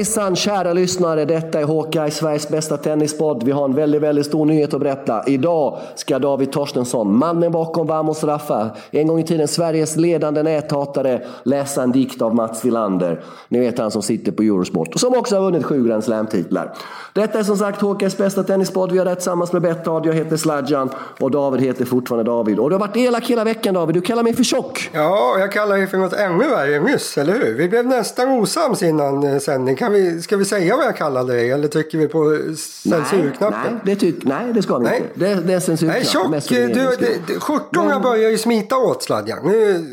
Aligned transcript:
Hejsan 0.00 0.36
kära 0.36 0.72
lyssnare, 0.72 1.24
detta 1.24 1.60
är 1.60 1.64
Håkan, 1.64 2.10
Sveriges 2.10 2.48
bästa 2.48 2.76
tennispodd. 2.76 3.42
Vi 3.42 3.52
har 3.52 3.64
en 3.64 3.74
väldigt, 3.74 4.02
väldigt 4.02 4.26
stor 4.26 4.46
nyhet 4.46 4.74
att 4.74 4.80
berätta. 4.80 5.24
Idag 5.26 5.78
ska 5.94 6.18
David 6.18 6.52
Torstensson, 6.52 7.16
mannen 7.16 7.52
bakom 7.52 7.86
Vamos 7.86 8.24
Raffa, 8.24 8.70
en 8.90 9.06
gång 9.06 9.20
i 9.20 9.24
tiden 9.24 9.48
Sveriges 9.48 9.96
ledande 9.96 10.42
näthatare, 10.42 11.22
läsa 11.42 11.82
en 11.82 11.92
dikt 11.92 12.22
av 12.22 12.34
Mats 12.34 12.64
Wilander. 12.64 13.22
Ni 13.48 13.60
vet 13.60 13.78
han 13.78 13.90
som 13.90 14.02
sitter 14.02 14.32
på 14.32 14.42
Eurosport 14.42 14.94
och 14.94 15.00
som 15.00 15.14
också 15.14 15.36
har 15.36 15.42
vunnit 15.42 15.64
sju 15.64 15.88
Grand 15.88 16.04
Slam-titlar. 16.04 16.74
Detta 17.12 17.38
är 17.38 17.42
som 17.42 17.56
sagt 17.56 17.80
Håkans 17.80 18.16
bästa 18.16 18.42
tennispodd. 18.42 18.92
Vi 18.92 18.98
har 18.98 19.04
det 19.04 19.14
tillsammans 19.14 19.52
med 19.52 19.62
Betthard. 19.62 20.06
Jag 20.06 20.14
heter 20.14 20.36
Sladjan 20.36 20.90
och 21.20 21.30
David 21.30 21.60
heter 21.60 21.84
fortfarande 21.84 22.30
David. 22.30 22.58
Och 22.58 22.70
du 22.70 22.74
har 22.74 22.80
varit 22.80 22.96
elak 22.96 23.26
hela 23.26 23.44
veckan 23.44 23.74
David. 23.74 23.94
Du 23.94 24.00
kallar 24.00 24.22
mig 24.22 24.34
för 24.34 24.44
tjock. 24.44 24.90
Ja, 24.92 25.36
jag 25.38 25.52
kallar 25.52 25.76
dig 25.76 25.86
för 25.86 25.98
något 25.98 26.12
ännu 26.12 26.48
värre 26.48 26.80
nyss, 26.80 27.18
eller 27.18 27.32
hur? 27.32 27.54
Vi 27.54 27.68
blev 27.68 27.86
nästan 27.86 28.28
osams 28.28 28.82
innan 28.82 29.22
eh, 29.24 29.38
sändning. 29.38 29.76
Kan 29.76 29.89
vi, 29.90 30.22
ska 30.22 30.36
vi 30.36 30.44
säga 30.44 30.76
vad 30.76 30.86
jag 30.86 30.96
kallade 30.96 31.32
dig 31.32 31.50
eller 31.50 31.68
trycker 31.68 31.98
vi 31.98 32.08
på 32.08 32.38
censurknappen? 32.56 33.60
Nej, 33.62 33.72
nej, 33.72 33.80
det, 33.84 33.96
tyck, 33.96 34.24
nej 34.24 34.52
det 34.52 34.62
ska 34.62 34.78
vi 34.78 34.84
Nej. 34.84 34.96
inte. 34.96 35.34
Det, 35.34 35.34
det 35.34 35.54
är 35.54 35.60
censurknapp. 35.60 36.30
Nej, 36.30 36.40
tjock. 36.40 36.48
Du, 36.48 36.68
det, 36.68 37.18
det, 37.26 37.40
skjortorna 37.40 38.00
börjar 38.00 38.30
ju 38.30 38.38
smita 38.38 38.76
åt 38.76 39.02
Sladjan. 39.02 39.38
Nu, 39.44 39.86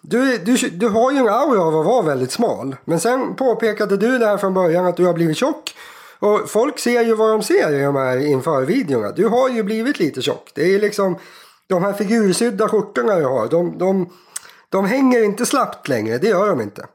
du, 0.00 0.38
du, 0.38 0.56
du 0.56 0.88
har 0.88 1.12
ju 1.12 1.18
en 1.18 1.28
aura 1.28 1.62
av 1.62 1.76
att 1.76 1.86
vara 1.86 2.02
väldigt 2.02 2.32
smal. 2.32 2.76
Men 2.84 3.00
sen 3.00 3.34
påpekade 3.34 3.96
du 3.96 4.18
där 4.18 4.36
från 4.36 4.54
början 4.54 4.86
att 4.86 4.96
du 4.96 5.06
har 5.06 5.12
blivit 5.12 5.36
tjock. 5.36 5.74
Och 6.18 6.50
folk 6.50 6.78
ser 6.78 7.02
ju 7.02 7.14
vad 7.14 7.30
de 7.30 7.42
ser 7.42 7.72
i 7.72 7.82
de 7.82 7.96
här 7.96 8.26
inför-videorna. 8.26 9.12
Du 9.12 9.28
har 9.28 9.48
ju 9.48 9.62
blivit 9.62 9.98
lite 9.98 10.22
tjock. 10.22 10.50
Det 10.54 10.74
är 10.74 10.78
liksom 10.78 11.18
de 11.66 11.82
här 11.82 11.92
figursydda 11.92 12.68
skjortorna 12.68 13.16
du 13.16 13.24
har. 13.24 13.48
De, 13.48 13.78
de, 13.78 14.10
de 14.68 14.84
hänger 14.84 15.24
inte 15.24 15.46
slappt 15.46 15.88
längre. 15.88 16.18
Det 16.18 16.28
gör 16.28 16.48
de 16.48 16.60
inte. 16.60 16.86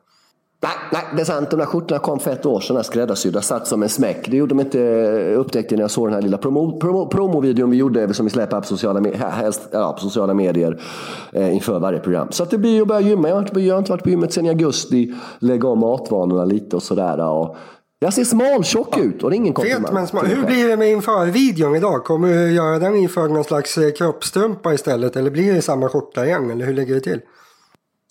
Nej, 0.66 0.74
nej, 0.92 1.02
det 1.16 1.22
är 1.22 1.26
sant. 1.26 1.52
De 1.52 1.58
där 1.58 1.66
skjortorna 1.66 2.00
kom 2.00 2.20
för 2.20 2.32
ett 2.32 2.46
år 2.46 2.60
sedan, 2.60 2.84
skräddarsydda, 2.84 3.42
satt 3.42 3.68
som 3.68 3.84
en 3.84 3.90
smäck. 3.90 4.28
Det 4.32 4.38
gjorde 4.38 4.56
de 4.56 4.60
inte, 4.60 4.80
upptäckte 5.36 5.76
när 5.76 5.82
jag 5.82 5.92
såg 5.92 6.08
den 6.08 6.14
här 6.14 6.22
lilla 6.22 6.38
promo, 6.38 6.80
promo, 6.80 7.08
promovideon 7.08 7.70
vi 7.70 7.78
gjorde 7.78 8.14
som 8.14 8.26
vi 8.26 8.30
släpper 8.30 8.62
på 8.62 8.68
sociala, 8.68 9.12
helst, 9.30 9.62
ja, 9.72 9.94
på 9.94 10.00
sociala 10.00 10.34
medier 10.34 10.82
eh, 11.34 11.56
inför 11.56 11.80
varje 11.80 12.00
program. 12.00 12.28
Så 12.32 12.44
att 12.44 12.50
det 12.50 12.58
blir 12.58 12.82
att 12.82 12.88
börja 12.88 13.02
gymma. 13.02 13.28
Jag 13.28 13.36
har, 13.36 13.42
inte, 13.42 13.60
jag 13.60 13.76
har 13.76 13.80
inte 13.80 13.92
varit 13.92 14.04
på 14.04 14.10
gymmet 14.10 14.34
sedan 14.34 14.46
i 14.46 14.50
augusti. 14.50 15.14
Lägga 15.40 15.68
om 15.68 15.80
matvanorna 15.80 16.46
lite 16.46 16.76
och 16.76 16.84
sådär. 16.84 17.30
Och 17.30 17.58
jag 18.00 18.14
ser 18.14 18.24
smaltjock 18.24 18.98
ut 18.98 19.24
och 19.24 19.30
det 19.30 19.36
är 19.36 19.38
ingen 19.38 19.54
komplimang. 19.54 19.84
Fet 19.84 19.94
men 19.94 20.08
smal. 20.08 20.26
Hur 20.26 20.46
blir 20.46 20.68
det 20.68 20.78
med 20.78 20.92
inför-videon 20.92 21.76
idag? 21.76 22.04
Kommer 22.04 22.28
du 22.28 22.52
göra 22.52 22.80
den 22.80 22.96
inför 22.96 23.28
någon 23.28 23.44
slags 23.44 23.78
eh, 23.78 23.92
kroppstrumpa 23.92 24.74
istället? 24.74 25.16
Eller 25.16 25.32
blir 25.32 25.54
det 25.54 25.62
samma 25.62 25.90
skjorta 25.90 26.26
igen? 26.26 26.52
Eller 26.52 26.66
hur 26.66 26.74
ligger 26.74 26.96
det 26.96 27.02
till? 27.02 27.22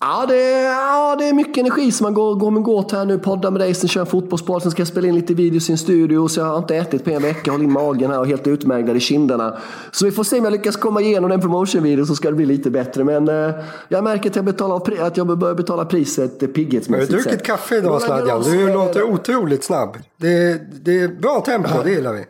Ja 0.00 0.26
det, 0.28 0.62
ja, 0.62 1.16
det 1.18 1.24
är 1.28 1.32
mycket 1.32 1.58
energi 1.58 1.92
som 1.92 2.04
man 2.04 2.14
går, 2.14 2.34
går 2.34 2.50
med 2.50 2.62
gåt 2.62 2.92
här 2.92 3.04
nu. 3.04 3.18
Podda 3.18 3.50
med 3.50 3.60
dig, 3.60 3.74
sen 3.74 3.88
kör 3.88 4.04
fotbollspodd, 4.04 4.62
sen 4.62 4.70
ska 4.70 4.80
jag 4.80 4.88
spela 4.88 5.08
in 5.08 5.14
lite 5.14 5.34
videos 5.34 5.68
i 5.68 5.72
en 5.72 5.78
studio. 5.78 6.28
Så 6.28 6.40
jag 6.40 6.46
har 6.46 6.58
inte 6.58 6.76
ätit 6.76 7.04
på 7.04 7.10
en 7.10 7.22
vecka, 7.22 7.50
håller 7.50 7.64
in 7.64 7.72
magen 7.72 8.10
här 8.10 8.20
och 8.20 8.26
helt 8.26 8.46
utmärglad 8.46 8.96
i 8.96 9.00
kinderna. 9.00 9.58
Så 9.90 10.04
vi 10.04 10.12
får 10.12 10.24
se 10.24 10.38
om 10.38 10.44
jag 10.44 10.52
lyckas 10.52 10.76
komma 10.76 11.00
igenom 11.00 11.30
den 11.30 11.40
promotion-videon 11.40 12.06
så 12.06 12.14
ska 12.14 12.30
det 12.30 12.36
bli 12.36 12.46
lite 12.46 12.70
bättre. 12.70 13.04
Men 13.04 13.28
eh, 13.28 13.54
jag 13.88 14.04
märker 14.04 14.30
att 14.30 14.36
jag, 14.36 14.44
betalar, 14.44 15.06
att 15.06 15.16
jag 15.16 15.38
börjar 15.38 15.54
betala 15.54 15.84
priset 15.84 16.42
eh, 16.42 16.46
Har 16.46 16.46
du 16.46 16.52
pigghetsmässigt 16.52 17.12
druckit 17.12 17.42
kaffe 17.42 17.76
idag 17.76 18.02
Sladjan? 18.02 18.42
Du 18.42 18.72
låter 18.72 19.02
otroligt 19.02 19.64
snabb. 19.64 19.98
Det, 20.16 20.60
det 20.84 21.00
är 21.00 21.08
bra 21.08 21.40
tempo, 21.40 21.68
det 21.84 21.90
gillar 21.90 22.12
vi. 22.12 22.24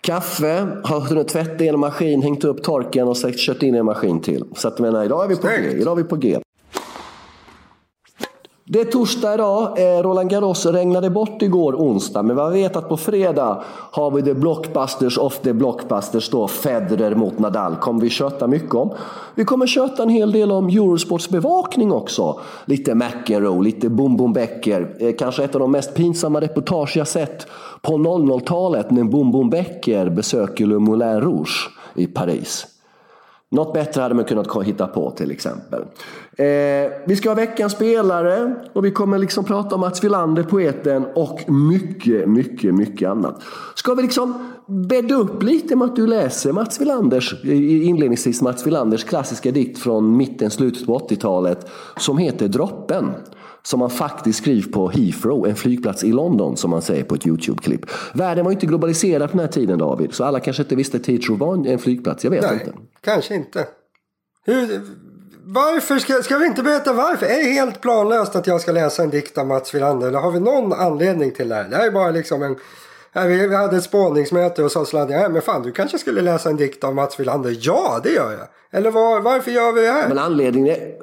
Kaffe, 0.00 0.66
har 0.84 1.00
hunnit 1.00 1.28
tvätta 1.28 1.64
i 1.64 1.68
en 1.68 1.80
maskin, 1.80 2.22
hängt 2.22 2.44
upp 2.44 2.62
torken 2.62 3.08
och 3.08 3.16
sagt, 3.16 3.38
kört 3.38 3.62
in 3.62 3.74
i 3.74 3.78
en 3.78 3.84
maskin 3.84 4.20
till. 4.20 4.44
Så 4.56 4.68
att, 4.68 4.78
jag 4.78 4.86
menar, 4.86 5.04
idag 5.04 5.24
är 5.24 5.28
vi 5.28 5.36
på 5.36 5.46
G. 5.46 5.80
Idag 5.80 5.98
är 5.98 6.02
vi 6.02 6.08
på 6.08 6.16
G. 6.16 6.38
Det 8.66 8.80
är 8.80 8.84
torsdag 8.84 9.34
idag. 9.34 9.78
Eh, 9.78 10.02
Roland 10.02 10.30
Garros 10.30 10.66
regnade 10.66 11.10
bort 11.10 11.42
igår 11.42 11.72
onsdag. 11.72 12.22
Men 12.22 12.52
vi 12.52 12.62
vet 12.62 12.76
att 12.76 12.88
på 12.88 12.96
fredag 12.96 13.62
har 13.90 14.10
vi 14.10 14.22
the 14.22 14.34
blockbusters 14.34 15.18
of 15.18 15.38
the 15.38 15.52
blockbusters 15.52 16.30
då. 16.30 16.48
Federer 16.48 17.14
mot 17.14 17.38
Nadal. 17.38 17.76
kommer 17.76 18.00
vi 18.00 18.10
köta 18.10 18.46
mycket 18.46 18.74
om. 18.74 18.90
Vi 19.34 19.44
kommer 19.44 19.66
köta 19.66 20.02
en 20.02 20.08
hel 20.08 20.32
del 20.32 20.52
om 20.52 20.68
Eurosports 20.68 21.28
bevakning 21.28 21.92
också. 21.92 22.40
Lite 22.64 22.94
McEnroe, 22.94 23.62
lite 23.62 23.88
Boom 23.88 24.16
Boom 24.16 24.32
Becker. 24.32 24.96
Eh, 25.00 25.14
kanske 25.18 25.44
ett 25.44 25.54
av 25.54 25.60
de 25.60 25.70
mest 25.70 25.94
pinsamma 25.94 26.40
reportage 26.40 26.96
jag 26.96 27.08
sett 27.08 27.46
på 27.82 27.92
00-talet 27.92 28.90
när 28.90 29.04
Boom 29.04 29.32
Boom 29.32 29.50
Becker 29.50 30.08
besöker 30.10 30.66
Le 30.66 30.78
Moulin 30.78 31.20
Rouge 31.20 31.70
i 31.94 32.06
Paris. 32.06 32.73
Något 33.54 33.72
bättre 33.72 34.02
hade 34.02 34.14
man 34.14 34.24
kunnat 34.24 34.64
hitta 34.64 34.86
på 34.86 35.10
till 35.10 35.30
exempel. 35.30 35.80
Eh, 36.36 36.46
vi 37.06 37.16
ska 37.16 37.30
ha 37.30 37.34
veckans 37.34 37.72
spelare 37.72 38.54
och 38.72 38.84
vi 38.84 38.90
kommer 38.90 39.18
liksom 39.18 39.44
prata 39.44 39.74
om 39.74 39.80
Mats 39.80 40.04
Wilander, 40.04 40.42
poeten 40.42 41.06
och 41.14 41.50
mycket, 41.50 42.28
mycket, 42.28 42.74
mycket 42.74 43.08
annat. 43.08 43.42
Ska 43.74 43.94
vi 43.94 44.02
liksom 44.02 44.50
bädda 44.66 45.14
upp 45.14 45.42
lite 45.42 45.76
med 45.76 45.84
att 45.84 45.96
du 45.96 46.06
läser 46.06 46.52
Mats 46.52 46.80
Wilanders, 46.80 47.44
inledningsvis 47.44 48.42
Mats 48.42 48.66
Wilanders 48.66 49.04
klassiska 49.04 49.50
dikt 49.50 49.78
från 49.78 50.16
mitten, 50.16 50.50
slutet 50.50 50.86
på 50.86 50.98
80-talet 50.98 51.70
som 51.96 52.18
heter 52.18 52.48
Droppen. 52.48 53.10
Som 53.66 53.80
man 53.80 53.90
faktiskt 53.90 54.38
skriver 54.38 54.72
på 54.72 54.88
Heathrow, 54.88 55.48
en 55.48 55.56
flygplats 55.56 56.04
i 56.04 56.12
London 56.12 56.56
som 56.56 56.70
man 56.70 56.82
säger 56.82 57.04
på 57.04 57.14
ett 57.14 57.26
YouTube-klipp. 57.26 57.80
Världen 58.14 58.44
var 58.44 58.50
ju 58.52 58.54
inte 58.54 58.66
globaliserad 58.66 59.30
på 59.30 59.36
den 59.36 59.46
här 59.46 59.52
tiden 59.52 59.78
David, 59.78 60.14
så 60.14 60.24
alla 60.24 60.40
kanske 60.40 60.62
inte 60.62 60.76
visste 60.76 60.96
att 60.96 61.06
Heathrow 61.06 61.38
var 61.38 61.66
en- 61.66 61.78
flygplats. 61.78 62.24
Jag 62.24 62.30
vet 62.30 62.42
Nej, 62.42 62.52
inte. 62.52 62.72
kanske 63.00 63.34
inte. 63.34 63.66
Hur, 64.46 64.80
varför 65.44 65.98
ska, 65.98 66.22
ska 66.22 66.38
vi 66.38 66.46
inte 66.46 66.62
berätta 66.62 66.92
varför? 66.92 67.26
Är 67.26 67.44
det 67.44 67.50
helt 67.50 67.80
planlöst 67.80 68.36
att 68.36 68.46
jag 68.46 68.60
ska 68.60 68.72
läsa 68.72 69.02
en 69.02 69.10
dikt 69.10 69.38
av 69.38 69.46
Mats 69.46 69.74
Wilander? 69.74 70.08
Eller 70.08 70.18
har 70.18 70.30
vi 70.30 70.40
någon 70.40 70.72
anledning 70.72 71.30
till 71.30 71.48
det 71.48 71.54
här? 71.54 71.64
Det 71.68 71.76
här 71.76 71.86
är 71.86 71.90
bara 71.90 72.10
liksom 72.10 72.42
en... 72.42 72.56
Vi, 73.28 73.46
vi 73.46 73.54
hade 73.56 73.76
ett 73.76 73.84
spårningsmöte 73.84 74.62
och 74.64 74.72
sa 74.72 74.84
Sladjan, 74.84 75.20
ja, 75.22 75.28
men 75.28 75.42
fan 75.42 75.62
du 75.62 75.72
kanske 75.72 75.98
skulle 75.98 76.20
läsa 76.20 76.50
en 76.50 76.56
dikt 76.56 76.84
av 76.84 76.94
Mats 76.94 77.20
Wilander. 77.20 77.56
Ja, 77.60 78.00
det 78.02 78.10
gör 78.10 78.32
jag. 78.32 78.78
Eller 78.78 78.90
var, 78.90 79.20
varför 79.20 79.50
gör 79.50 79.72
vi 79.72 79.80
det 79.80 79.92
här? 79.92 80.08
Men 80.08 80.18
anledningen 80.18 80.76
är... 80.76 80.94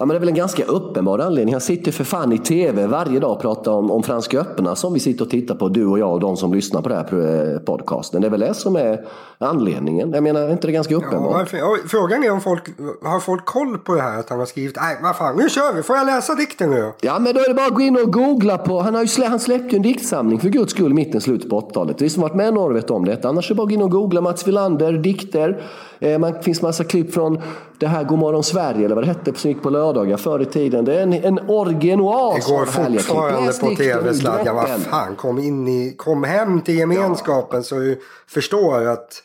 Ja, 0.00 0.06
men 0.06 0.14
det 0.14 0.18
är 0.18 0.20
väl 0.20 0.28
en 0.28 0.34
ganska 0.34 0.64
uppenbar 0.64 1.18
anledning. 1.18 1.54
Han 1.54 1.60
sitter 1.60 1.92
för 1.92 2.04
fan 2.04 2.32
i 2.32 2.38
tv 2.38 2.86
varje 2.86 3.20
dag 3.20 3.32
och 3.32 3.40
pratar 3.40 3.72
om, 3.72 3.90
om 3.90 4.02
Franska 4.02 4.40
öppna 4.40 4.76
som 4.76 4.94
vi 4.94 5.00
sitter 5.00 5.24
och 5.24 5.30
tittar 5.30 5.54
på, 5.54 5.68
du 5.68 5.86
och 5.86 5.98
jag 5.98 6.12
och 6.12 6.20
de 6.20 6.36
som 6.36 6.54
lyssnar 6.54 6.82
på 6.82 6.88
den 6.88 6.98
här 6.98 7.54
eh, 7.54 7.58
podcasten. 7.58 8.20
Det 8.20 8.28
är 8.28 8.30
väl 8.30 8.40
det 8.40 8.54
som 8.54 8.76
är 8.76 9.06
anledningen. 9.38 10.12
Jag 10.12 10.22
menar, 10.22 10.40
är 10.40 10.52
inte 10.52 10.66
det 10.66 10.72
ganska 10.72 10.94
Ja, 10.94 10.98
uppenbart? 10.98 11.42
Och 11.42 11.90
Frågan 11.90 12.24
är 12.24 12.30
om 12.30 12.40
folk 12.40 12.62
har 13.02 13.20
folk 13.20 13.44
koll 13.44 13.78
på 13.78 13.94
det 13.94 14.02
här 14.02 14.18
att 14.18 14.30
han 14.30 14.38
har 14.38 14.46
skrivit 14.46 14.76
nej 14.76 14.98
vad 15.02 15.16
fan 15.16 15.36
nu 15.36 15.48
kör 15.48 15.74
vi 15.74 15.82
får 15.82 15.96
jag 15.96 16.06
läsa 16.06 16.34
dikten 16.34 16.70
nu? 16.70 16.92
Ja, 17.00 17.18
men 17.18 17.34
då 17.34 17.40
är 17.40 17.48
det 17.48 17.54
bara 17.54 17.66
att 17.66 17.74
gå 17.74 17.80
in 17.80 17.96
och 17.96 18.12
googla 18.12 18.58
på... 18.58 18.80
Han, 18.80 18.94
har 18.94 19.02
ju 19.02 19.08
slä, 19.08 19.26
han 19.26 19.40
släppte 19.40 19.68
ju 19.68 19.76
en 19.76 19.82
diktsamling 19.82 20.40
för 20.40 20.48
guds 20.48 20.72
skull 20.72 20.90
i 20.90 20.94
mitten, 20.94 21.20
slutet 21.20 21.50
på 21.50 21.60
80-talet. 21.60 22.02
Vi 22.02 22.10
som 22.10 22.22
varit 22.22 22.34
med 22.34 22.54
några 22.54 22.74
vet 22.74 22.90
om 22.90 23.04
det. 23.04 23.24
Annars 23.24 23.50
är 23.50 23.54
det 23.54 23.56
bara 23.56 23.62
att 23.62 23.68
gå 23.68 23.74
in 23.74 23.82
och 23.82 23.90
googla 23.90 24.20
Mats 24.20 24.48
Wilander, 24.48 24.92
dikter. 24.92 25.62
Eh, 26.00 26.18
man 26.18 26.42
finns 26.42 26.62
massa 26.62 26.84
klipp 26.84 27.14
från 27.14 27.42
det 27.78 27.86
här 27.86 28.04
Godmorgon 28.04 28.44
Sverige, 28.44 28.84
eller 28.84 28.94
vad 28.94 29.04
det 29.04 29.08
hette, 29.08 29.34
som 29.34 29.50
gick 29.50 29.62
på 29.62 29.70
lördagar 29.70 30.16
förr 30.16 30.40
i 30.42 30.46
tiden. 30.46 30.84
Det 30.84 30.94
är 30.94 31.02
en, 31.02 31.12
en 31.12 31.38
orgenoas 31.48 32.46
Det 32.46 32.52
går 32.52 32.64
fortfarande 32.66 33.52
på 33.52 33.68
dikten 33.68 33.76
tv 33.86 34.10
ur 34.10 34.14
Sladjan. 34.14 34.56
Vad 34.56 34.68
fan 34.68 35.16
kom, 35.16 35.38
in 35.38 35.68
i, 35.68 35.94
kom 35.96 36.24
hem 36.24 36.60
till 36.60 36.78
gemenskapen 36.78 37.64
så 37.64 37.74
du 37.74 38.00
förstår 38.26 38.86
att 38.86 39.22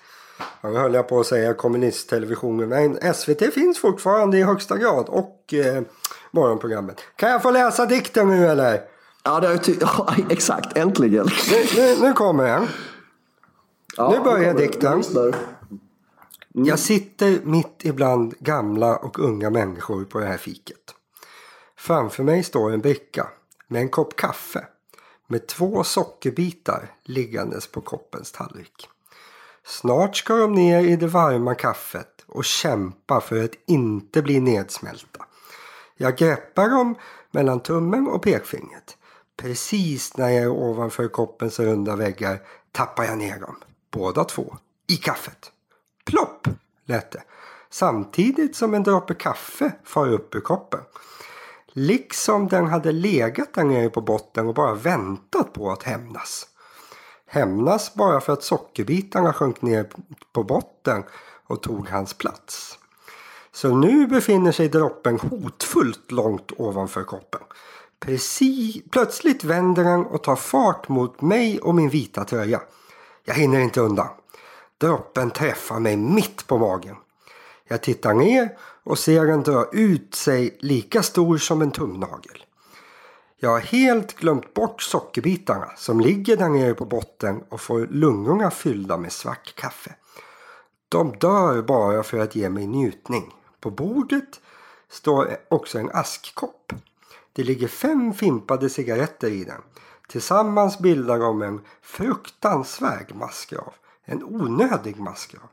Ja, 0.61 0.69
nu 0.69 0.77
höll 0.77 0.93
jag 0.93 1.07
på 1.07 1.19
att 1.19 1.25
säga 1.27 1.53
kommunisttelevisionen. 1.53 2.69
Men 2.69 3.13
SVT 3.13 3.53
finns 3.53 3.79
fortfarande 3.79 4.37
i 4.37 4.43
högsta 4.43 4.77
grad. 4.77 5.05
Och 5.09 5.53
eh, 5.53 5.81
morgonprogrammet. 6.31 7.01
Kan 7.15 7.29
jag 7.29 7.41
få 7.41 7.51
läsa 7.51 7.85
dikten 7.85 8.29
nu 8.29 8.47
eller? 8.47 8.81
Ja, 9.23 9.39
det 9.39 9.47
är, 9.47 9.57
ty- 9.57 9.75
ja, 9.81 10.15
exakt. 10.29 10.77
Äntligen. 10.77 11.27
Nu, 11.51 11.81
nu, 11.81 11.95
nu 12.01 12.13
kommer 12.13 12.43
den. 12.43 12.67
Ja, 13.97 14.09
Nu 14.17 14.19
börjar 14.23 14.53
dikten 14.53 15.03
jag. 16.55 16.67
Jag 16.67 16.79
sitter 16.79 17.41
mitt 17.43 17.85
ibland 17.85 18.33
gamla 18.39 18.97
och 18.97 19.19
unga 19.19 19.49
människor 19.49 20.05
på 20.05 20.19
det 20.19 20.25
här 20.25 20.37
fiket. 20.37 20.95
Framför 21.77 22.23
mig 22.23 22.43
står 22.43 22.71
en 22.71 22.81
bricka 22.81 23.27
med 23.67 23.81
en 23.81 23.89
kopp 23.89 24.15
kaffe 24.15 24.67
med 25.27 25.47
två 25.47 25.83
sockerbitar 25.83 26.91
liggandes 27.03 27.67
på 27.67 27.81
koppens 27.81 28.31
tallrik. 28.31 28.89
Snart 29.65 30.17
ska 30.17 30.35
de 30.35 30.53
ner 30.53 30.83
i 30.83 30.95
det 30.95 31.07
varma 31.07 31.55
kaffet 31.55 32.25
och 32.27 32.45
kämpa 32.45 33.21
för 33.21 33.43
att 33.43 33.51
inte 33.67 34.21
bli 34.21 34.39
nedsmälta. 34.39 35.25
Jag 35.97 36.17
greppar 36.17 36.69
dem 36.69 36.95
mellan 37.31 37.59
tummen 37.59 38.07
och 38.07 38.23
pekfingret. 38.23 38.97
Precis 39.37 40.17
när 40.17 40.29
jag 40.29 40.43
är 40.43 40.49
ovanför 40.49 41.07
koppens 41.07 41.59
runda 41.59 41.95
väggar 41.95 42.41
tappar 42.71 43.03
jag 43.03 43.17
ner 43.17 43.39
dem, 43.39 43.55
båda 43.91 44.23
två, 44.23 44.57
i 44.87 44.95
kaffet. 44.95 45.51
Lät 46.85 47.11
det. 47.11 47.23
Samtidigt 47.69 48.55
som 48.55 48.73
en 48.73 48.83
droppe 48.83 49.13
kaffe 49.13 49.71
far 49.83 50.07
upp 50.07 50.35
ur 50.35 50.41
koppen. 50.41 50.79
Liksom 51.67 52.47
den 52.47 52.67
hade 52.67 52.91
legat 52.91 53.53
där 53.53 53.63
nere 53.63 53.89
på 53.89 54.01
botten 54.01 54.47
och 54.47 54.53
bara 54.53 54.73
väntat 54.73 55.53
på 55.53 55.71
att 55.71 55.83
hämnas. 55.83 56.47
Hämnas 57.27 57.93
bara 57.93 58.21
för 58.21 58.33
att 58.33 58.43
sockerbitarna 58.43 59.33
sjönk 59.33 59.61
ner 59.61 59.89
på 60.33 60.43
botten 60.43 61.03
och 61.47 61.63
tog 61.63 61.89
hans 61.89 62.13
plats. 62.13 62.79
Så 63.51 63.75
nu 63.75 64.07
befinner 64.07 64.51
sig 64.51 64.69
droppen 64.69 65.19
hotfullt 65.19 66.11
långt 66.11 66.51
ovanför 66.57 67.03
koppen. 67.03 67.41
Precis, 67.99 68.83
plötsligt 68.91 69.43
vänder 69.43 69.83
den 69.83 70.05
och 70.05 70.23
tar 70.23 70.35
fart 70.35 70.89
mot 70.89 71.21
mig 71.21 71.59
och 71.59 71.75
min 71.75 71.89
vita 71.89 72.23
tröja. 72.23 72.61
Jag 73.23 73.35
hinner 73.35 73.59
inte 73.59 73.81
undan. 73.81 74.07
Droppen 74.77 75.31
träffar 75.31 75.79
mig 75.79 75.97
mitt 75.97 76.47
på 76.47 76.57
magen. 76.57 76.95
Jag 77.67 77.83
tittar 77.83 78.13
ner 78.13 78.57
och 78.83 78.99
ser 78.99 79.25
den 79.25 79.43
dra 79.43 79.65
ut 79.71 80.15
sig 80.15 80.57
lika 80.59 81.03
stor 81.03 81.37
som 81.37 81.61
en 81.61 81.71
tumnagel. 81.71 82.45
Jag 83.37 83.49
har 83.49 83.59
helt 83.59 84.15
glömt 84.15 84.53
bort 84.53 84.81
sockerbitarna 84.81 85.71
som 85.77 85.99
ligger 85.99 86.37
där 86.37 86.49
nere 86.49 86.73
på 86.73 86.85
botten 86.85 87.43
och 87.49 87.61
får 87.61 87.87
lungorna 87.87 88.51
fyllda 88.51 88.97
med 88.97 89.11
svart 89.11 89.55
kaffe. 89.55 89.95
De 90.89 91.17
dör 91.17 91.61
bara 91.61 92.03
för 92.03 92.19
att 92.19 92.35
ge 92.35 92.49
mig 92.49 92.67
njutning. 92.67 93.33
På 93.59 93.71
bordet 93.71 94.41
står 94.89 95.37
också 95.49 95.79
en 95.79 95.89
askkopp. 95.89 96.73
Det 97.33 97.43
ligger 97.43 97.67
fem 97.67 98.13
fimpade 98.13 98.69
cigaretter 98.69 99.29
i 99.29 99.43
den. 99.43 99.61
Tillsammans 100.07 100.79
bildar 100.79 101.19
de 101.19 101.41
en 101.41 101.61
fruktansvärd 101.81 103.15
massgrav. 103.15 103.73
En 104.05 104.23
onödig 104.23 104.99
massgrav. 104.99 105.49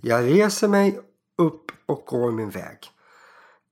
Jag 0.00 0.24
reser 0.24 0.68
mig 0.68 1.00
upp 1.38 1.72
och 1.86 2.04
går 2.06 2.32
min 2.32 2.50
väg. 2.50 2.78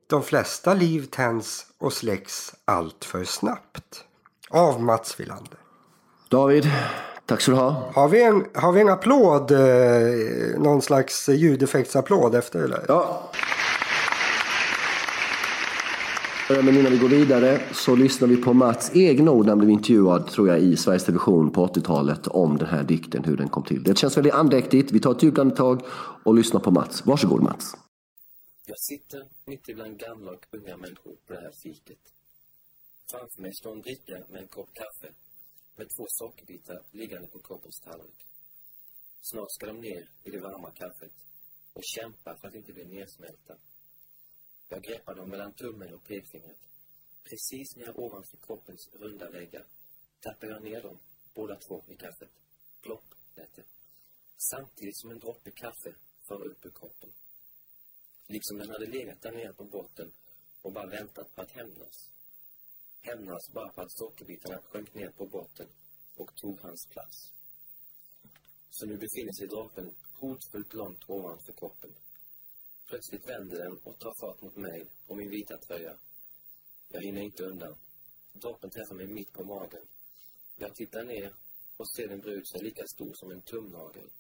De 0.06 0.23
flesta 0.23 0.75
liv 0.75 1.06
tänds 1.11 1.67
och 1.79 1.93
släcks 1.93 2.55
allt 2.64 3.05
för 3.05 3.25
snabbt. 3.25 4.05
Av 4.50 4.82
Mats 4.82 5.20
Wilander. 5.20 5.59
David, 6.29 6.70
tack 7.26 7.41
ska 7.41 7.53
du 7.53 7.59
ha. 7.59 7.91
Har 7.94 8.09
vi 8.09 8.23
en, 8.23 8.47
har 8.55 8.73
vi 8.73 8.81
en 8.81 8.88
applåd? 8.88 9.50
Eh, 9.50 10.61
någon 10.61 10.82
slags 10.82 11.29
ljudeffektsapplåd 11.29 12.35
efter 12.35 12.62
eller? 12.62 12.85
Ja. 12.88 13.31
Men 16.60 16.76
innan 16.76 16.93
vi 16.93 16.99
går 16.99 17.08
vidare 17.08 17.60
så 17.72 17.94
lyssnar 17.94 18.28
vi 18.28 18.37
på 18.37 18.52
Mats 18.52 18.96
egna 18.96 19.31
ord 19.31 19.44
när 19.44 19.52
han 19.52 19.58
blev 19.58 19.70
intervjuad 19.70 20.26
tror 20.26 20.49
jag 20.49 20.60
i 20.60 20.76
Sveriges 20.76 21.04
Television 21.04 21.50
på 21.50 21.66
80-talet 21.66 22.26
om 22.26 22.58
den 22.58 22.69
här 22.69 22.82
dikten, 22.84 23.25
hur 23.25 23.37
den 23.37 23.49
kom 23.49 23.62
till. 23.62 23.82
Det 23.82 23.99
känns 23.99 24.16
väldigt 24.16 24.32
andäktigt. 24.32 24.93
Vi 24.93 25.00
tar 25.00 25.12
ett 25.12 25.22
djupt 25.22 25.38
andetag 25.38 25.82
och 26.25 26.34
lyssnar 26.34 26.60
på 26.60 26.70
Mats. 26.70 27.06
Varsågod 27.06 27.43
Mats. 27.43 27.75
Jag 28.66 28.78
sitter 28.78 29.20
mitt 29.46 29.69
ibland 29.69 29.99
gamla 29.99 30.31
och 30.31 30.46
unga 30.50 30.76
människor 30.76 31.14
på 31.26 31.32
det 31.32 31.40
här 31.40 31.52
fiket. 31.62 32.02
Framför 33.10 33.43
mig 33.43 33.52
står 33.55 33.72
en 33.72 33.81
bricka 33.81 34.16
med 34.31 34.40
en 34.43 34.48
kopp 34.48 34.70
kaffe 34.72 35.12
med 35.76 35.87
två 35.96 36.05
sockerbitar 36.08 36.81
liggande 36.90 37.28
på 37.28 37.38
koppens 37.38 37.81
tallrik. 37.81 38.26
Snart 39.20 39.50
ska 39.50 39.66
de 39.66 39.76
ner 39.81 40.02
i 40.25 40.31
det 40.31 40.40
varma 40.40 40.70
kaffet 40.70 41.12
och 41.72 41.84
kämpa 41.84 42.37
för 42.40 42.48
att 42.48 42.55
inte 42.55 42.72
bli 42.72 42.84
nedsmälta. 42.84 43.55
Jag 44.72 44.82
greppar 44.82 45.14
dem 45.14 45.30
mellan 45.30 45.52
tummen 45.52 45.94
och 45.94 46.04
pekfingret. 46.04 46.58
Precis 47.24 47.76
när 47.76 47.84
jag 47.84 47.98
ovanför 47.98 48.36
kroppens 48.36 48.88
runda 48.92 49.30
väggar 49.30 49.66
tappar 50.20 50.46
jag 50.46 50.62
ner 50.62 50.82
dem, 50.82 50.98
båda 51.34 51.56
två, 51.56 51.84
i 51.88 51.96
kaffet. 51.96 52.30
Plopp, 52.82 53.04
lät 53.34 53.54
det. 53.54 53.64
Samtidigt 54.36 54.96
som 54.96 55.10
en 55.10 55.19
droppe 55.19 55.50
kaffe 55.50 55.94
far 56.28 56.42
upp 56.46 56.66
ur 56.66 56.70
kroppen. 56.70 57.12
Liksom 58.28 58.58
den 58.58 58.70
hade 58.70 58.86
legat 58.86 59.22
där 59.22 59.32
nere 59.32 59.52
på 59.52 59.64
botten 59.64 60.12
och 60.62 60.72
bara 60.72 60.86
väntat 60.86 61.34
på 61.34 61.42
att 61.42 61.50
hämnas. 61.50 62.10
Hämnas 63.00 63.50
bara 63.52 63.72
för 63.72 63.82
att 63.82 63.92
sockerbitarna 63.92 64.62
sjönk 64.62 64.94
ner 64.94 65.10
på 65.10 65.26
botten 65.26 65.69
och 66.16 66.36
tog 66.36 66.60
hans 66.60 66.86
plats. 66.86 67.32
Så 68.70 68.86
nu 68.86 68.96
befinner 68.96 69.32
sig 69.32 69.46
droppen 69.48 69.94
hotfullt 70.12 70.74
långt 70.74 71.04
ovanför 71.06 71.52
kroppen. 71.52 71.94
Plötsligt 72.87 73.29
vänder 73.29 73.58
den 73.58 73.79
och 73.79 73.99
tar 73.99 74.14
fart 74.20 74.43
mot 74.43 74.56
mig 74.56 74.87
och 75.06 75.17
min 75.17 75.31
vita 75.31 75.58
tröja. 75.58 75.96
Jag 76.88 77.02
hinner 77.02 77.20
inte 77.20 77.44
undan. 77.44 77.76
Droppen 78.32 78.70
träffar 78.70 78.94
mig 78.94 79.06
mitt 79.06 79.32
på 79.32 79.44
magen. 79.44 79.87
Jag 80.56 80.75
tittar 80.75 81.05
ner 81.05 81.34
och 81.76 81.88
ser 81.88 82.08
den 82.08 82.20
bre 82.20 82.32
ut 82.32 82.49
sig 82.49 82.62
lika 82.62 82.87
stor 82.87 83.14
som 83.14 83.31
en 83.31 83.43
tumnagel. 83.43 84.11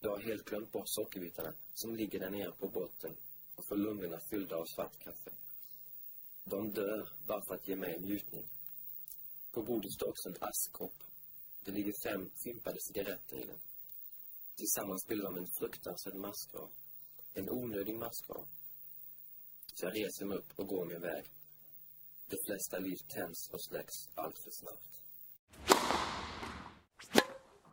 Jag 0.00 0.10
har 0.10 0.20
helt 0.20 0.44
glömt 0.44 0.72
bort 0.72 0.88
sockerbitarna 0.88 1.54
som 1.74 1.94
ligger 1.94 2.20
där 2.20 2.30
nere 2.30 2.52
på 2.52 2.68
botten 2.68 3.16
och 3.56 3.68
får 3.68 3.76
lungorna 3.76 4.20
fyllda 4.30 4.56
av 4.56 4.64
svart 4.64 4.98
kaffe. 4.98 5.30
De 6.44 6.70
dör 6.70 7.08
bara 7.26 7.42
för 7.48 7.54
att 7.54 7.68
ge 7.68 7.76
mig 7.76 7.94
en 7.94 8.02
njutning. 8.02 8.44
På 9.52 9.62
bordet 9.62 9.92
står 9.92 10.08
också 10.08 10.28
en 10.28 10.36
askkopp. 10.40 10.94
Det 11.64 11.70
ligger 11.70 11.92
fem 12.04 12.30
fimpade 12.44 12.78
cigaretter 12.80 13.36
i 13.36 13.46
den. 13.46 13.60
Tillsammans 14.56 15.06
bildar 15.06 15.24
de 15.24 15.36
en 15.36 15.50
fruktansvärd 15.58 16.14
massgrav. 16.14 16.70
En 17.34 17.50
onödig 17.50 17.94
massgrav. 17.94 18.48
Så 19.74 19.86
jag 19.86 19.94
reser 19.96 20.26
mig 20.26 20.38
upp 20.38 20.52
och 20.56 20.66
går 20.66 20.86
min 20.86 21.00
väg. 21.00 21.24
De 22.30 22.36
flesta 22.46 22.78
liv 22.78 22.96
tänds 23.08 23.50
och 23.52 23.64
släcks 23.64 23.96
allt 24.14 24.38
för 24.44 24.50
snabbt. 24.50 25.01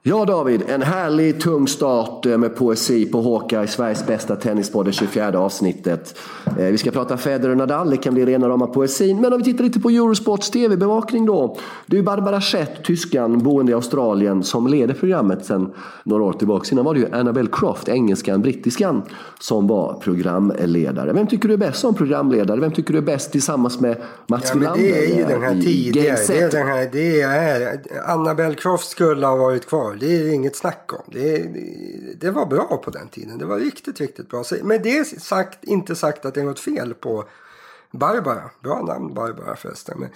Ja 0.09 0.25
David, 0.25 0.63
en 0.67 0.81
härlig 0.81 1.41
tung 1.41 1.67
start 1.67 2.25
eh, 2.25 2.37
med 2.37 2.55
poesi 2.55 3.05
på 3.05 3.21
Håka 3.21 3.63
i 3.63 3.67
Sveriges 3.67 4.07
bästa 4.07 4.35
tennispodd, 4.35 4.85
det 4.85 4.91
24 4.91 5.39
avsnittet. 5.39 6.19
Eh, 6.45 6.65
vi 6.65 6.77
ska 6.77 6.91
prata 6.91 7.17
Federer 7.17 7.51
och 7.51 7.57
Nadal, 7.57 7.89
det 7.89 7.97
kan 7.97 8.13
bli 8.13 8.25
rena 8.25 8.49
rama 8.49 8.67
poesin. 8.67 9.21
Men 9.21 9.33
om 9.33 9.39
vi 9.39 9.45
tittar 9.45 9.63
lite 9.63 9.79
på 9.79 9.89
Eurosports 9.89 10.49
TV-bevakning 10.49 11.25
då. 11.25 11.57
Det 11.85 11.97
är 11.97 12.03
Barbara 12.03 12.41
Schett, 12.41 12.83
tyskan, 12.83 13.37
boende 13.37 13.71
i 13.71 13.75
Australien, 13.75 14.43
som 14.43 14.67
leder 14.67 14.93
programmet 14.93 15.45
sedan 15.45 15.73
några 16.03 16.23
år 16.23 16.33
tillbaka. 16.33 16.67
Innan 16.71 16.85
var 16.85 16.93
det 16.93 16.99
ju 16.99 17.11
Annabelle 17.11 17.49
Croft, 17.51 17.89
engelskan, 17.89 18.41
brittiskan, 18.41 19.01
som 19.39 19.67
var 19.67 19.93
programledare. 19.93 21.13
Vem 21.13 21.27
tycker 21.27 21.47
du 21.47 21.53
är 21.53 21.57
bäst 21.57 21.79
som 21.79 21.95
programledare? 21.95 22.59
Vem 22.59 22.71
tycker 22.71 22.93
du 22.93 22.99
är 22.99 23.03
bäst 23.03 23.31
tillsammans 23.31 23.79
med 23.79 23.97
Mats 24.27 24.51
ja, 24.53 24.59
Wilander? 24.59 24.83
Det 24.83 25.05
är 25.05 25.17
ju 25.17 25.25
den 25.25 25.41
här 25.41 25.61
tidigare. 25.61 26.17
Det 26.27 26.41
är 26.41 26.51
den 26.51 26.67
här, 26.67 26.89
det 26.91 27.21
är, 27.21 27.79
Annabelle 28.07 28.55
Croft 28.55 28.89
skulle 28.89 29.25
ha 29.25 29.35
varit 29.35 29.65
kvar. 29.65 29.98
Det 29.99 30.17
är 30.17 30.33
inget 30.33 30.55
snack 30.55 30.93
om. 30.93 31.03
Det, 31.11 31.37
det, 31.37 32.13
det, 32.19 32.31
var 32.31 32.45
bra 32.45 32.81
på 32.83 32.91
den 32.91 33.07
tiden. 33.07 33.37
Det 33.37 33.45
var 33.45 33.59
riktigt, 33.59 33.99
riktigt 33.99 34.29
bra. 34.29 34.43
Med 34.63 34.81
det 34.81 35.21
sagt, 35.21 35.63
inte 35.63 35.95
sagt 35.95 36.25
att 36.25 36.33
det 36.33 36.41
är 36.41 36.45
något 36.45 36.59
fel 36.59 36.93
på 36.93 37.23
Barbara. 37.91 38.41
Bra 38.63 38.81
namn 38.81 39.13
Barbara 39.13 39.55
förresten. 39.55 39.99
Men, 39.99 40.09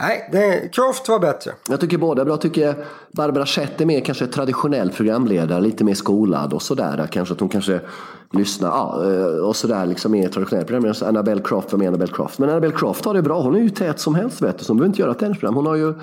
nej, 0.00 0.28
det, 0.32 0.68
Croft 0.72 1.08
var 1.08 1.18
bättre. 1.18 1.52
Jag 1.68 1.80
tycker 1.80 1.98
båda 1.98 2.24
bra. 2.24 2.32
Jag 2.32 2.40
tycker 2.40 2.84
Barbara 3.12 3.46
Schett 3.46 3.80
är 3.80 3.86
mer 3.86 4.00
kanske 4.00 4.26
traditionell 4.26 4.90
programledare. 4.90 5.60
Lite 5.60 5.84
mer 5.84 5.94
skolad 5.94 6.52
och 6.52 6.62
sådär. 6.62 7.08
Kanske 7.12 7.34
att 7.34 7.40
hon 7.40 7.48
kanske 7.48 7.80
lyssnar 8.30 8.68
ja, 8.68 9.12
eh, 9.12 9.26
och 9.26 9.56
sådär. 9.56 9.86
Liksom 9.86 10.12
mer 10.12 10.28
traditionell 10.28 10.64
programledare. 10.64 11.08
Annabelle 11.08 11.42
Croft 11.42 11.72
var 11.72 11.78
mer 11.78 11.88
Annabelle 11.88 12.12
Croft. 12.12 12.38
Men 12.38 12.48
Annabelle 12.48 12.74
Croft 12.76 13.04
har 13.04 13.14
det 13.14 13.22
bra. 13.22 13.40
Hon 13.40 13.54
är 13.54 13.60
ju 13.60 13.70
tät 13.70 14.00
som 14.00 14.14
helst 14.14 14.42
vet 14.42 14.58
du. 14.58 14.64
Så 14.64 14.70
hon 14.70 14.76
behöver 14.76 14.88
inte 14.88 15.02
göra 15.02 15.10
ett 15.10 15.18
tennisprogram. 15.18 15.54
Hon 15.54 15.66
har 15.66 15.76
ju 15.76 15.94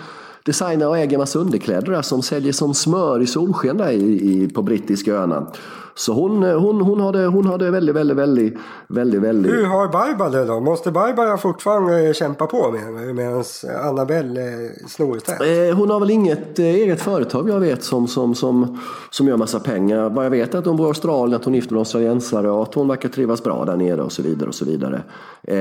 designar 0.46 0.88
och 0.88 0.98
äger 0.98 1.18
massa 1.18 1.40
underkläder 1.40 1.92
där 1.92 2.02
som 2.02 2.22
säljer 2.22 2.54
som 2.54 2.74
smör 2.74 3.22
i 3.22 3.28
solsken 3.28 3.78
där 3.78 3.92
i, 3.92 4.34
i, 4.34 4.50
på 4.50 4.62
brittiska 4.62 5.14
öarna. 5.14 5.48
Så 5.96 6.14
hon, 6.14 6.44
hon, 6.44 6.82
hon, 6.82 7.00
har 7.00 7.14
det, 7.14 7.26
hon 7.26 7.46
har 7.46 7.58
det 7.58 7.72
väldigt, 7.72 7.96
väldigt, 7.96 8.18
väldigt, 8.18 8.58
väldigt, 8.88 9.22
väldigt... 9.22 9.54
Hur 9.54 9.66
har 9.66 9.88
Barbara 9.88 10.30
det 10.30 10.46
då? 10.46 10.60
Måste 10.60 10.92
Barbara 10.92 11.38
fortfarande 11.38 12.14
kämpa 12.14 12.48
på 12.48 12.72
med 12.72 13.16
medan 13.16 13.44
Annabelle 13.84 14.70
snor 14.88 15.18
eh, 15.28 15.76
Hon 15.76 15.90
har 15.90 16.00
väl 16.00 16.10
inget 16.10 16.60
eh, 16.60 16.66
eget 16.66 17.02
företag 17.02 17.50
jag 17.50 17.60
vet 17.60 17.84
som, 17.84 18.08
som, 18.08 18.36
som, 18.36 18.80
som 19.10 19.28
gör 19.28 19.38
massa 19.38 19.60
pengar. 19.60 20.10
Vad 20.10 20.26
jag 20.26 20.30
vet 20.30 20.56
att 20.56 20.66
hon 20.66 20.78
bor 20.78 20.86
i 20.86 20.90
Australien, 20.90 21.40
att 21.40 21.46
hon 21.46 21.54
är 21.54 21.58
gift 21.58 21.72
med 21.72 21.80
australiensare 21.80 22.52
och 22.52 22.64
att 22.64 22.74
hon 22.74 22.88
verkar 22.88 23.10
trivas 23.10 23.44
bra 23.44 23.66
där 23.66 23.78
nere 23.78 24.02
och 24.02 24.12
så 24.12 24.22
vidare. 24.22 24.50
och 24.50 24.56
så 24.56 24.66
vidare. 24.66 24.96
Eh, 25.44 25.54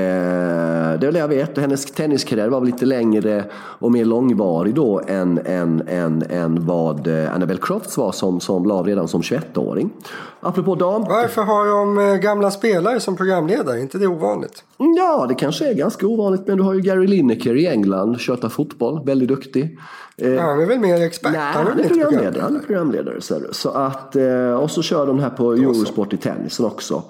det 0.99 1.05
är 1.05 1.05
väl 1.05 1.13
det 1.13 1.19
jag 1.19 1.27
vet. 1.27 1.57
Hennes 1.57 1.85
tenniskarriär 1.85 2.49
var 2.49 2.59
väl 2.59 2.69
lite 2.69 2.85
längre 2.85 3.43
och 3.53 3.91
mer 3.91 4.05
långvarig 4.05 4.75
då 4.75 5.01
än, 5.07 5.39
än, 5.45 5.83
än, 5.87 6.23
än 6.29 6.65
vad 6.65 7.07
Annabelle 7.07 7.59
Crofts 7.61 7.97
var 7.97 8.11
som, 8.11 8.39
som 8.39 8.65
la 8.65 8.83
redan 8.83 9.07
som 9.07 9.21
21-åring. 9.21 9.89
Apropå 10.39 10.75
dam. 10.75 11.03
Varför 11.03 11.41
har 11.41 11.67
de 11.67 11.97
eh, 11.97 12.15
gamla 12.15 12.51
spelare 12.51 12.99
som 12.99 13.15
programledare? 13.15 13.79
Inte 13.79 13.97
det 13.97 14.07
ovanligt? 14.07 14.63
Ja, 14.77 15.25
det 15.29 15.35
kanske 15.35 15.69
är 15.69 15.73
ganska 15.73 16.07
ovanligt. 16.07 16.47
Men 16.47 16.57
du 16.57 16.63
har 16.63 16.73
ju 16.73 16.81
Gary 16.81 17.07
Lineker 17.07 17.55
i 17.55 17.67
England. 17.67 18.19
Köta 18.19 18.49
fotboll. 18.49 19.05
Väldigt 19.05 19.29
duktig. 19.29 19.79
Eh, 20.17 20.37
han 20.37 20.61
är 20.61 20.65
väl 20.65 20.79
mer 20.79 21.01
expert? 21.01 21.31
Nej, 21.31 21.41
han 21.41 21.67
är, 21.67 21.71
han 21.71 21.79
är 21.79 21.87
programledare. 21.87 22.41
Han 22.41 22.55
är 22.55 22.59
programledare. 22.59 23.21
Så 23.51 23.69
att, 23.69 24.15
eh, 24.15 24.53
och 24.53 24.71
så 24.71 24.81
kör 24.81 25.07
de 25.07 25.19
här 25.19 25.29
på 25.29 25.53
Eurosport 25.53 26.13
i 26.13 26.17
tennisen 26.17 26.65
också. 26.65 27.03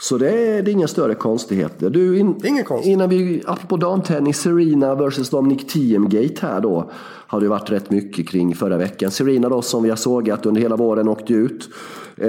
Så 0.00 0.18
det 0.18 0.30
är, 0.30 0.62
det 0.62 0.70
är 0.70 0.72
inga 0.72 0.88
större 0.88 1.14
konstigheter. 1.14 1.90
Du, 1.90 2.18
in, 2.18 2.40
Ingen 2.44 2.64
konstigt. 2.64 2.92
Innan 2.92 3.08
vi, 3.08 3.42
apropå 3.46 3.76
damtennis, 3.76 4.40
Serena 4.40 4.94
versus 4.94 5.30
Dominic 5.30 5.64
Thiem-gate 5.72 6.40
här 6.40 6.60
då. 6.60 6.90
Har 7.26 7.40
det 7.40 7.48
varit 7.48 7.70
rätt 7.70 7.90
mycket 7.90 8.28
kring 8.28 8.54
förra 8.54 8.76
veckan. 8.76 9.10
Serena 9.10 9.48
då 9.48 9.62
som 9.62 9.82
vi 9.82 9.88
har 9.88 9.96
sågat 9.96 10.46
under 10.46 10.60
hela 10.60 10.76
våren 10.76 11.08
åkte 11.08 11.32
ut. 11.32 11.68
Eh, 12.16 12.28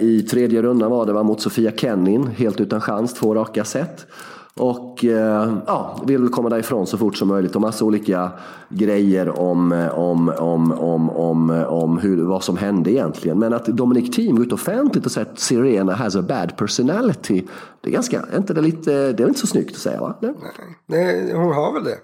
I 0.00 0.26
tredje 0.30 0.62
rundan 0.62 0.90
var 0.90 1.06
det 1.06 1.12
var 1.12 1.24
mot 1.24 1.40
Sofia 1.40 1.72
Kennin, 1.76 2.26
helt 2.26 2.60
utan 2.60 2.80
chans, 2.80 3.14
två 3.14 3.34
raka 3.34 3.64
set. 3.64 4.06
Och 4.60 5.04
eh, 5.04 5.54
ja, 5.66 6.02
vill 6.06 6.28
komma 6.28 6.48
därifrån 6.48 6.86
så 6.86 6.98
fort 6.98 7.16
som 7.16 7.28
möjligt 7.28 7.54
och 7.54 7.60
massa 7.60 7.84
olika 7.84 8.30
grejer 8.68 9.40
om, 9.40 9.88
om, 9.92 10.28
om, 10.38 10.72
om, 10.72 11.10
om, 11.10 11.50
om 11.68 11.98
hur, 11.98 12.24
vad 12.24 12.44
som 12.44 12.56
hände 12.56 12.92
egentligen. 12.92 13.38
Men 13.38 13.52
att 13.52 13.66
Dominic 13.66 14.16
Thiem 14.16 14.36
går 14.36 14.46
ut 14.46 14.52
offentligt 14.52 15.06
och 15.06 15.12
säger 15.12 15.26
att 15.26 15.38
Serena 15.38 15.94
has 15.94 16.16
a 16.16 16.22
bad 16.22 16.56
personality. 16.56 17.42
Det 17.80 17.88
är 17.88 17.92
ganska, 17.92 18.24
inte 18.36 18.54
det, 18.54 18.60
lite, 18.60 19.12
det 19.12 19.22
är 19.22 19.28
inte 19.28 19.40
så 19.40 19.46
snyggt 19.46 19.70
att 19.70 19.82
säga 19.82 20.00
va? 20.00 20.18
Nej. 20.20 20.34
Nej, 20.86 21.32
hon 21.32 21.52
har 21.52 21.72
väl 21.72 21.84
det. 21.84 21.98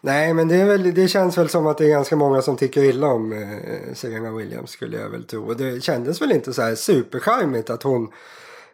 Nej, 0.00 0.34
men 0.34 0.48
det, 0.48 0.56
är 0.56 0.66
väl, 0.66 0.94
det 0.94 1.08
känns 1.08 1.38
väl 1.38 1.48
som 1.48 1.66
att 1.66 1.78
det 1.78 1.84
är 1.84 1.90
ganska 1.90 2.16
många 2.16 2.42
som 2.42 2.56
tycker 2.56 2.82
illa 2.82 3.06
om 3.06 3.32
eh, 3.32 3.94
Serena 3.94 4.32
Williams 4.32 4.70
skulle 4.70 4.96
jag 4.96 5.10
väl 5.10 5.24
tro. 5.24 5.44
Och 5.44 5.56
det 5.56 5.82
kändes 5.82 6.22
väl 6.22 6.32
inte 6.32 6.52
så 6.52 6.62
här 6.62 6.74
supercharmigt 6.74 7.70
att 7.70 7.82
hon 7.82 8.08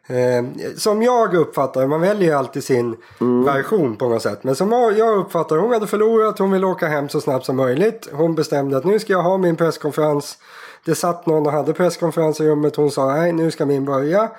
Eh, 0.08 0.44
som 0.76 1.02
jag 1.02 1.34
uppfattar 1.34 1.86
man 1.86 2.00
väljer 2.00 2.28
ju 2.28 2.34
alltid 2.34 2.64
sin 2.64 2.96
mm. 3.20 3.44
version 3.44 3.96
på 3.96 4.08
något 4.08 4.22
sätt. 4.22 4.44
Men 4.44 4.56
som 4.56 4.72
jag 4.96 5.18
uppfattar 5.18 5.56
hon 5.56 5.72
hade 5.72 5.86
förlorat, 5.86 6.38
hon 6.38 6.50
ville 6.50 6.66
åka 6.66 6.86
hem 6.86 7.08
så 7.08 7.20
snabbt 7.20 7.46
som 7.46 7.56
möjligt. 7.56 8.08
Hon 8.12 8.34
bestämde 8.34 8.76
att 8.76 8.84
nu 8.84 8.98
ska 8.98 9.12
jag 9.12 9.22
ha 9.22 9.38
min 9.38 9.56
presskonferens. 9.56 10.38
Det 10.84 10.94
satt 10.94 11.26
någon 11.26 11.46
och 11.46 11.52
hade 11.52 11.72
presskonferens 11.72 12.40
i 12.40 12.48
rummet, 12.48 12.76
hon 12.76 12.90
sa 12.90 13.14
nej 13.14 13.32
nu 13.32 13.50
ska 13.50 13.66
min 13.66 13.84
börja. 13.84 14.30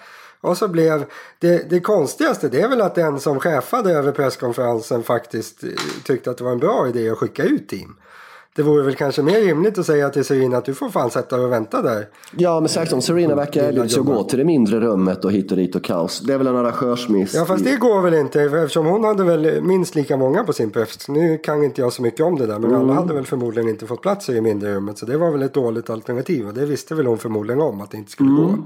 Och 0.42 0.58
så 0.58 0.68
blev 0.68 1.06
det, 1.40 1.70
det 1.70 1.80
konstigaste 1.80 2.50
det 2.50 2.62
är 2.62 2.68
väl 2.68 2.82
att 2.82 2.96
den 2.96 3.20
som 3.20 3.40
chefade 3.40 3.92
över 3.92 4.12
presskonferensen 4.12 5.04
faktiskt 5.04 5.64
eh, 5.64 5.70
tyckte 6.04 6.32
att 6.32 6.38
det 6.38 6.44
var 6.44 6.52
en 6.52 6.60
bra 6.60 6.88
idé 6.88 7.10
att 7.10 7.18
skicka 7.18 7.44
ut 7.44 7.70
team. 7.70 7.96
Det 8.60 8.64
vore 8.64 8.84
väl 8.84 8.96
kanske 8.96 9.22
mer 9.22 9.42
rimligt 9.42 9.78
att 9.78 9.86
säga 9.86 10.10
till 10.10 10.26
Serena 10.26 10.58
att 10.58 10.66
du 10.66 10.74
får 10.74 10.90
fan 10.90 11.12
sätta 11.12 11.36
dig 11.36 11.46
och 11.46 11.52
vänta 11.52 11.82
där. 11.82 12.08
Ja, 12.38 12.60
men 12.60 12.70
särskilt 12.70 12.94
om 12.94 13.02
Serena 13.02 13.36
verkar 13.36 13.64
erbjuda 13.64 13.90
sig 13.90 14.00
att 14.00 14.06
gå 14.06 14.24
till 14.24 14.40
det 14.40 14.46
mindre 14.46 14.80
rummet 14.80 15.26
och 15.26 15.32
hit 15.32 15.52
och 15.52 15.58
dit 15.58 15.76
och 15.76 15.84
kaos. 15.84 16.20
Det 16.20 16.34
är 16.34 16.38
väl 16.38 16.48
en 16.48 16.56
arrangörsmiss. 16.56 17.34
Ja, 17.34 17.46
fast 17.46 17.64
det 17.64 17.76
går 17.76 18.02
väl 18.02 18.14
inte 18.14 18.42
eftersom 18.42 18.86
hon 18.86 19.04
hade 19.04 19.24
väl 19.24 19.62
minst 19.62 19.96
lika 19.96 20.18
många 20.18 20.44
på 20.44 20.54
sin 20.54 20.72
press. 20.72 21.08
Nu 21.08 21.38
kan 21.38 21.64
inte 21.64 21.82
jag 21.82 21.94
så 21.94 22.02
mycket 22.02 22.26
om 22.26 22.36
det 22.36 22.46
där, 22.46 22.60
men 22.60 22.70
mm. 22.70 22.82
alla 22.82 22.94
hade 22.94 23.14
väl 23.14 23.26
förmodligen 23.26 23.70
inte 23.70 23.86
fått 23.86 24.02
plats 24.02 24.30
i 24.30 24.34
det 24.34 24.42
mindre 24.42 24.76
rummet. 24.76 24.98
Så 24.98 25.06
det 25.06 25.18
var 25.18 25.32
väl 25.32 25.42
ett 25.42 25.54
dåligt 25.54 25.90
alternativ 25.90 26.48
och 26.48 26.54
det 26.54 26.66
visste 26.66 26.96
väl 26.96 27.06
hon 27.06 27.18
förmodligen 27.18 27.62
om 27.62 27.82
att 27.82 27.92
det 27.92 27.98
inte 27.98 28.12
skulle 28.12 28.30
mm. 28.30 28.44
gå. 28.44 28.58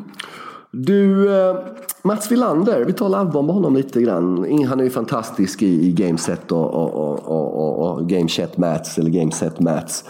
Du, 0.75 1.35
eh, 1.35 1.55
Mats 2.01 2.31
Wilander, 2.31 2.85
vi 2.85 2.93
tar 2.93 3.09
lovebomb 3.09 3.49
honom 3.49 3.75
lite 3.75 4.01
grann. 4.01 4.61
Han 4.67 4.79
är 4.79 4.83
ju 4.83 4.89
fantastisk 4.89 5.61
i, 5.61 5.87
i 5.87 5.91
gameset 5.91 6.51
och, 6.51 6.73
och, 6.73 6.93
och, 6.93 7.53
och, 7.55 7.91
och 7.91 8.09
game 8.09 8.27
chat 8.27 8.57
mats 8.57 8.97
eller 8.97 9.09
game 9.09 9.31
set 9.31 9.59
mats. 9.59 10.03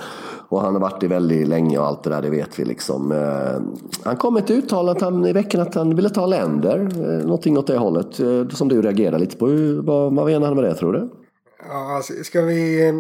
Och 0.50 0.62
han 0.62 0.74
har 0.74 0.82
varit 0.82 1.02
det 1.02 1.08
väldigt 1.08 1.48
länge 1.48 1.78
och 1.78 1.86
allt 1.86 2.04
det 2.04 2.10
där, 2.10 2.22
det 2.22 2.30
vet 2.30 2.60
vi 2.60 2.66
liksom. 2.66 3.12
Eh, 3.12 3.84
han 4.04 4.18
kom 4.18 4.34
med 4.34 4.44
ett 4.44 4.52
uttalande 4.52 5.06
han, 5.06 5.26
i 5.26 5.34
veckan 5.34 5.62
att 5.62 5.76
han 5.76 5.96
ville 5.96 6.10
ta 6.10 6.26
länder, 6.26 6.80
eh, 6.80 7.26
någonting 7.26 7.58
åt 7.58 7.68
det 7.68 7.78
hållet. 7.78 8.16
Som 8.54 8.68
du 8.68 8.82
reagerar 8.82 9.20
lite 9.20 9.38
på. 9.38 9.46
Vad, 9.84 10.16
vad 10.16 10.26
menar 10.26 10.48
han 10.48 10.56
med 10.56 10.64
det 10.64 10.74
tror 10.74 10.94
du? 10.94 11.10
Ja, 11.70 11.96
alltså, 11.96 12.14
ska, 12.24 12.42
vi, 12.42 12.94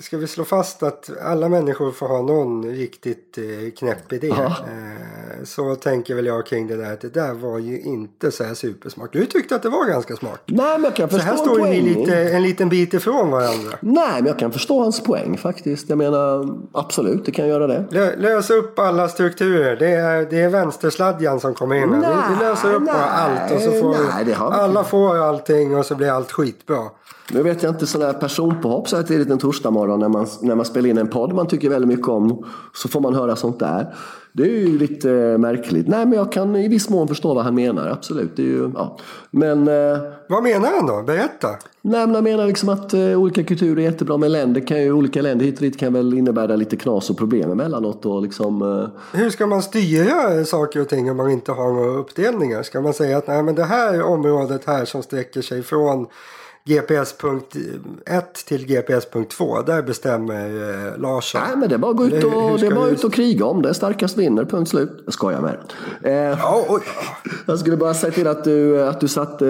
ska 0.00 0.16
vi 0.16 0.26
slå 0.26 0.44
fast 0.44 0.82
att 0.82 1.10
alla 1.22 1.48
människor 1.48 1.92
får 1.92 2.08
ha 2.08 2.22
någon 2.22 2.64
riktigt 2.64 3.38
knäpp 3.78 4.12
idé. 4.12 4.28
Eh, 4.28 5.17
så 5.44 5.74
tänker 5.74 6.14
väl 6.14 6.26
jag 6.26 6.46
kring 6.46 6.66
det 6.66 6.76
där 6.76 6.92
att 6.92 7.00
det 7.00 7.14
där 7.14 7.34
var 7.34 7.58
ju 7.58 7.80
inte 7.80 8.30
så 8.30 8.44
här 8.44 8.54
supersmart. 8.54 9.12
Du 9.12 9.26
tyckte 9.26 9.56
att 9.56 9.62
det 9.62 9.68
var 9.68 9.84
ganska 9.84 10.16
smart. 10.16 10.42
Nej, 10.46 10.78
men 10.78 10.84
jag 10.84 10.96
kan 10.96 11.08
förstå 11.08 11.22
Så 11.22 11.30
här 11.30 11.36
står 11.36 11.58
ni 11.58 11.80
lite, 11.80 12.16
en 12.16 12.42
liten 12.42 12.68
bit 12.68 12.94
ifrån 12.94 13.30
varandra. 13.30 13.78
Nej, 13.80 14.14
men 14.14 14.26
jag 14.26 14.38
kan 14.38 14.52
förstå 14.52 14.82
hans 14.82 15.02
poäng 15.02 15.38
faktiskt. 15.38 15.88
Jag 15.88 15.98
menar 15.98 16.56
absolut, 16.72 17.24
det 17.24 17.32
kan 17.32 17.48
göra 17.48 17.66
det. 17.66 17.84
Lö, 17.90 18.16
lös 18.16 18.50
upp 18.50 18.78
alla 18.78 19.08
strukturer. 19.08 19.76
Det 19.76 19.90
är, 19.90 20.26
det 20.30 20.40
är 20.40 20.48
vänstersladjan 20.48 21.40
som 21.40 21.54
kommer 21.54 21.76
in. 21.76 21.88
Nej, 21.88 22.00
vi, 22.00 22.34
vi 22.34 22.44
löser 22.44 22.74
upp 22.74 22.82
nej, 22.82 22.94
allt 22.94 23.52
och 23.52 23.60
så 23.60 23.70
får 23.70 23.96
nej, 24.24 24.34
alla 24.38 24.84
får 24.84 25.16
allting 25.16 25.76
och 25.76 25.86
så 25.86 25.94
blir 25.94 26.10
allt 26.10 26.32
skitbra. 26.32 26.84
Nu 27.32 27.42
vet 27.42 27.62
jag 27.62 27.72
inte 27.72 27.86
sådana 27.86 28.12
här 28.12 28.20
personpåhopp 28.20 28.88
så 28.88 28.96
här 28.96 29.02
tidigt 29.02 29.30
en 29.30 29.38
torsdag 29.38 29.70
morgon 29.70 30.00
när 30.00 30.08
man, 30.08 30.26
när 30.40 30.54
man 30.54 30.64
spelar 30.64 30.88
in 30.88 30.98
en 30.98 31.08
podd 31.08 31.34
man 31.34 31.46
tycker 31.46 31.68
väldigt 31.68 31.88
mycket 31.88 32.08
om. 32.08 32.44
Så 32.74 32.88
får 32.88 33.00
man 33.00 33.14
höra 33.14 33.36
sånt 33.36 33.58
där. 33.58 33.94
Det 34.32 34.42
är 34.42 34.46
ju 34.46 34.78
lite 34.78 35.08
märkligt. 35.38 35.88
Nej 35.88 36.06
men 36.06 36.18
jag 36.18 36.32
kan 36.32 36.56
i 36.56 36.68
viss 36.68 36.88
mån 36.88 37.08
förstå 37.08 37.34
vad 37.34 37.44
han 37.44 37.54
menar, 37.54 37.88
absolut. 37.88 38.36
Det 38.36 38.42
är 38.42 38.46
ju, 38.46 38.70
ja. 38.74 38.98
men, 39.30 39.68
eh, 39.68 39.98
vad 40.28 40.42
menar 40.42 40.70
han 40.76 40.86
då? 40.86 41.02
Berätta. 41.02 41.48
Nej 41.82 42.06
men 42.06 42.14
han 42.14 42.24
menar 42.24 42.46
liksom 42.46 42.68
att 42.68 42.94
eh, 42.94 43.00
olika 43.00 43.44
kulturer 43.44 43.78
är 43.78 43.82
jättebra 43.82 44.16
men 44.16 44.32
länder 44.32 44.66
kan 44.66 44.82
ju, 44.82 44.92
olika 44.92 45.22
länder 45.22 45.44
hit 45.44 45.54
och 45.54 45.62
dit 45.62 45.78
kan 45.78 45.92
väl 45.92 46.14
innebära 46.14 46.56
lite 46.56 46.76
knas 46.76 47.10
och 47.10 47.18
problem 47.18 47.50
emellanåt. 47.50 48.06
Och 48.06 48.22
liksom, 48.22 48.62
eh... 48.62 49.18
Hur 49.20 49.30
ska 49.30 49.46
man 49.46 49.62
styra 49.62 50.44
saker 50.44 50.80
och 50.80 50.88
ting 50.88 51.10
om 51.10 51.16
man 51.16 51.30
inte 51.30 51.52
har 51.52 51.72
några 51.72 51.90
uppdelningar? 51.90 52.62
Ska 52.62 52.80
man 52.80 52.94
säga 52.94 53.18
att 53.18 53.26
nej, 53.26 53.42
men 53.42 53.54
det 53.54 53.64
här 53.64 54.02
området 54.02 54.64
här 54.66 54.84
som 54.84 55.02
sträcker 55.02 55.42
sig 55.42 55.62
från 55.62 56.06
GPS.1 56.68 58.22
till 58.46 58.66
GPS.2. 58.66 59.66
Där 59.66 59.82
bestämmer 59.82 60.46
eh, 60.46 61.00
Larsson. 61.00 61.40
Nej, 61.48 61.56
men 61.56 61.68
det 61.68 61.74
är 61.74 61.78
bara 61.78 61.90
att 61.90 61.96
gå 61.96 62.06
ut 62.06 62.24
och, 62.24 62.58
det 62.60 62.66
är 62.66 62.74
bara 62.74 62.88
ut 62.88 63.04
och 63.04 63.12
kriga 63.12 63.44
om 63.44 63.62
det. 63.62 63.74
Starkast 63.74 64.16
vinner, 64.16 64.44
punkt 64.44 64.68
slut. 64.68 65.02
Jag 65.04 65.14
skojar 65.14 65.40
med. 65.40 65.56
Eh, 66.32 66.54
oh, 66.54 66.80
jag 67.46 67.58
skulle 67.58 67.76
bara 67.76 67.94
säga 67.94 68.12
till 68.12 68.26
att 68.26 68.44
du, 68.44 68.82
att 68.82 69.00
du 69.00 69.08
satt... 69.08 69.42
Eh, 69.42 69.48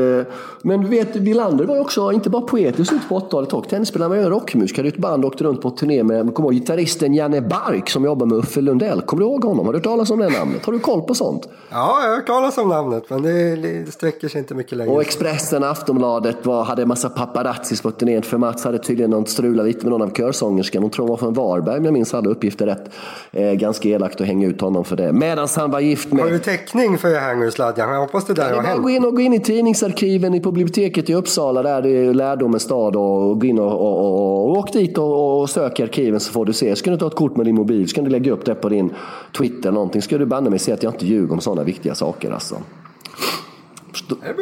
men 0.63 0.81
du 0.81 0.89
vet, 0.89 1.17
Wilander 1.17 1.65
var 1.65 1.75
ju 1.75 1.81
också, 1.81 2.13
inte 2.13 2.31
bara 2.31 2.43
poet 2.43 2.81
i 2.81 2.85
slutet 2.85 3.09
på 3.09 3.19
80-talet 3.19 3.53
och 3.53 3.69
tennisspelare, 3.69 4.09
men 4.09 4.19
även 4.19 4.31
rockmusiker. 4.31 4.85
Ett 4.85 4.97
band 4.97 5.25
åkte 5.25 5.45
runt 5.45 5.63
på 5.63 5.71
turné 5.71 6.03
med, 6.03 6.35
kommer 6.35 6.49
ihåg, 6.49 6.55
gitarristen 6.55 7.15
Janne 7.15 7.41
Bark 7.41 7.91
som 7.91 8.05
jobbar 8.05 8.27
med 8.27 8.39
Uffe 8.39 8.61
Lundell. 8.61 9.03
Kommer 9.03 9.23
du 9.23 9.29
ihåg 9.29 9.45
honom? 9.45 9.67
Har 9.67 9.73
du 9.73 9.79
hört 9.79 9.85
talas 9.85 10.11
om 10.11 10.19
det 10.19 10.29
namnet? 10.29 10.67
Har 10.67 10.73
du 10.73 10.79
koll 10.79 11.03
på 11.03 11.15
sånt? 11.15 11.49
Ja, 11.71 12.01
jag 12.03 12.09
har 12.09 12.17
hört 12.17 12.27
talas 12.27 12.59
om 12.59 12.69
namnet, 12.69 13.11
men 13.11 13.23
det, 13.23 13.57
det 13.57 13.93
sträcker 13.93 14.29
sig 14.29 14.39
inte 14.39 14.55
mycket 14.55 14.79
längre. 14.79 14.93
Och 14.93 15.01
Expressen, 15.01 15.65
Aftonbladet 15.65 16.47
var, 16.47 16.65
hade 16.65 16.83
en 16.83 16.89
massa 16.89 17.08
massa 17.09 17.27
paparazzis 17.27 17.83
på 17.83 17.91
turnén 17.91 18.23
för 18.23 18.39
Mats 18.39 18.65
hade 18.65 18.79
tydligen 18.79 19.11
någon 19.11 19.27
strulat 19.27 19.67
lite 19.67 19.87
med 19.87 19.91
någon 19.91 20.03
av 20.03 20.15
körsångerskan. 20.15 20.83
Hon 20.83 20.91
tror 20.91 21.05
hon 21.05 21.11
var 21.11 21.17
från 21.17 21.35
Varberg 21.35 21.79
om 21.79 21.85
jag 21.85 21.95
minns 21.95 22.15
alla 22.15 22.31
uppgifter 22.31 22.67
rätt. 22.67 22.91
Eh, 23.33 23.53
ganska 23.53 23.89
elakt 23.89 24.21
att 24.21 24.27
hänga 24.27 24.47
ut 24.47 24.61
honom 24.61 24.85
för 24.85 24.97
det. 24.97 25.13
Medan 25.13 25.49
han 25.57 25.71
var 25.71 25.81
gift 25.81 26.13
med... 26.13 26.25
Har 26.25 26.31
du 26.31 26.39
täckning 26.39 26.99
för 26.99 27.21
Hangersladjan? 27.21 27.91
Jag 27.91 28.01
hoppas 28.01 28.27
det 28.27 28.35
där 28.35 28.55
har 28.55 28.63
hänt. 28.63 28.83
Gå 28.83 28.91
in 28.91 29.05
och 29.05 29.15
gå 29.15 29.21
in 29.21 29.33
i 29.33 29.41
tidningsarkiven 29.41 30.43
på 30.43 30.53
biblioteket 30.53 31.11
i 31.11 31.15
Uppsala 31.15 31.63
där 31.63 31.83
det 31.83 31.91
är 31.91 32.15
lärdomens 32.15 32.63
stad 32.63 32.97
och 32.97 33.41
gå 33.41 33.47
in 33.47 33.59
och, 33.59 33.73
och, 33.73 33.99
och, 33.99 34.51
och 34.51 34.59
åk 34.59 34.73
dit 34.73 34.99
och, 34.99 35.41
och 35.41 35.51
sök 35.51 35.81
i 35.81 35.83
arkiven 35.83 36.21
så 36.21 36.33
får 36.33 36.47
du 36.47 36.53
se. 36.53 36.77
Ska 36.77 36.91
du 36.91 36.97
ta 36.97 37.07
ett 37.07 37.15
kort 37.15 37.37
med 37.37 37.47
din 37.47 37.55
mobil 37.55 37.89
ska 37.89 38.03
du 38.03 38.11
lägga 38.11 38.33
upp 38.33 38.45
det 38.45 38.55
på 38.55 38.69
din 38.69 38.95
Twitter 39.39 39.73
någonting. 39.73 40.03
Ska 40.03 40.19
du 40.19 40.27
banne 40.27 40.51
mig 40.51 40.59
se 40.59 40.73
att 40.73 40.83
jag 40.83 40.93
inte 40.95 41.07
ljuger 41.07 41.33
om 41.33 41.41
sådana 41.41 41.63
viktiga 41.63 41.95
saker 41.95 42.31
alltså. 42.31 42.57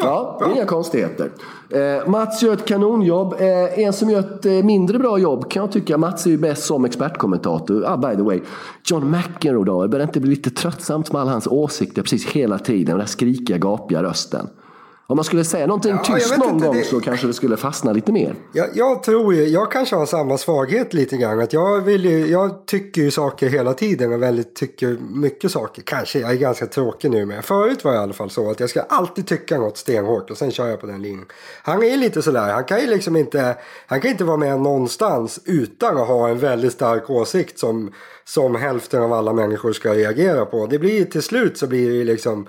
Ja, 0.01 0.41
inga 0.55 0.65
konstigheter. 0.65 1.31
Eh, 1.71 2.09
Mats 2.09 2.43
gör 2.43 2.53
ett 2.53 2.67
kanonjobb. 2.67 3.35
Eh, 3.39 3.79
en 3.79 3.93
som 3.93 4.11
gör 4.11 4.21
ett 4.21 4.47
eh, 4.47 4.53
mindre 4.53 4.99
bra 4.99 5.19
jobb 5.19 5.51
kan 5.51 5.61
jag 5.61 5.73
tycka. 5.73 5.99
Mats 5.99 6.27
är 6.27 6.31
ju 6.31 6.39
bäst 6.39 6.65
som 6.65 6.85
expertkommentator. 6.85 7.85
Ah, 7.87 7.97
by 7.97 8.17
the 8.17 8.23
way, 8.23 8.41
John 8.85 9.11
McEnroe 9.11 9.65
då. 9.65 9.83
Det 9.83 9.89
börjar 9.89 10.07
inte 10.07 10.21
bli 10.21 10.31
lite 10.31 10.51
tröttsamt 10.51 11.13
med 11.13 11.23
alla 11.23 11.31
hans 11.31 11.47
åsikter 11.47 12.03
precis 12.03 12.27
hela 12.27 12.59
tiden. 12.59 12.87
Den 12.87 12.99
där 12.99 13.07
skrikiga, 13.07 13.59
gapiga 13.59 14.03
rösten. 14.03 14.49
Om 15.09 15.17
man 15.17 15.25
skulle 15.25 15.45
säga 15.45 15.67
någonting 15.67 15.91
ja, 15.91 16.17
tyst 16.17 16.39
någon 16.39 16.55
inte, 16.55 16.67
gång 16.67 16.77
det... 16.77 16.85
så 16.85 17.01
kanske 17.01 17.27
det 17.27 17.33
skulle 17.33 17.57
fastna 17.57 17.93
lite 17.93 18.13
mer. 18.13 18.35
Jag, 18.53 18.69
jag, 18.75 19.03
tror 19.03 19.35
ju, 19.35 19.45
jag 19.45 19.73
kanske 19.73 19.97
har 19.97 20.07
samma 20.07 20.39
svaghet 20.39 20.95
lite 20.95 21.17
grann. 21.17 21.41
Att 21.41 21.53
jag, 21.53 21.81
vill 21.81 22.05
ju, 22.05 22.27
jag 22.27 22.67
tycker 22.67 23.03
ju 23.03 23.11
saker 23.11 23.49
hela 23.49 23.75
tiden 23.75 24.13
och 24.13 24.23
väldigt 24.23 24.57
tycker 24.57 24.99
mycket 25.11 25.51
saker. 25.51 25.83
Kanske, 25.83 26.19
jag 26.19 26.31
är 26.31 26.35
ganska 26.35 26.67
tråkig 26.67 27.11
nu 27.11 27.27
men 27.27 27.43
förut 27.43 27.85
var 27.85 27.93
jag 27.93 28.01
i 28.01 28.03
alla 28.03 28.13
fall 28.13 28.31
så 28.31 28.51
att 28.51 28.61
jag 28.61 28.71
ska 28.71 28.81
alltid 28.81 29.27
tycka 29.27 29.59
något 29.59 29.77
stenhårt 29.77 30.31
och 30.31 30.39
sen 30.39 30.51
kör 30.51 30.69
jag 30.69 30.81
på 30.81 30.87
den 30.87 31.03
linjen. 31.03 31.27
Han 31.63 31.83
är 31.83 31.97
lite 31.97 32.23
sådär, 32.23 32.53
han 32.53 32.65
kan 32.65 32.81
ju 32.81 32.87
liksom 32.87 33.17
inte, 33.17 33.57
han 33.87 34.01
kan 34.01 34.11
inte 34.11 34.25
vara 34.25 34.37
med 34.37 34.61
någonstans 34.61 35.41
utan 35.45 35.99
att 35.99 36.09
ha 36.09 36.29
en 36.29 36.39
väldigt 36.39 36.73
stark 36.73 37.11
åsikt 37.11 37.59
som, 37.59 37.93
som 38.25 38.55
hälften 38.55 39.03
av 39.03 39.13
alla 39.13 39.33
människor 39.33 39.73
ska 39.73 39.95
reagera 39.95 40.47
på. 40.47 40.67
Det 40.67 40.79
blir 40.79 41.05
till 41.05 41.23
slut 41.23 41.59
så 41.59 41.67
blir 41.67 41.89
det 41.89 41.95
ju 41.95 42.05
liksom 42.05 42.49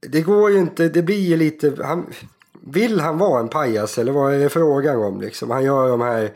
det 0.00 0.20
går 0.20 0.50
ju 0.50 0.58
inte, 0.58 0.88
det 0.88 1.02
blir 1.02 1.20
ju 1.20 1.36
lite... 1.36 1.74
Han, 1.82 2.06
vill 2.60 3.00
han 3.00 3.18
vara 3.18 3.40
en 3.40 3.48
pajas 3.48 3.98
eller 3.98 4.12
vad 4.12 4.34
är 4.34 4.38
det 4.38 4.48
frågan 4.48 4.96
om 4.96 5.20
liksom? 5.20 5.50
Han 5.50 5.64
gör 5.64 5.88
de 5.88 6.00
här, 6.00 6.30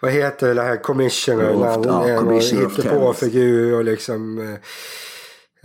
vad 0.00 0.12
heter 0.12 0.54
det 0.54 0.62
här, 0.62 0.76
commissioner, 0.76 1.50
ja, 1.50 1.70
han 1.70 2.08
är 2.08 2.16
en 2.16 2.98
på 2.98 3.12
figur 3.12 3.74
och 3.74 3.84
liksom... 3.84 4.38
Eh, 4.38 4.54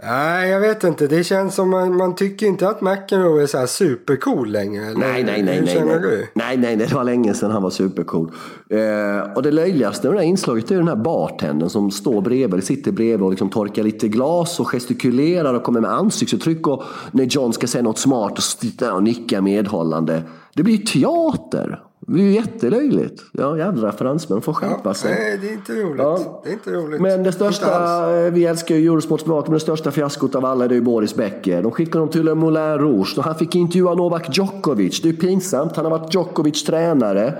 Nej, 0.03 0.49
jag 0.49 0.59
vet 0.59 0.83
inte. 0.83 1.07
Det 1.07 1.23
känns 1.23 1.55
som 1.55 1.69
man, 1.69 1.97
man 1.97 2.15
tycker 2.15 2.45
inte 2.45 2.69
att 2.69 2.81
McEnroe 2.81 3.43
är 3.43 3.47
så 3.47 3.57
här 3.57 3.65
supercool 3.65 4.51
längre. 4.51 4.85
Eller? 4.85 4.99
Nej, 4.99 5.23
nej, 5.23 5.43
nej. 5.43 5.61
nej, 5.65 5.83
nej. 5.85 5.99
Du? 5.99 6.27
nej, 6.33 6.57
nej, 6.57 6.75
det 6.75 6.93
var 6.93 7.03
länge 7.03 7.33
sedan 7.33 7.51
han 7.51 7.63
var 7.63 7.69
supercool. 7.69 8.31
Eh, 8.69 9.33
och 9.35 9.43
det 9.43 9.51
löjligaste 9.51 10.07
med 10.07 10.15
det 10.15 10.19
här 10.19 10.27
inslaget 10.27 10.71
är 10.71 10.75
den 10.75 10.87
här 10.87 10.95
bartendern 10.95 11.69
som 11.69 11.91
står 11.91 12.21
bredvid, 12.21 12.63
sitter 12.63 12.91
bredvid 12.91 13.21
och 13.21 13.29
liksom 13.29 13.49
torkar 13.49 13.83
lite 13.83 14.07
glas 14.07 14.59
och 14.59 14.67
gestikulerar 14.67 15.53
och 15.53 15.63
kommer 15.63 15.81
med 15.81 15.91
ansiktsuttryck. 15.91 16.67
Och 16.67 16.83
när 17.11 17.23
John 17.23 17.53
ska 17.53 17.67
säga 17.67 17.81
något 17.81 17.99
smart 17.99 18.39
och, 18.81 18.95
och 18.95 19.03
nicka 19.03 19.41
medhållande. 19.41 20.23
Det 20.53 20.63
blir 20.63 20.77
teater. 20.77 21.79
Det 22.07 22.19
är 22.19 22.23
ju 22.23 22.31
jättelöjligt. 22.31 23.23
Ja, 23.31 23.57
jävla 23.57 23.91
fransmän 23.91 24.41
får 24.41 24.53
skärpa 24.53 24.79
Ja, 24.83 24.93
sig. 24.93 25.11
nej, 25.19 25.37
det 25.41 25.47
är 25.49 25.53
inte 25.53 25.73
roligt. 25.73 25.97
Ja. 26.01 26.41
Det 26.43 26.49
är 26.49 26.53
inte 26.53 26.71
roligt. 26.71 27.01
Men 27.01 27.23
det 27.23 27.31
största, 27.31 27.67
eh, 28.25 28.31
vi 28.31 28.45
älskar 28.45 28.75
ju 28.75 28.87
Eurosports 28.87 29.25
bevakning, 29.25 29.51
men 29.51 29.53
det 29.53 29.59
största 29.59 29.91
fiaskot 29.91 30.35
av 30.35 30.45
alla 30.45 30.65
är 30.65 30.69
ju 30.69 30.81
Boris 30.81 31.15
Becker. 31.15 31.61
De 31.61 31.71
skickade 31.71 31.97
honom 31.97 32.11
till 32.11 32.25
Le 32.25 32.35
Moulin 32.35 32.77
Rouge 32.77 33.17
och 33.17 33.23
han 33.23 33.35
fick 33.35 33.55
intervjua 33.55 33.93
Novak 33.93 34.37
Djokovic. 34.37 35.01
Det 35.01 35.09
är 35.09 35.11
ju 35.11 35.17
pinsamt, 35.17 35.75
han 35.75 35.85
har 35.85 35.91
varit 35.99 36.15
Djokovic 36.15 36.63
tränare. 36.63 37.33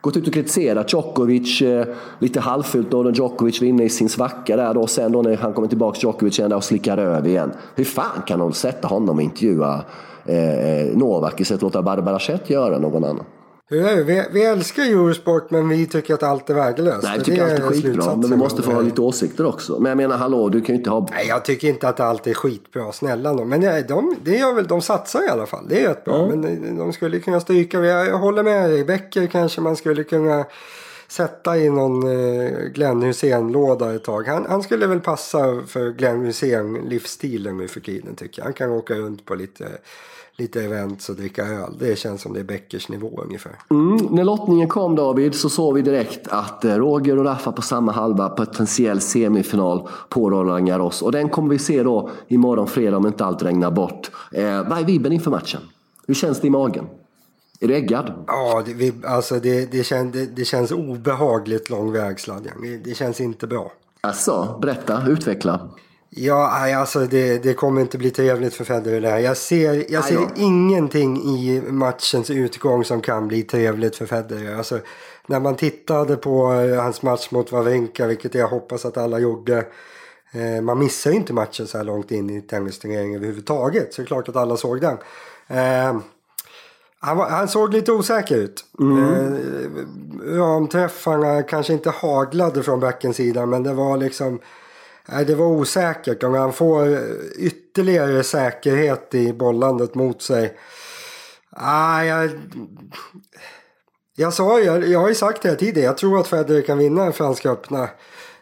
Gått 0.00 0.16
ut 0.16 0.26
och 0.28 0.34
kritiserat 0.34 0.92
Djokovic 0.92 1.62
eh, 1.62 1.86
lite 2.18 2.40
halvfult 2.40 2.90
då 2.90 3.02
när 3.02 3.12
Djokovic 3.12 3.60
var 3.60 3.68
inne 3.68 3.84
i 3.84 3.88
sin 3.88 4.08
svacka 4.08 4.56
där 4.56 4.74
då. 4.74 4.86
Sen 4.86 5.12
då 5.12 5.22
när 5.22 5.36
han 5.36 5.52
kommer 5.52 5.68
tillbaka 5.68 5.98
Djokovic 6.02 6.38
igen 6.38 6.52
och 6.52 6.64
slickar 6.64 6.98
över 6.98 7.28
igen. 7.28 7.52
Hur 7.74 7.84
fan 7.84 8.22
kan 8.26 8.38
de 8.38 8.52
sätta 8.52 8.88
honom 8.88 9.16
och 9.16 9.22
intervjua 9.22 9.80
eh, 10.26 10.96
Novak 10.96 11.40
istället 11.40 11.60
för 11.60 11.66
att 11.66 11.74
låta 11.74 11.82
Barbara 11.82 12.18
Chet 12.18 12.50
göra 12.50 12.78
någon 12.78 13.04
annan? 13.04 13.24
Vi, 13.72 14.24
vi 14.32 14.44
älskar 14.44 14.82
Eurosport 14.82 15.50
men 15.50 15.68
vi 15.68 15.86
tycker 15.86 16.14
att 16.14 16.22
allt 16.22 16.50
är 16.50 16.54
värdelöst. 16.54 17.02
Nej, 17.02 17.16
jag 17.16 17.24
tycker 17.24 17.42
allt 17.42 17.52
är 17.52 17.62
skitbra, 17.62 18.16
men 18.16 18.30
vi 18.30 18.36
måste 18.36 18.62
få 18.62 18.72
ha 18.72 18.80
lite 18.80 19.00
åsikter 19.00 19.46
också. 19.46 19.78
Men 19.78 19.90
jag 19.90 19.96
menar, 19.96 20.16
hallå, 20.16 20.48
du 20.48 20.60
kan 20.60 20.74
ju 20.74 20.78
inte 20.78 20.90
ha... 20.90 21.08
Nej, 21.10 21.26
jag 21.28 21.44
tycker 21.44 21.68
inte 21.68 21.88
att 21.88 22.00
allt 22.00 22.26
är 22.26 22.34
skitbra. 22.34 22.92
Snälla 22.92 23.32
nån. 23.32 23.48
Men 23.48 23.60
nej, 23.60 23.84
de, 23.88 24.16
det 24.24 24.36
gör 24.36 24.54
väl, 24.54 24.66
de 24.66 24.82
satsar 24.82 25.26
i 25.26 25.28
alla 25.28 25.46
fall. 25.46 25.66
Det 25.68 25.84
är 25.84 25.88
rätt 25.88 26.04
bra. 26.04 26.26
Men 26.26 26.44
eh, 26.44 26.74
de 26.74 26.92
skulle 26.92 27.20
kunna 27.20 27.40
stryka. 27.40 27.80
Jag, 27.80 28.06
jag 28.06 28.18
håller 28.18 28.42
med 28.42 28.70
dig. 28.70 28.84
Becker 28.84 29.26
kanske 29.26 29.60
man 29.60 29.76
skulle 29.76 30.04
kunna 30.04 30.44
sätta 31.08 31.58
i 31.58 31.70
någon 31.70 32.02
eh, 32.02 32.50
Glenn 32.74 33.02
Hysén-låda 33.02 33.94
ett 33.94 34.04
tag. 34.04 34.26
Han, 34.26 34.46
han 34.48 34.62
skulle 34.62 34.86
väl 34.86 35.00
passa 35.00 35.62
för 35.66 35.90
Glenn 35.90 36.26
Hysén-livsstilen 36.26 37.56
nu 37.56 37.68
för 37.68 37.80
tiden 37.80 38.14
tycker 38.14 38.40
jag. 38.40 38.44
Han 38.44 38.54
kan 38.54 38.70
åka 38.70 38.94
runt 38.94 39.24
på 39.24 39.34
lite, 39.34 39.68
lite 40.40 40.62
events 40.62 41.08
och 41.08 41.16
dricka 41.16 41.44
öl. 41.44 41.74
Det 41.78 41.98
känns 41.98 42.22
som 42.22 42.32
det 42.32 42.40
är 42.40 42.44
Beckers 42.44 42.88
nivå 42.88 43.20
ungefär. 43.24 43.52
Mm, 43.70 43.96
när 44.10 44.24
lottningen 44.24 44.68
kom 44.68 44.96
David 44.96 45.34
så 45.34 45.48
såg 45.48 45.74
vi 45.74 45.82
direkt 45.82 46.28
att 46.28 46.64
eh, 46.64 46.74
Roger 46.74 47.18
och 47.18 47.24
Rafa 47.24 47.52
på 47.52 47.62
samma 47.62 47.92
halva 47.92 48.28
potentiell 48.28 49.00
semifinal 49.00 49.88
på 50.08 50.30
Roland 50.30 50.66
Garros. 50.66 51.02
Och 51.02 51.12
den 51.12 51.28
kommer 51.28 51.48
vi 51.48 51.58
se 51.58 51.82
då 51.82 52.10
imorgon 52.28 52.66
fredag 52.66 52.96
om 52.96 53.06
inte 53.06 53.24
allt 53.24 53.42
regnar 53.42 53.70
bort. 53.70 54.10
Eh, 54.32 54.68
vad 54.68 54.78
är 54.78 54.84
vibben 54.84 55.12
inför 55.12 55.30
matchen? 55.30 55.60
Hur 56.06 56.14
känns 56.14 56.40
det 56.40 56.46
i 56.46 56.50
magen? 56.50 56.86
Är 57.60 57.68
du 57.68 57.74
äggad? 57.74 58.12
Ja, 58.26 58.62
det, 58.66 58.74
vi, 58.74 58.92
alltså 59.04 59.40
det, 59.40 59.72
det, 59.72 59.84
kän, 59.84 60.10
det, 60.10 60.36
det 60.36 60.44
känns 60.44 60.72
obehagligt 60.72 61.70
lång 61.70 61.92
väg. 61.92 62.16
Det, 62.26 62.76
det 62.84 62.94
känns 62.94 63.20
inte 63.20 63.46
bra. 63.46 63.72
Alltså, 64.00 64.58
berätta, 64.62 65.02
utveckla. 65.08 65.70
Ja, 66.12 66.76
alltså 66.76 67.06
det, 67.06 67.38
det 67.42 67.54
kommer 67.54 67.80
inte 67.80 67.98
bli 67.98 68.10
trevligt 68.10 68.54
för 68.54 68.64
Federer 68.64 69.00
det 69.00 69.08
här. 69.08 69.18
Jag 69.18 69.36
ser, 69.36 69.92
jag 69.92 70.04
ser 70.04 70.28
ingenting 70.36 71.16
i 71.16 71.62
matchens 71.66 72.30
utgång 72.30 72.84
som 72.84 73.00
kan 73.00 73.28
bli 73.28 73.42
trevligt 73.42 73.96
för 73.96 74.06
Federer. 74.06 74.56
Alltså, 74.56 74.78
när 75.26 75.40
man 75.40 75.56
tittade 75.56 76.16
på 76.16 76.52
eh, 76.52 76.82
hans 76.82 77.02
match 77.02 77.30
mot 77.30 77.52
Wawrinka, 77.52 78.06
vilket 78.06 78.34
jag 78.34 78.48
hoppas 78.48 78.84
att 78.84 78.96
alla 78.96 79.18
gjorde. 79.18 79.66
Eh, 80.32 80.62
man 80.62 80.78
missar 80.78 81.10
ju 81.10 81.16
inte 81.16 81.32
matchen 81.32 81.66
så 81.66 81.78
här 81.78 81.84
långt 81.84 82.10
in 82.10 82.30
i 82.30 82.40
tennisturneringen 82.42 83.16
överhuvudtaget. 83.16 83.94
Så 83.94 84.02
det 84.02 84.04
är 84.04 84.06
klart 84.06 84.28
att 84.28 84.36
alla 84.36 84.56
såg 84.56 84.80
den. 84.80 84.98
Eh, 85.48 86.00
han, 87.00 87.16
var, 87.16 87.28
han 87.30 87.48
såg 87.48 87.72
lite 87.72 87.92
osäker 87.92 88.36
ut. 88.36 88.64
Mm. 88.80 89.38
Ramträffarna 90.24 91.42
kanske 91.42 91.72
inte 91.72 91.90
haglade 91.90 92.62
från 92.62 92.80
backens 92.80 93.16
sida 93.16 93.46
men 93.46 93.62
det 93.62 93.74
var 93.74 93.96
liksom... 93.96 94.40
Nej, 95.08 95.24
det 95.24 95.34
var 95.34 95.46
osäkert. 95.46 96.22
Om 96.22 96.34
han 96.34 96.52
får 96.52 96.92
eh, 96.92 97.00
ytterligare 97.36 98.22
säkerhet 98.22 99.14
i 99.14 99.32
bollandet 99.32 99.94
mot 99.94 100.22
sig. 100.22 100.58
Ah, 101.50 102.02
jag, 102.02 102.30
jag, 104.16 104.34
sa, 104.34 104.60
jag, 104.60 104.88
jag 104.88 105.00
har 105.00 105.08
ju 105.08 105.14
sagt 105.14 105.42
det 105.42 105.48
här 105.48 105.56
tidigare. 105.56 105.86
Jag 105.86 105.98
tror 105.98 106.20
att 106.20 106.28
Federer 106.28 106.62
kan 106.62 106.78
vinna 106.78 107.04
en 107.04 107.12
Franska 107.12 107.50
öppna. 107.50 107.82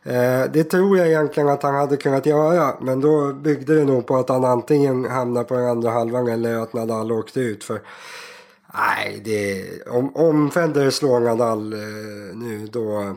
Eh, 0.03 0.45
det 0.53 0.65
tror 0.65 0.99
jag 0.99 1.09
egentligen 1.09 1.49
att 1.49 1.63
han 1.63 1.75
hade 1.75 1.97
kunnat 1.97 2.27
göra. 2.27 2.75
Men 2.81 3.01
då 3.01 3.33
byggde 3.33 3.75
det 3.75 3.85
nog 3.85 4.07
på 4.07 4.17
att 4.17 4.29
han 4.29 4.45
antingen 4.45 5.05
hamnar 5.05 5.45
på 5.45 5.55
den 5.55 5.69
andra 5.69 5.91
halvan 5.91 6.29
eller 6.29 6.57
att 6.57 6.73
Nadal 6.73 7.13
åkte 7.13 7.41
ut. 7.41 7.65
För 7.65 7.81
Nej, 8.75 9.21
det, 9.25 9.67
om, 9.89 10.17
om 10.17 10.51
Federer 10.51 10.91
slår 10.91 11.21
Nadal 11.21 11.73
eh, 11.73 12.37
nu 12.37 12.67
då... 12.73 13.17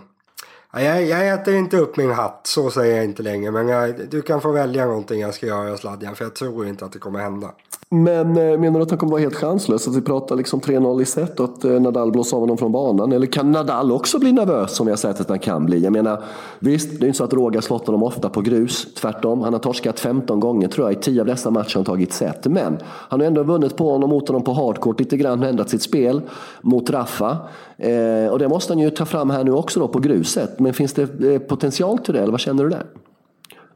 Jag, 0.73 1.05
jag 1.05 1.29
äter 1.29 1.55
inte 1.55 1.77
upp 1.77 1.97
min 1.97 2.11
hatt, 2.11 2.47
så 2.47 2.71
säger 2.71 2.95
jag 2.95 3.05
inte 3.05 3.23
längre. 3.23 3.51
Men 3.51 3.67
jag, 3.67 4.09
du 4.09 4.21
kan 4.21 4.41
få 4.41 4.51
välja 4.51 4.85
någonting 4.85 5.21
jag 5.21 5.33
ska 5.33 5.45
göra 5.45 5.77
Sladjan. 5.77 6.15
För 6.15 6.25
jag 6.25 6.35
tror 6.35 6.67
inte 6.67 6.85
att 6.85 6.93
det 6.93 6.99
kommer 6.99 7.19
hända. 7.19 7.51
Men 7.93 8.37
eh, 8.37 8.59
menar 8.59 8.79
du 8.79 8.83
att 8.83 8.89
han 8.89 8.99
kommer 8.99 9.11
vara 9.11 9.21
helt 9.21 9.35
chanslös? 9.35 9.87
Att 9.87 9.95
vi 9.95 10.01
pratar 10.01 10.35
liksom 10.35 10.59
3-0 10.61 11.01
i 11.01 11.05
set 11.05 11.39
och 11.39 11.45
att 11.45 11.65
eh, 11.65 11.71
Nadal 11.71 12.11
blåser 12.11 12.37
av 12.37 12.41
honom 12.41 12.57
från 12.57 12.71
banan? 12.71 13.11
Eller 13.11 13.27
kan 13.27 13.51
Nadal 13.51 13.91
också 13.91 14.19
bli 14.19 14.31
nervös 14.31 14.75
som 14.75 14.85
vi 14.85 14.91
har 14.91 14.97
sett 14.97 15.21
att 15.21 15.29
han 15.29 15.39
kan 15.39 15.65
bli? 15.65 15.79
Jag 15.79 15.93
menar, 15.93 16.23
visst, 16.59 16.99
det 16.99 17.05
är 17.05 17.07
inte 17.07 17.17
så 17.17 17.23
att 17.23 17.33
Roger 17.33 17.61
slått 17.61 17.87
honom 17.87 18.03
ofta 18.03 18.29
på 18.29 18.41
grus. 18.41 18.93
Tvärtom, 18.93 19.41
han 19.41 19.53
har 19.53 19.59
torskat 19.59 19.99
15 19.99 20.39
gånger 20.39 20.67
tror 20.67 20.87
jag. 20.87 20.97
I 20.97 21.01
10 21.01 21.21
av 21.21 21.27
dessa 21.27 21.51
matcher 21.51 21.75
har 21.75 21.79
han 21.79 21.85
tagit 21.85 22.13
set. 22.13 22.45
Men 22.45 22.77
han 22.83 23.19
har 23.19 23.27
ändå 23.27 23.43
vunnit 23.43 23.77
på 23.77 23.91
honom 23.91 24.09
mot 24.09 24.27
honom 24.27 24.43
på 24.43 24.53
hardcourt 24.53 24.99
lite 24.99 25.17
grann. 25.17 25.43
Ändrat 25.43 25.69
sitt 25.69 25.81
spel 25.81 26.21
mot 26.61 26.89
Rafa. 26.89 27.37
Eh, 27.77 28.31
och 28.31 28.39
det 28.39 28.47
måste 28.47 28.73
han 28.73 28.79
ju 28.79 28.89
ta 28.89 29.05
fram 29.05 29.29
här 29.29 29.43
nu 29.43 29.51
också 29.51 29.79
då 29.79 29.87
på 29.87 29.99
gruset. 29.99 30.59
Men 30.59 30.73
finns 30.73 30.93
det 30.93 31.33
eh, 31.33 31.39
potential 31.39 31.97
till 31.97 32.13
det? 32.13 32.19
Eller 32.19 32.31
vad 32.31 32.39
känner 32.39 32.63
du 32.63 32.69
där? 32.69 32.85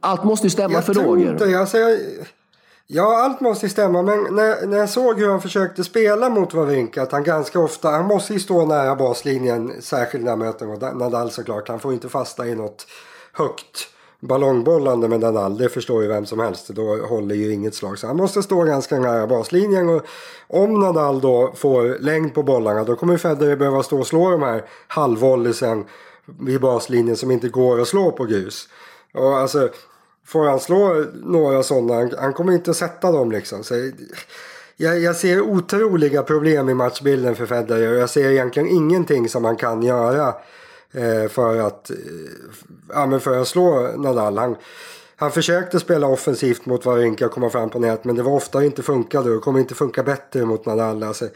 Allt 0.00 0.24
måste 0.24 0.46
ju 0.46 0.50
stämma 0.50 0.74
Jag 0.74 0.84
för 0.84 0.94
Roger. 0.94 1.32
inte, 1.32 1.58
alltså 1.58 1.78
jag, 1.78 1.98
Ja, 2.88 3.22
allt 3.24 3.40
måste 3.40 3.66
ju 3.66 3.70
stämma. 3.70 4.02
Men 4.02 4.18
när, 4.22 4.66
när 4.66 4.78
jag 4.78 4.88
såg 4.88 5.18
hur 5.18 5.28
han 5.28 5.42
försökte 5.42 5.84
spela 5.84 6.28
mot 6.28 6.54
Wawrinka, 6.54 7.02
att 7.02 7.12
han 7.12 7.24
ganska 7.24 7.60
ofta, 7.60 7.90
han 7.90 8.06
måste 8.06 8.32
ju 8.32 8.40
stå 8.40 8.66
nära 8.66 8.96
baslinjen, 8.96 9.72
särskilt 9.80 10.24
när 10.24 10.30
han 10.30 10.38
möter 10.38 10.66
mot 10.66 10.80
Nadal 10.80 11.30
såklart. 11.30 11.68
Han 11.68 11.80
får 11.80 11.92
inte 11.92 12.08
fasta 12.08 12.46
i 12.46 12.54
något 12.54 12.86
högt 13.32 13.88
ballongbollande 14.20 15.08
med 15.08 15.20
Nadal, 15.20 15.58
det 15.58 15.68
förstår 15.68 16.02
ju 16.02 16.08
vem 16.08 16.26
som 16.26 16.38
helst. 16.38 16.68
Då 16.68 16.96
håller 16.96 17.34
ju 17.34 17.52
inget 17.52 17.74
slag. 17.74 17.98
Så 17.98 18.06
han 18.06 18.16
måste 18.16 18.42
stå 18.42 18.62
ganska 18.62 18.98
nära 19.00 19.26
baslinjen. 19.26 19.88
Och 19.88 20.02
om 20.48 20.80
Nadal 20.80 21.20
då 21.20 21.52
får 21.56 21.98
längd 22.00 22.34
på 22.34 22.42
bollarna, 22.42 22.84
då 22.84 22.96
kommer 22.96 23.16
Federer 23.16 23.56
behöva 23.56 23.82
stå 23.82 23.98
och 23.98 24.06
slå 24.06 24.30
de 24.30 24.42
här 24.42 24.64
halvvolleysen 24.88 25.84
vid 26.40 26.60
baslinjen 26.60 27.16
som 27.16 27.30
inte 27.30 27.48
går 27.48 27.80
att 27.80 27.88
slå 27.88 28.12
på 28.12 28.24
grus. 28.24 28.68
Och 29.14 29.36
alltså, 29.36 29.68
får 30.26 30.48
han 30.48 30.60
slå 30.60 31.04
några 31.14 31.62
sådana, 31.62 31.94
han, 31.94 32.12
han 32.18 32.32
kommer 32.32 32.52
inte 32.52 32.70
att 32.70 32.76
sätta 32.76 33.12
dem 33.12 33.32
liksom. 33.32 33.64
Så, 33.64 33.74
jag, 34.76 35.00
jag 35.00 35.16
ser 35.16 35.40
otroliga 35.40 36.22
problem 36.22 36.68
i 36.68 36.74
matchbilden 36.74 37.34
för 37.34 37.46
Federer 37.46 37.92
och 37.92 37.98
jag 37.98 38.10
ser 38.10 38.30
egentligen 38.30 38.68
ingenting 38.68 39.28
som 39.28 39.44
han 39.44 39.56
kan 39.56 39.82
göra 39.82 40.34
eh, 40.92 41.28
för, 41.28 41.60
att, 41.60 41.90
eh, 41.90 41.96
ja, 42.88 43.06
men 43.06 43.20
för 43.20 43.40
att 43.40 43.48
slå 43.48 43.92
Nadal. 43.96 44.38
Han, 44.38 44.56
han 45.16 45.32
försökte 45.32 45.80
spela 45.80 46.06
offensivt 46.06 46.66
mot 46.66 46.84
Wawrinka 46.84 47.26
och 47.26 47.32
komma 47.32 47.50
fram 47.50 47.70
på 47.70 47.78
nät 47.78 48.04
men 48.04 48.16
det 48.16 48.22
var 48.22 48.32
ofta 48.32 48.58
det 48.58 48.66
inte 48.66 48.82
funkade 48.82 49.30
och 49.30 49.42
kommer 49.42 49.60
inte 49.60 49.74
funka 49.74 50.02
bättre 50.02 50.44
mot 50.44 50.66
Nadal. 50.66 51.02
Alltså, 51.02 51.28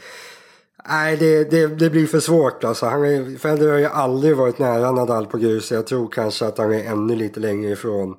nej, 0.89 1.17
det, 1.17 1.51
det, 1.51 1.67
det 1.67 1.89
blir 1.89 2.07
för 2.07 2.19
svårt 2.19 2.63
alltså. 2.63 2.85
Han 2.85 3.05
är, 3.05 3.37
Federer 3.37 3.71
har 3.71 3.79
ju 3.79 3.85
aldrig 3.85 4.35
varit 4.35 4.59
nära 4.59 4.91
Nadal 4.91 5.25
på 5.25 5.37
grus. 5.37 5.71
Jag 5.71 5.87
tror 5.87 6.07
kanske 6.07 6.45
att 6.45 6.57
han 6.57 6.73
är 6.73 6.83
ännu 6.83 7.15
lite 7.15 7.39
längre 7.39 7.71
ifrån 7.71 8.15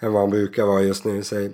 än 0.00 0.12
vad 0.12 0.22
han 0.22 0.30
brukar 0.30 0.64
vara 0.64 0.82
just 0.82 1.04
nu. 1.04 1.22
Så 1.22 1.48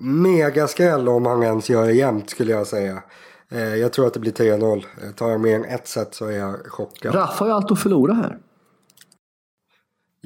megaskräll 0.00 1.08
om 1.08 1.26
han 1.26 1.42
ens 1.42 1.70
gör 1.70 1.86
det 1.86 1.92
jämnt 1.92 2.30
skulle 2.30 2.52
jag 2.52 2.66
säga. 2.66 3.02
Eh, 3.48 3.74
jag 3.74 3.92
tror 3.92 4.06
att 4.06 4.14
det 4.14 4.20
blir 4.20 4.32
3-0. 4.32 4.84
Eh, 5.02 5.10
tar 5.10 5.30
jag 5.30 5.40
mer 5.40 5.54
än 5.54 5.64
ett 5.64 5.88
set 5.88 6.14
så 6.14 6.26
är 6.26 6.38
jag 6.38 6.56
chockad. 6.66 7.14
Raff 7.14 7.38
har 7.38 7.46
ju 7.46 7.52
allt 7.52 7.70
att 7.70 7.80
förlora 7.80 8.14
här. 8.14 8.38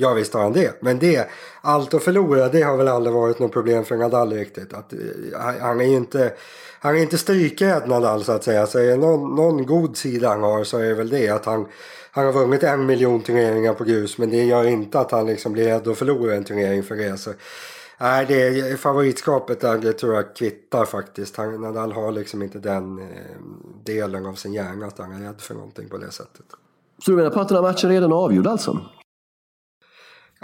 Ja 0.02 0.12
visst 0.14 0.34
har 0.34 0.42
han 0.42 0.52
det. 0.52 0.82
Men 0.82 0.98
det, 0.98 1.28
allt 1.60 1.94
att 1.94 2.02
förlora 2.02 2.48
det 2.48 2.62
har 2.62 2.76
väl 2.76 2.88
aldrig 2.88 3.14
varit 3.14 3.38
något 3.38 3.52
problem 3.52 3.84
för 3.84 3.96
Nadal 3.96 4.32
riktigt. 4.32 4.72
Att, 4.72 4.92
eh, 4.92 4.98
han- 5.60 5.80
är 5.80 5.84
ju 5.84 5.96
inte, 5.96 6.32
han 6.80 6.96
är 6.96 7.02
inte 7.02 7.18
strykrädd 7.18 7.88
Nadal 7.88 8.24
så 8.24 8.32
att 8.32 8.44
säga. 8.44 8.66
Så 8.66 8.78
är 8.78 8.86
det 8.86 8.96
någon, 8.96 9.34
någon 9.34 9.66
god 9.66 9.96
sida 9.96 10.28
han 10.28 10.42
har 10.42 10.64
så 10.64 10.78
är 10.78 10.84
det 10.88 10.94
väl 10.94 11.08
det 11.08 11.28
att 11.28 11.44
han, 11.44 11.66
han 12.10 12.24
har 12.24 12.32
vunnit 12.32 12.62
en 12.62 12.86
miljon 12.86 13.22
turneringar 13.22 13.74
på 13.74 13.84
grus. 13.84 14.18
Men 14.18 14.30
det 14.30 14.44
gör 14.44 14.64
inte 14.64 15.00
att 15.00 15.10
han 15.10 15.26
liksom 15.26 15.52
blir 15.52 15.64
rädd 15.64 15.88
att 15.88 15.98
förlora 15.98 16.34
en 16.34 16.44
turnering 16.44 16.82
för 16.82 16.96
det. 16.96 17.16
Så, 17.18 17.30
nej, 18.00 18.24
det 18.28 18.42
är 18.42 18.70
eh, 18.70 18.76
favoritskapet 18.76 19.60
där 19.60 19.78
det 19.78 19.92
tror 19.92 20.14
jag 20.14 20.36
kvittar 20.36 20.84
faktiskt. 20.84 21.36
Han, 21.36 21.60
Nadal 21.60 21.92
har 21.92 22.12
liksom 22.12 22.42
inte 22.42 22.58
den 22.58 22.98
eh, 22.98 23.06
delen 23.84 24.26
av 24.26 24.34
sin 24.34 24.52
hjärna 24.52 24.86
att 24.86 24.98
han 24.98 25.12
är 25.12 25.26
rädd 25.26 25.40
för 25.40 25.54
någonting 25.54 25.88
på 25.88 25.98
det 25.98 26.10
sättet. 26.10 26.44
Så 27.04 27.10
du 27.10 27.16
menar 27.16 27.30
på 27.30 27.40
att 27.40 27.48
den 27.48 27.56
här 27.56 27.62
matchen 27.62 27.90
redan 27.90 28.12
är 28.12 28.16
avgjord 28.16 28.46
alltså? 28.46 28.78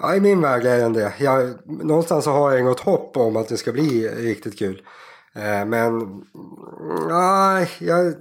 Ja, 0.01 0.15
i 0.15 0.21
min 0.21 0.41
värld 0.41 0.67
är 0.67 0.79
den 0.79 0.93
det. 0.93 1.13
Jag, 1.19 1.55
någonstans 1.67 2.25
så 2.25 2.31
har 2.31 2.53
jag 2.53 2.65
något 2.65 2.81
hopp 2.81 3.17
om 3.17 3.37
att 3.37 3.49
det 3.49 3.57
ska 3.57 3.73
bli 3.73 4.09
riktigt 4.09 4.59
kul. 4.59 4.83
Eh, 5.33 5.65
men 5.65 6.23
nej, 7.09 7.71
jag, 7.79 8.15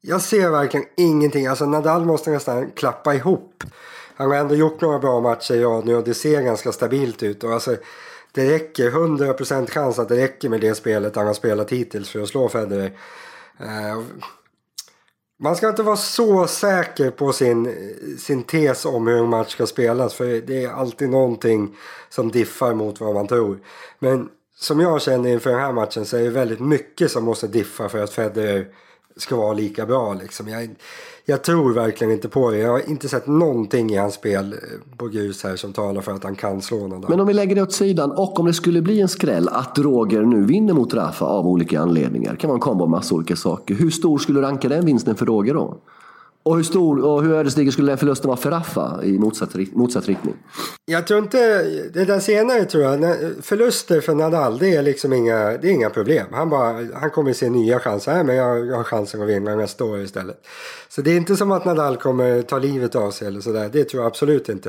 jag 0.00 0.22
ser 0.22 0.50
verkligen 0.50 0.86
ingenting. 0.96 1.46
Alltså 1.46 1.66
Nadal 1.66 2.04
måste 2.04 2.30
nästan 2.30 2.70
klappa 2.70 3.14
ihop. 3.14 3.64
Han 4.16 4.30
har 4.30 4.36
ändå 4.36 4.54
gjort 4.54 4.80
några 4.80 4.98
bra 4.98 5.20
matcher 5.20 5.54
i 5.54 5.62
rad 5.62 5.84
nu 5.84 5.96
och 5.96 6.04
det 6.04 6.14
ser 6.14 6.42
ganska 6.42 6.72
stabilt 6.72 7.22
ut. 7.22 7.44
Och 7.44 7.52
alltså, 7.52 7.76
det 8.32 8.54
räcker, 8.54 8.90
100% 8.90 9.70
chans 9.70 9.98
att 9.98 10.08
det 10.08 10.16
räcker 10.16 10.48
med 10.48 10.60
det 10.60 10.74
spelet 10.74 11.16
han 11.16 11.26
har 11.26 11.34
spelat 11.34 11.72
hittills 11.72 12.10
för 12.10 12.22
att 12.22 12.28
slå 12.28 12.48
Federer. 12.48 12.98
Eh, 13.58 14.00
man 15.38 15.56
ska 15.56 15.68
inte 15.68 15.82
vara 15.82 15.96
så 15.96 16.46
säker 16.46 17.10
på 17.10 17.32
sin, 17.32 17.74
sin 18.18 18.42
tes 18.42 18.84
om 18.84 19.06
hur 19.06 19.18
en 19.18 19.28
match 19.28 19.52
ska 19.52 19.66
spelas. 19.66 20.14
För 20.14 20.24
det 20.24 20.64
är 20.64 20.70
alltid 20.70 21.08
någonting 21.10 21.76
som 22.08 22.30
diffar 22.30 22.74
mot 22.74 23.00
vad 23.00 23.14
man 23.14 23.26
tror. 23.26 23.58
Men 23.98 24.28
som 24.58 24.80
jag 24.80 25.02
känner 25.02 25.30
inför 25.30 25.50
den 25.50 25.60
här 25.60 25.72
matchen 25.72 26.06
så 26.06 26.16
är 26.16 26.22
det 26.22 26.30
väldigt 26.30 26.60
mycket 26.60 27.10
som 27.10 27.24
måste 27.24 27.46
diffa 27.46 27.88
för 27.88 28.02
att 28.02 28.12
Federer 28.12 28.66
ska 29.16 29.36
vara 29.36 29.52
lika 29.52 29.86
bra. 29.86 30.14
Liksom. 30.14 30.48
Jag, 30.48 30.68
jag 31.24 31.44
tror 31.44 31.72
verkligen 31.72 32.12
inte 32.12 32.28
på 32.28 32.50
det. 32.50 32.58
Jag 32.58 32.70
har 32.70 32.90
inte 32.90 33.08
sett 33.08 33.26
någonting 33.26 33.90
i 33.90 33.96
hans 33.96 34.14
spel 34.14 34.52
eh, 34.52 34.58
på 34.96 35.08
grus 35.08 35.44
här 35.44 35.56
som 35.56 35.72
talar 35.72 36.00
för 36.00 36.12
att 36.12 36.24
han 36.24 36.34
kan 36.34 36.62
slå 36.62 36.86
någon. 36.86 37.04
Men 37.08 37.20
om 37.20 37.26
vi 37.26 37.34
lägger 37.34 37.54
det 37.54 37.62
åt 37.62 37.72
sidan 37.72 38.10
och 38.10 38.40
om 38.40 38.46
det 38.46 38.54
skulle 38.54 38.82
bli 38.82 39.00
en 39.00 39.08
skräll 39.08 39.48
att 39.48 39.78
Roger 39.78 40.22
nu 40.22 40.44
vinner 40.44 40.74
mot 40.74 40.94
Rafa 40.94 41.24
av 41.24 41.46
olika 41.46 41.80
anledningar. 41.80 42.32
Det 42.32 42.38
kan 42.38 42.48
vara 42.48 42.56
en 42.56 42.60
kombo 42.60 42.84
av 42.84 42.90
massa 42.90 43.14
olika 43.14 43.36
saker. 43.36 43.74
Hur 43.74 43.90
stor 43.90 44.18
skulle 44.18 44.40
du 44.40 44.46
ranka 44.46 44.68
den 44.68 44.86
vinsten 44.86 45.16
för 45.16 45.26
Roger 45.26 45.54
då? 45.54 45.78
Och 46.46 46.56
hur 46.56 46.62
stor 46.62 47.04
och 47.04 47.22
hur 47.22 47.34
ödesdiger 47.34 47.70
skulle 47.70 47.90
den 47.90 47.98
förlusten 47.98 48.28
vara 48.28 48.36
för 48.36 48.50
Raffa 48.50 49.00
i 49.02 49.18
motsatt, 49.18 49.54
motsatt 49.72 50.08
riktning? 50.08 50.34
Jag 50.84 51.06
tror 51.06 51.18
inte, 51.20 51.62
det 51.94 52.04
där 52.04 52.20
senare 52.20 52.64
tror 52.64 52.84
jag, 52.84 53.16
förluster 53.42 54.00
för 54.00 54.14
Nadal 54.14 54.58
det 54.58 54.74
är 54.74 54.82
liksom 54.82 55.12
inga, 55.12 55.36
det 55.36 55.68
är 55.68 55.72
inga 55.72 55.90
problem. 55.90 56.26
Han, 56.32 56.50
bara, 56.50 56.86
han 56.94 57.10
kommer 57.10 57.32
se 57.32 57.50
nya 57.50 57.78
chanser, 57.78 58.12
här, 58.12 58.24
men 58.24 58.36
jag, 58.36 58.66
jag 58.66 58.76
har 58.76 58.84
chansen 58.84 59.22
att 59.22 59.28
vinna 59.28 59.56
nästa 59.56 59.84
år 59.84 60.00
istället. 60.00 60.46
Så 60.88 61.02
det 61.02 61.10
är 61.10 61.16
inte 61.16 61.36
som 61.36 61.52
att 61.52 61.64
Nadal 61.64 61.96
kommer 61.96 62.42
ta 62.42 62.58
livet 62.58 62.94
av 62.94 63.10
sig 63.10 63.28
eller 63.28 63.40
sådär, 63.40 63.70
det 63.72 63.84
tror 63.84 64.02
jag 64.02 64.06
absolut 64.06 64.48
inte. 64.48 64.68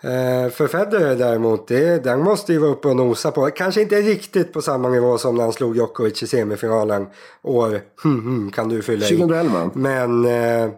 Eh, 0.00 0.50
för 0.50 0.66
Federer 0.66 1.16
däremot, 1.16 1.68
det, 1.68 2.04
den 2.04 2.20
måste 2.20 2.52
ju 2.52 2.58
vara 2.58 2.70
uppe 2.70 2.88
och 2.88 2.96
nosa 2.96 3.30
på. 3.30 3.46
Kanske 3.46 3.82
inte 3.82 3.96
riktigt 3.96 4.52
på 4.52 4.62
samma 4.62 4.88
nivå 4.88 5.18
som 5.18 5.34
när 5.34 5.42
han 5.42 5.52
slog 5.52 5.76
Djokovic 5.76 6.22
i 6.22 6.26
semifinalen 6.26 7.06
år, 7.42 7.80
hmm, 8.02 8.20
hmm, 8.20 8.50
kan 8.50 8.68
du 8.68 8.82
fylla 8.82 9.06
i. 9.06 9.08
2011. 9.08 9.70
Men 9.74 10.24
eh, 10.24 10.70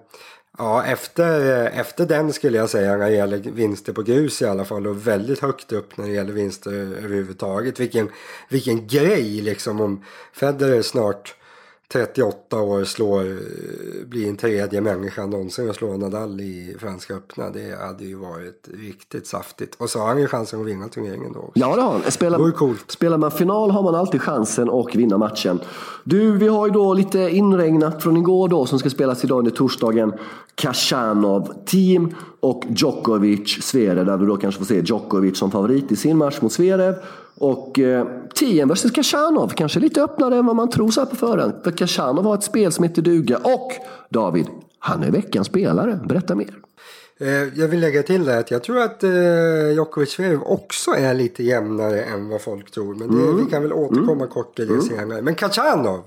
Ja, 0.60 0.84
efter, 0.84 1.64
eh, 1.66 1.78
efter 1.78 2.06
den 2.06 2.32
skulle 2.32 2.58
jag 2.58 2.70
säga 2.70 2.96
när 2.96 3.06
det 3.06 3.16
gäller 3.16 3.38
vinster 3.38 3.92
på 3.92 4.02
grus 4.02 4.42
i 4.42 4.46
alla 4.46 4.64
fall 4.64 4.86
och 4.86 5.06
väldigt 5.06 5.40
högt 5.40 5.72
upp 5.72 5.96
när 5.96 6.06
det 6.06 6.12
gäller 6.12 6.32
vinster 6.32 6.72
överhuvudtaget. 6.72 7.80
Vilken, 7.80 8.10
vilken 8.48 8.86
grej 8.86 9.40
liksom 9.40 9.80
om 9.80 10.04
Federer 10.32 10.82
snart 10.82 11.34
38 11.92 12.60
år 12.60 12.84
slår, 12.84 13.24
blir 14.04 14.28
en 14.28 14.36
tredje 14.36 14.80
människa 14.80 15.26
någonsin 15.26 15.70
att 15.70 15.76
slå 15.76 15.96
Nadal 15.96 16.40
i 16.40 16.76
Franska 16.78 17.14
öppna. 17.14 17.50
Det 17.50 17.78
hade 17.80 18.04
ju 18.04 18.14
varit 18.14 18.68
riktigt 18.74 19.26
saftigt. 19.26 19.74
Och 19.74 19.90
så 19.90 19.98
har 19.98 20.06
han 20.06 20.20
ju 20.20 20.26
chansen 20.26 20.60
att 20.60 20.66
vinna 20.66 20.88
turneringen 20.88 21.32
då. 21.32 21.50
Ja 21.54 21.76
det 21.76 21.82
har 21.82 21.92
han. 21.92 22.10
Spelar, 22.10 22.50
coolt. 22.52 22.90
spelar 22.90 23.18
man 23.18 23.30
final 23.30 23.70
har 23.70 23.82
man 23.82 23.94
alltid 23.94 24.22
chansen 24.22 24.70
att 24.70 24.94
vinna 24.94 25.18
matchen. 25.18 25.60
Du, 26.04 26.38
vi 26.38 26.48
har 26.48 26.66
ju 26.66 26.72
då 26.72 26.94
lite 26.94 27.18
inregnat 27.18 28.02
från 28.02 28.16
igår 28.16 28.48
då 28.48 28.66
som 28.66 28.78
ska 28.78 28.90
spelas 28.90 29.24
idag 29.24 29.38
under 29.38 29.50
torsdagen. 29.50 30.12
Kashanov 30.54 31.52
team 31.66 32.14
och 32.40 32.64
Djokovic 32.68 33.62
Zverev 33.62 34.06
där 34.06 34.16
vi 34.16 34.26
då 34.26 34.36
kanske 34.36 34.58
får 34.58 34.66
se 34.66 34.80
Djokovic 34.80 35.38
som 35.38 35.50
favorit 35.50 35.92
i 35.92 35.96
sin 35.96 36.16
match 36.16 36.40
mot 36.40 36.52
Zverev. 36.52 36.94
Och 37.40 37.78
eh, 37.78 38.06
Tien 38.34 38.68
vs 38.68 38.90
Kashanov, 38.90 39.48
kanske 39.48 39.80
lite 39.80 40.02
öppnare 40.02 40.36
än 40.36 40.46
vad 40.46 40.56
man 40.56 40.70
tror 40.70 40.90
så 40.90 41.00
här 41.00 41.06
på 41.06 41.16
förhand. 41.16 41.54
För 41.64 41.70
Kashanov 41.70 42.24
har 42.24 42.34
ett 42.34 42.42
spel 42.42 42.72
som 42.72 42.84
heter 42.84 43.02
duga. 43.02 43.36
Och 43.36 43.72
David, 44.08 44.46
han 44.78 45.02
är 45.02 45.10
veckans 45.10 45.46
spelare. 45.46 46.00
Berätta 46.08 46.34
mer. 46.34 46.54
Eh, 47.20 47.58
jag 47.58 47.68
vill 47.68 47.80
lägga 47.80 48.02
till 48.02 48.24
det 48.24 48.38
att 48.38 48.50
jag 48.50 48.62
tror 48.62 48.78
att 48.78 49.04
eh, 49.04 49.70
Djokovic 49.74 50.10
Zverev 50.10 50.42
också 50.42 50.90
är 50.90 51.14
lite 51.14 51.42
jämnare 51.42 52.02
än 52.02 52.28
vad 52.28 52.42
folk 52.42 52.70
tror. 52.70 52.94
Men 52.94 53.16
det, 53.16 53.22
mm. 53.22 53.44
vi 53.44 53.50
kan 53.50 53.62
väl 53.62 53.72
återkomma 53.72 54.12
mm. 54.12 54.28
kort 54.28 54.56
till 54.56 54.66
det 54.66 54.74
mm. 54.74 54.86
senare. 54.86 55.22
Men 55.22 55.34
Kachanov, 55.34 56.00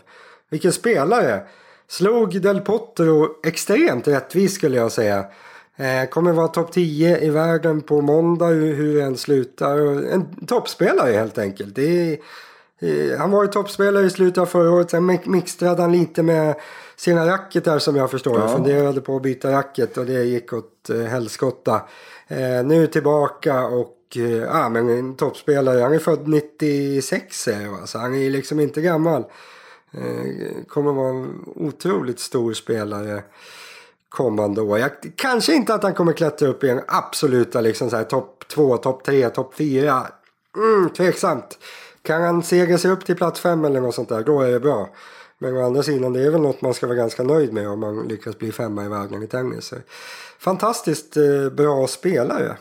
vilken 0.49 0.71
spelare! 0.71 1.41
Slog 1.87 2.41
Del 2.41 2.61
Potro 2.61 3.27
extremt 3.43 4.07
rättvist 4.07 4.55
skulle 4.55 4.77
jag 4.77 4.91
säga. 4.91 5.25
Eh, 5.81 6.09
kommer 6.09 6.31
vara 6.31 6.47
topp 6.47 6.71
10 6.71 7.17
i 7.17 7.29
världen 7.29 7.81
på 7.81 8.01
måndag 8.01 8.47
hur, 8.47 9.01
en 9.01 9.17
slutar. 9.17 9.77
En 10.13 10.45
toppspelare 10.45 11.11
helt 11.11 11.37
enkelt. 11.37 11.77
Är, 11.77 12.17
eh, 12.79 13.17
han 13.17 13.31
var 13.31 13.43
ju 13.43 13.49
toppspelare 13.49 14.05
i 14.05 14.09
slutet 14.09 14.37
av 14.37 14.45
förra 14.45 14.71
året. 14.71 14.89
Sen 14.89 15.19
mixtrade 15.25 15.81
han 15.81 15.91
lite 15.91 16.23
med 16.23 16.55
sina 16.95 17.27
racketar 17.27 17.79
som 17.79 17.95
jag 17.95 18.11
förstår. 18.11 18.39
Ja. 18.39 18.41
Jag 18.41 18.51
funderade 18.51 19.01
på 19.01 19.15
att 19.15 19.21
byta 19.21 19.51
racket 19.51 19.97
och 19.97 20.05
det 20.05 20.23
gick 20.23 20.53
åt 20.53 20.89
eh, 20.89 21.01
helskotta. 21.01 21.81
Nu 22.65 22.87
tillbaka 22.87 23.65
och 23.65 24.17
ja, 24.47 24.69
men 24.69 24.89
en 24.89 25.15
toppspelare. 25.15 25.81
Han 25.81 25.93
är 25.93 25.99
född 25.99 26.27
96 26.27 27.47
är 27.47 27.67
va? 27.67 27.77
så 27.85 27.97
han 27.97 28.15
är 28.15 28.29
liksom 28.29 28.59
inte 28.59 28.81
gammal. 28.81 29.23
Kommer 30.67 30.91
vara 30.91 31.09
en 31.09 31.45
otroligt 31.55 32.19
stor 32.19 32.53
spelare 32.53 33.23
kommande 34.11 34.61
år. 34.61 34.79
Jag, 34.79 34.91
kanske 35.15 35.53
inte 35.53 35.73
att 35.73 35.83
han 35.83 35.93
kommer 35.93 36.13
klättra 36.13 36.47
upp 36.47 36.63
i 36.63 36.69
en 36.69 36.81
absoluta 36.87 37.61
liksom 37.61 37.89
så 37.89 37.95
här 37.95 38.03
topp 38.03 38.43
2, 38.47 38.77
topp 38.77 39.03
3, 39.03 39.29
topp 39.29 39.53
4. 39.55 40.07
Mm, 40.57 40.89
tveksamt. 40.89 41.57
Kan 42.01 42.21
han 42.21 42.43
sega 42.43 42.77
sig 42.77 42.91
upp 42.91 43.05
till 43.05 43.15
plats 43.15 43.39
5 43.39 43.65
eller 43.65 43.81
något 43.81 43.95
sånt 43.95 44.09
där, 44.09 44.23
då 44.23 44.41
är 44.41 44.51
det 44.51 44.59
bra. 44.59 44.89
Men 45.37 45.57
å 45.57 45.65
andra 45.65 45.83
sidan, 45.83 46.13
det 46.13 46.25
är 46.25 46.29
väl 46.29 46.41
något 46.41 46.61
man 46.61 46.73
ska 46.73 46.87
vara 46.87 46.97
ganska 46.97 47.23
nöjd 47.23 47.53
med 47.53 47.69
om 47.69 47.79
man 47.79 48.07
lyckas 48.07 48.37
bli 48.37 48.51
femma 48.51 48.85
i 48.85 48.87
världen 48.87 49.23
i 49.23 49.27
tennis. 49.27 49.73
Fantastiskt 50.39 51.17
eh, 51.17 51.49
bra 51.51 51.87
spelare. 51.87 52.57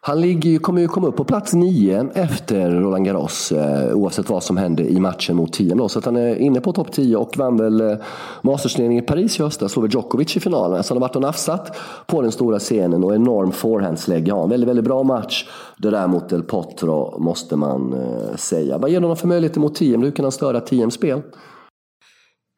Han 0.00 0.20
ligger, 0.20 0.58
kommer 0.58 0.80
ju 0.80 0.88
komma 0.88 1.06
upp 1.06 1.16
på 1.16 1.24
plats 1.24 1.52
nio 1.52 2.06
efter 2.14 2.70
Roland 2.70 3.04
Garros 3.04 3.52
eh, 3.52 3.94
oavsett 3.94 4.28
vad 4.28 4.42
som 4.42 4.56
händer 4.56 4.84
i 4.84 5.00
matchen 5.00 5.36
mot 5.36 5.52
Tiam. 5.52 5.88
Så 5.88 5.98
att 5.98 6.04
han 6.04 6.16
är 6.16 6.36
inne 6.36 6.60
på 6.60 6.72
topp 6.72 6.92
10 6.92 7.16
och 7.16 7.36
vann 7.38 7.56
väl 7.56 7.80
eh, 7.80 7.96
Mastersledningen 8.42 9.04
i 9.04 9.06
Paris 9.06 9.40
i 9.40 9.42
höstas. 9.42 9.72
Slog 9.72 9.94
Djokovic 9.94 10.36
i 10.36 10.40
finalen. 10.40 10.84
Så 10.84 10.94
han 10.94 11.02
har 11.02 11.08
varit 11.08 11.16
och 11.16 11.22
nafsat 11.22 11.76
på 12.06 12.22
den 12.22 12.32
stora 12.32 12.58
scenen 12.58 13.04
och 13.04 13.14
enorm 13.14 13.52
forehandslägg. 13.52 14.28
Ja, 14.28 14.42
en 14.42 14.50
väldigt, 14.50 14.68
väldigt 14.68 14.84
bra 14.84 15.02
match. 15.02 15.48
Det 15.76 15.90
där 15.90 16.06
mot 16.06 16.32
El 16.32 16.42
Potro 16.42 17.18
måste 17.18 17.56
man 17.56 17.92
eh, 17.92 18.36
säga. 18.36 18.78
Vad 18.78 18.90
ger 18.90 19.00
honom 19.00 19.16
för 19.16 19.28
möjligheter 19.28 19.60
mot 19.60 19.74
Tiam? 19.74 20.02
Hur 20.02 20.10
kan 20.10 20.24
han 20.24 20.32
störa 20.32 20.60
Tiams 20.60 20.94
spel? 20.94 21.22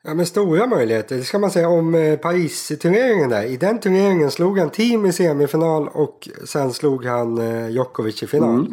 Ja 0.09 0.15
men 0.15 0.27
stora 0.27 0.67
möjligheter. 0.67 1.17
Det 1.17 1.23
ska 1.23 1.39
man 1.39 1.51
säga 1.51 1.69
om 1.69 1.95
eh, 1.95 2.17
Paris-turneringen 2.19 3.31
där. 3.31 3.43
I 3.43 3.57
den 3.57 3.81
turneringen 3.81 4.31
slog 4.31 4.59
han 4.59 4.71
team 4.71 5.07
i 5.07 5.13
semifinal 5.13 5.89
och 5.89 6.29
sen 6.45 6.73
slog 6.73 7.05
han 7.05 7.39
eh, 7.39 7.69
Djokovic 7.69 8.23
i 8.23 8.27
final. 8.27 8.67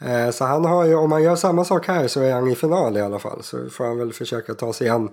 Mm. 0.00 0.26
Eh, 0.26 0.30
så 0.30 0.44
han 0.44 0.64
har 0.64 0.84
ju, 0.84 0.94
om 0.94 1.12
han 1.12 1.22
gör 1.22 1.36
samma 1.36 1.64
sak 1.64 1.86
här 1.86 2.08
så 2.08 2.20
är 2.20 2.32
han 2.32 2.48
i 2.48 2.54
final 2.54 2.96
i 2.96 3.00
alla 3.00 3.18
fall. 3.18 3.42
Så 3.42 3.70
får 3.70 3.84
han 3.84 3.98
väl 3.98 4.12
försöka 4.12 4.54
ta 4.54 4.72
sig 4.72 4.88
an 4.88 5.10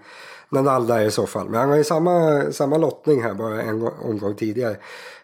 Nadal 0.49 1.01
i 1.01 1.11
så 1.11 1.27
fall. 1.27 1.49
Men 1.49 1.59
han 1.59 1.69
har 1.69 1.77
ju 1.77 1.83
samma, 1.83 2.43
samma 2.51 2.77
lottning 2.77 3.23
här 3.23 3.33
bara 3.33 3.61
en 3.61 3.81
omgång 3.81 4.35
tidigare. 4.35 4.77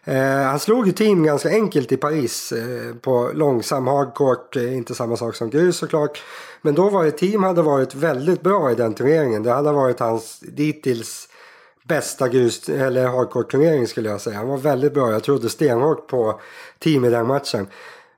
Eh, 0.04 0.42
han 0.42 0.58
slog 0.58 0.86
ju 0.86 0.92
team 0.92 1.24
ganska 1.24 1.48
enkelt 1.48 1.92
i 1.92 1.96
Paris 1.96 2.52
eh, 2.52 2.94
på 2.94 3.30
långsam 3.34 3.86
hardcourt. 3.86 4.56
Eh, 4.56 4.76
inte 4.76 4.94
samma 4.94 5.16
sak 5.16 5.34
som 5.34 5.50
grus 5.50 5.76
såklart. 5.76 6.22
Men 6.62 6.74
då 6.74 6.90
var 6.90 7.04
det 7.04 7.10
team 7.10 7.42
hade 7.42 7.62
varit 7.62 7.94
väldigt 7.94 8.42
bra 8.42 8.72
i 8.72 8.74
den 8.74 8.94
turneringen. 8.94 9.42
Det 9.42 9.52
hade 9.52 9.72
varit 9.72 10.00
hans 10.00 10.40
dittills 10.40 11.28
bästa 11.82 12.28
grus 12.28 12.68
eller 12.68 13.06
hardcourt-turnering 13.06 13.86
skulle 13.86 14.08
jag 14.08 14.20
säga. 14.20 14.36
Han 14.36 14.48
var 14.48 14.58
väldigt 14.58 14.94
bra. 14.94 15.12
Jag 15.12 15.22
trodde 15.22 15.48
stenhårt 15.48 16.06
på 16.06 16.40
team 16.78 17.04
i 17.04 17.10
den 17.10 17.26
matchen. 17.26 17.66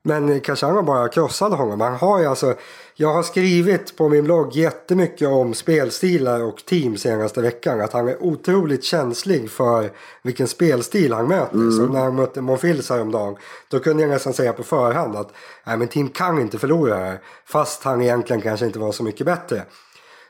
Men 0.02 0.40
Kachanga 0.40 0.82
bara 0.82 1.08
krossade 1.08 1.56
honom. 1.56 1.80
Han 1.80 1.94
har 1.94 2.20
ju 2.20 2.26
alltså, 2.26 2.54
jag 2.94 3.12
har 3.12 3.22
skrivit 3.22 3.96
på 3.96 4.08
min 4.08 4.24
blogg 4.24 4.56
jättemycket 4.56 5.28
om 5.28 5.54
spelstilar 5.54 6.42
och 6.42 6.64
team 6.64 6.96
senaste 6.96 7.40
veckan. 7.40 7.80
Att 7.80 7.92
han 7.92 8.08
är 8.08 8.22
otroligt 8.22 8.84
känslig 8.84 9.50
för 9.50 9.90
vilken 10.22 10.48
spelstil 10.48 11.12
han 11.12 11.28
möter. 11.28 11.54
Mm. 11.54 11.72
Så 11.72 11.92
när 11.92 12.00
han 12.00 12.14
mötte 12.14 12.40
Monfils 12.40 12.90
häromdagen. 12.90 13.36
Då 13.68 13.78
kunde 13.80 14.02
jag 14.02 14.10
nästan 14.10 14.32
säga 14.32 14.52
på 14.52 14.62
förhand 14.62 15.16
att 15.16 15.32
Nej, 15.64 15.76
men 15.76 15.88
team 15.88 16.08
kan 16.08 16.40
inte 16.40 16.58
förlora 16.58 16.96
här. 16.96 17.20
Fast 17.46 17.82
han 17.82 18.02
egentligen 18.02 18.42
kanske 18.42 18.66
inte 18.66 18.78
var 18.78 18.92
så 18.92 19.02
mycket 19.02 19.26
bättre. 19.26 19.62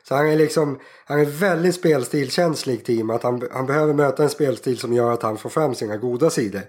Så 0.09 0.15
han 0.15 0.27
är 0.27 0.35
liksom, 0.35 0.79
han 1.05 1.19
är 1.19 1.25
väldigt 1.25 1.75
spelstilkänslig 1.75 2.85
team. 2.85 3.09
Att 3.09 3.23
han, 3.23 3.47
han 3.51 3.65
behöver 3.65 3.93
möta 3.93 4.23
en 4.23 4.29
spelstil 4.29 4.77
som 4.77 4.93
gör 4.93 5.11
att 5.11 5.23
han 5.23 5.37
får 5.37 5.49
fram 5.49 5.75
sina 5.75 5.97
goda 5.97 6.29
sidor. 6.29 6.61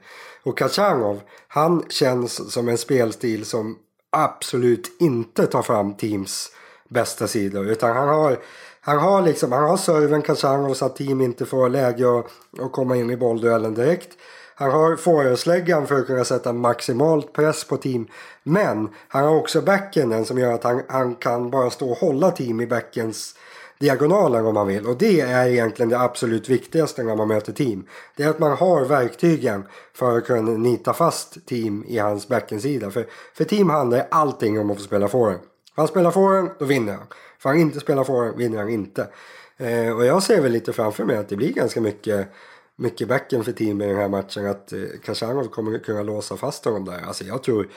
Och 0.42 0.58
Kachanov, 0.58 1.20
han 1.48 1.84
känns 1.88 2.52
som 2.52 2.68
en 2.68 2.78
spelstil 2.78 3.44
som 3.44 3.78
absolut 4.10 4.96
inte 5.00 5.46
tar 5.46 5.62
fram 5.62 5.94
teams 5.94 6.50
bästa 6.88 7.26
sidor. 7.26 7.66
Utan 7.66 7.96
han 7.96 8.08
har, 8.08 8.38
han 8.80 8.98
har 8.98 9.22
liksom, 9.22 9.52
han 9.52 9.68
har 9.70 9.76
serven 9.76 10.22
Kachanov 10.22 10.74
så 10.74 10.86
att 10.86 10.96
team 10.96 11.20
inte 11.20 11.46
får 11.46 11.68
läge 11.68 12.18
att, 12.18 12.26
att 12.60 12.72
komma 12.72 12.96
in 12.96 13.10
i 13.10 13.16
bollduellen 13.16 13.74
direkt. 13.74 14.16
Han 14.54 14.70
har 14.70 14.96
forehandsläggan 14.96 15.86
för 15.86 15.98
att 15.98 16.06
kunna 16.06 16.24
sätta 16.24 16.52
maximalt 16.52 17.32
press 17.32 17.64
på 17.64 17.76
team. 17.76 18.08
Men 18.42 18.88
han 19.08 19.24
har 19.24 19.36
också 19.36 19.62
backhanden 19.62 20.24
som 20.24 20.38
gör 20.38 20.52
att 20.52 20.64
han, 20.64 20.82
han 20.88 21.14
kan 21.14 21.50
bara 21.50 21.70
stå 21.70 21.90
och 21.90 21.96
hålla 21.96 22.30
team 22.30 22.60
i 22.60 22.66
backens 22.66 23.34
diagonalen 23.80 24.46
om 24.46 24.54
man 24.54 24.66
vill. 24.66 24.86
Och 24.86 24.96
det 24.98 25.20
är 25.20 25.48
egentligen 25.48 25.88
det 25.88 26.00
absolut 26.00 26.48
viktigaste 26.48 27.02
när 27.02 27.16
man 27.16 27.28
möter 27.28 27.52
team. 27.52 27.86
Det 28.16 28.22
är 28.22 28.28
att 28.28 28.38
man 28.38 28.56
har 28.56 28.84
verktygen 28.84 29.64
för 29.94 30.18
att 30.18 30.26
kunna 30.26 30.50
nita 30.50 30.92
fast 30.92 31.46
team 31.46 31.84
i 31.88 31.98
hans 31.98 32.28
backensida. 32.28 32.90
För, 32.90 33.06
för 33.34 33.44
team 33.44 33.70
handlar 33.70 34.06
allting 34.10 34.60
om 34.60 34.70
att 34.70 34.76
få 34.76 34.82
spela 34.82 35.08
forehand. 35.08 35.40
Får 35.74 35.82
han 35.82 35.88
spelar 35.88 36.10
forehand, 36.10 36.50
då 36.58 36.64
vinner 36.64 36.92
han. 36.92 37.06
Får 37.38 37.48
han 37.48 37.58
inte 37.58 37.80
spela 37.80 38.04
forehand, 38.04 38.36
vinner 38.36 38.58
han 38.58 38.68
inte. 38.68 39.08
Eh, 39.56 39.96
och 39.96 40.04
jag 40.04 40.22
ser 40.22 40.40
väl 40.40 40.52
lite 40.52 40.72
framför 40.72 41.04
mig 41.04 41.16
att 41.16 41.28
det 41.28 41.36
blir 41.36 41.52
ganska 41.52 41.80
mycket 41.80 42.28
mycket 42.76 43.08
backen 43.08 43.44
för 43.44 43.52
team 43.52 43.82
i 43.82 43.86
den 43.86 43.96
här 43.96 44.08
matchen 44.08 44.46
att 44.46 44.72
eh, 44.72 45.48
kommer 45.50 45.78
kunna 45.78 46.02
låsa 46.02 46.36
fast 46.36 46.64
honom 46.64 46.84
där. 46.84 47.00
Alltså 47.06 47.24
jag 47.24 47.42
tror 47.42 47.68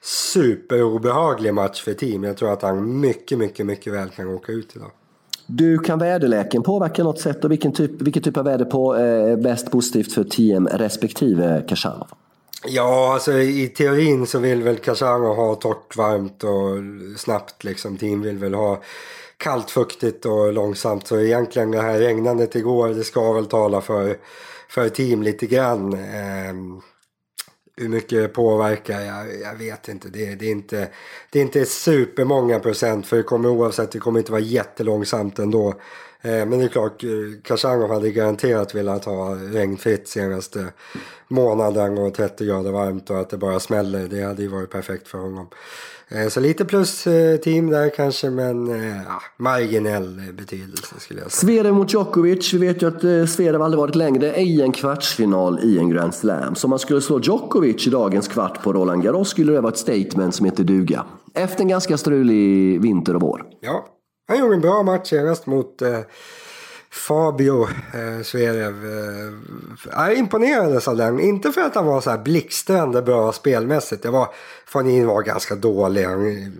superobehaglig 0.00 1.54
match 1.54 1.82
för 1.82 1.94
team. 1.94 2.24
Jag 2.24 2.36
tror 2.36 2.52
att 2.52 2.62
han 2.62 3.00
mycket, 3.00 3.38
mycket, 3.38 3.66
mycket 3.66 3.92
väl 3.92 4.08
kan 4.08 4.28
åka 4.28 4.52
ut 4.52 4.76
idag. 4.76 4.90
Du, 5.50 5.78
kan 5.78 5.98
väderleken 5.98 6.62
påverka 6.62 7.04
något 7.04 7.20
sätt 7.20 7.44
och 7.44 7.50
vilken 7.50 7.72
typ, 7.72 8.02
vilken 8.02 8.22
typ 8.22 8.36
av 8.36 8.44
väder 8.44 8.64
på 8.64 8.96
eh, 8.96 9.02
är 9.02 9.36
bäst 9.36 9.70
positivt 9.70 10.12
för 10.12 10.24
team 10.24 10.66
respektive 10.66 11.64
Kashanov? 11.68 12.08
Ja, 12.66 13.12
alltså 13.14 13.32
i 13.32 13.68
teorin 13.68 14.26
så 14.26 14.38
vill 14.38 14.62
väl 14.62 14.76
Kashanov 14.76 15.36
ha 15.36 15.54
torrt, 15.54 15.96
varmt 15.96 16.44
och 16.44 17.18
snabbt 17.18 17.64
liksom. 17.64 17.96
Team 17.96 18.22
vill 18.22 18.38
väl 18.38 18.54
ha 18.54 18.82
kallt, 19.36 19.70
fuktigt 19.70 20.26
och 20.26 20.52
långsamt. 20.52 21.06
Så 21.06 21.20
egentligen 21.20 21.70
det 21.70 21.82
här 21.82 21.98
regnandet 21.98 22.56
igår, 22.56 22.88
det 22.88 23.04
ska 23.04 23.32
väl 23.32 23.46
tala 23.46 23.80
för, 23.80 24.16
för 24.68 24.88
team 24.88 25.22
lite 25.22 25.46
grann. 25.46 25.92
Eh, 25.92 26.54
hur 27.78 27.88
mycket 27.88 28.22
det 28.22 28.28
påverkar, 28.28 29.00
jag, 29.00 29.40
jag 29.40 29.54
vet 29.54 29.88
inte. 29.88 30.08
Det, 30.08 30.34
det, 30.34 30.46
är 30.46 30.50
inte. 30.50 30.88
det 31.30 31.38
är 31.38 31.42
inte 31.42 31.66
supermånga 31.66 32.58
procent 32.58 33.06
för 33.06 33.16
det 33.16 33.22
kommer 33.22 33.48
oavsett, 33.48 33.92
det 33.92 33.98
kommer 33.98 34.18
inte 34.18 34.32
vara 34.32 34.40
jättelångsamt 34.40 35.38
ändå. 35.38 35.74
Eh, 36.22 36.30
men 36.30 36.58
det 36.58 36.64
är 36.64 36.68
klart, 36.68 37.04
Khashoggi 37.42 37.88
hade 37.88 38.10
garanterat 38.10 38.74
velat 38.74 39.04
ha 39.04 39.34
regnfritt 39.34 40.08
senaste 40.08 40.66
månaden 41.28 41.98
och 41.98 42.14
30 42.14 42.46
grader 42.46 42.70
varmt 42.70 43.10
och 43.10 43.20
att 43.20 43.30
det 43.30 43.36
bara 43.36 43.60
smäller. 43.60 44.08
Det 44.08 44.22
hade 44.22 44.42
ju 44.42 44.48
varit 44.48 44.70
perfekt 44.70 45.08
för 45.08 45.18
honom. 45.18 45.46
Eh, 46.08 46.28
så 46.28 46.40
lite 46.40 46.64
plus 46.64 47.06
eh, 47.06 47.36
team 47.36 47.70
där 47.70 47.90
kanske, 47.96 48.30
men 48.30 48.68
ja, 49.06 49.22
marginell 49.36 50.20
betydelse 50.32 50.94
skulle 50.98 51.20
jag 51.20 51.32
säga. 51.32 51.40
Zverev 51.40 51.74
mot 51.74 51.92
Djokovic. 51.92 52.54
Vi 52.54 52.58
vet 52.58 52.82
ju 52.82 52.88
att 52.88 53.30
Zverev 53.30 53.62
aldrig 53.62 53.78
varit 53.78 53.94
längre 53.94 54.36
i 54.36 54.62
en 54.62 54.72
kvartsfinal 54.72 55.60
i 55.62 55.78
en 55.78 55.90
Grand 55.90 56.14
Slam. 56.14 56.54
Så 56.54 56.66
om 56.66 56.70
man 56.70 56.78
skulle 56.78 57.00
slå 57.00 57.20
Djokovic 57.20 57.86
i 57.86 57.90
dagens 57.90 58.28
kvart 58.28 58.62
på 58.62 58.72
Roland 58.72 59.02
Garros 59.02 59.28
skulle 59.28 59.52
det 59.52 59.60
vara 59.60 59.72
ett 59.72 59.78
statement 59.78 60.34
som 60.34 60.46
heter 60.46 60.64
duga. 60.64 61.04
Efter 61.34 61.62
en 61.62 61.68
ganska 61.68 61.96
strulig 61.96 62.80
vinter 62.80 63.14
och 63.14 63.22
vår. 63.22 63.44
Ja, 63.60 63.86
han 64.28 64.38
gjorde 64.38 64.54
en 64.54 64.60
bra 64.60 64.82
match 64.82 65.08
senast 65.08 65.46
mot 65.46 65.82
eh, 65.82 66.00
Fabio 66.90 67.62
eh, 67.94 68.22
Zverev. 68.22 68.84
Eh, 68.84 69.32
jag 69.92 70.16
imponerades 70.16 70.88
av 70.88 70.96
den. 70.96 71.20
Inte 71.20 71.52
för 71.52 71.60
att 71.60 71.74
han 71.74 71.86
var 71.86 72.00
så 72.00 72.10
här 72.10 72.18
blixtrande 72.18 73.02
bra 73.02 73.32
spelmässigt. 73.32 74.02
Det 74.02 74.10
var, 74.10 74.28
Fanin 74.66 75.06
var 75.06 75.22
ganska 75.22 75.54
dålig. 75.54 76.04
Han, 76.04 76.20
mm, 76.20 76.52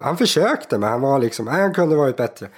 han 0.00 0.16
försökte 0.16 0.78
men 0.78 0.90
han 0.90 1.00
var 1.00 1.18
liksom, 1.18 1.46
nej, 1.46 1.60
han 1.60 1.74
kunde 1.74 1.96
varit 1.96 2.16
bättre. 2.16 2.48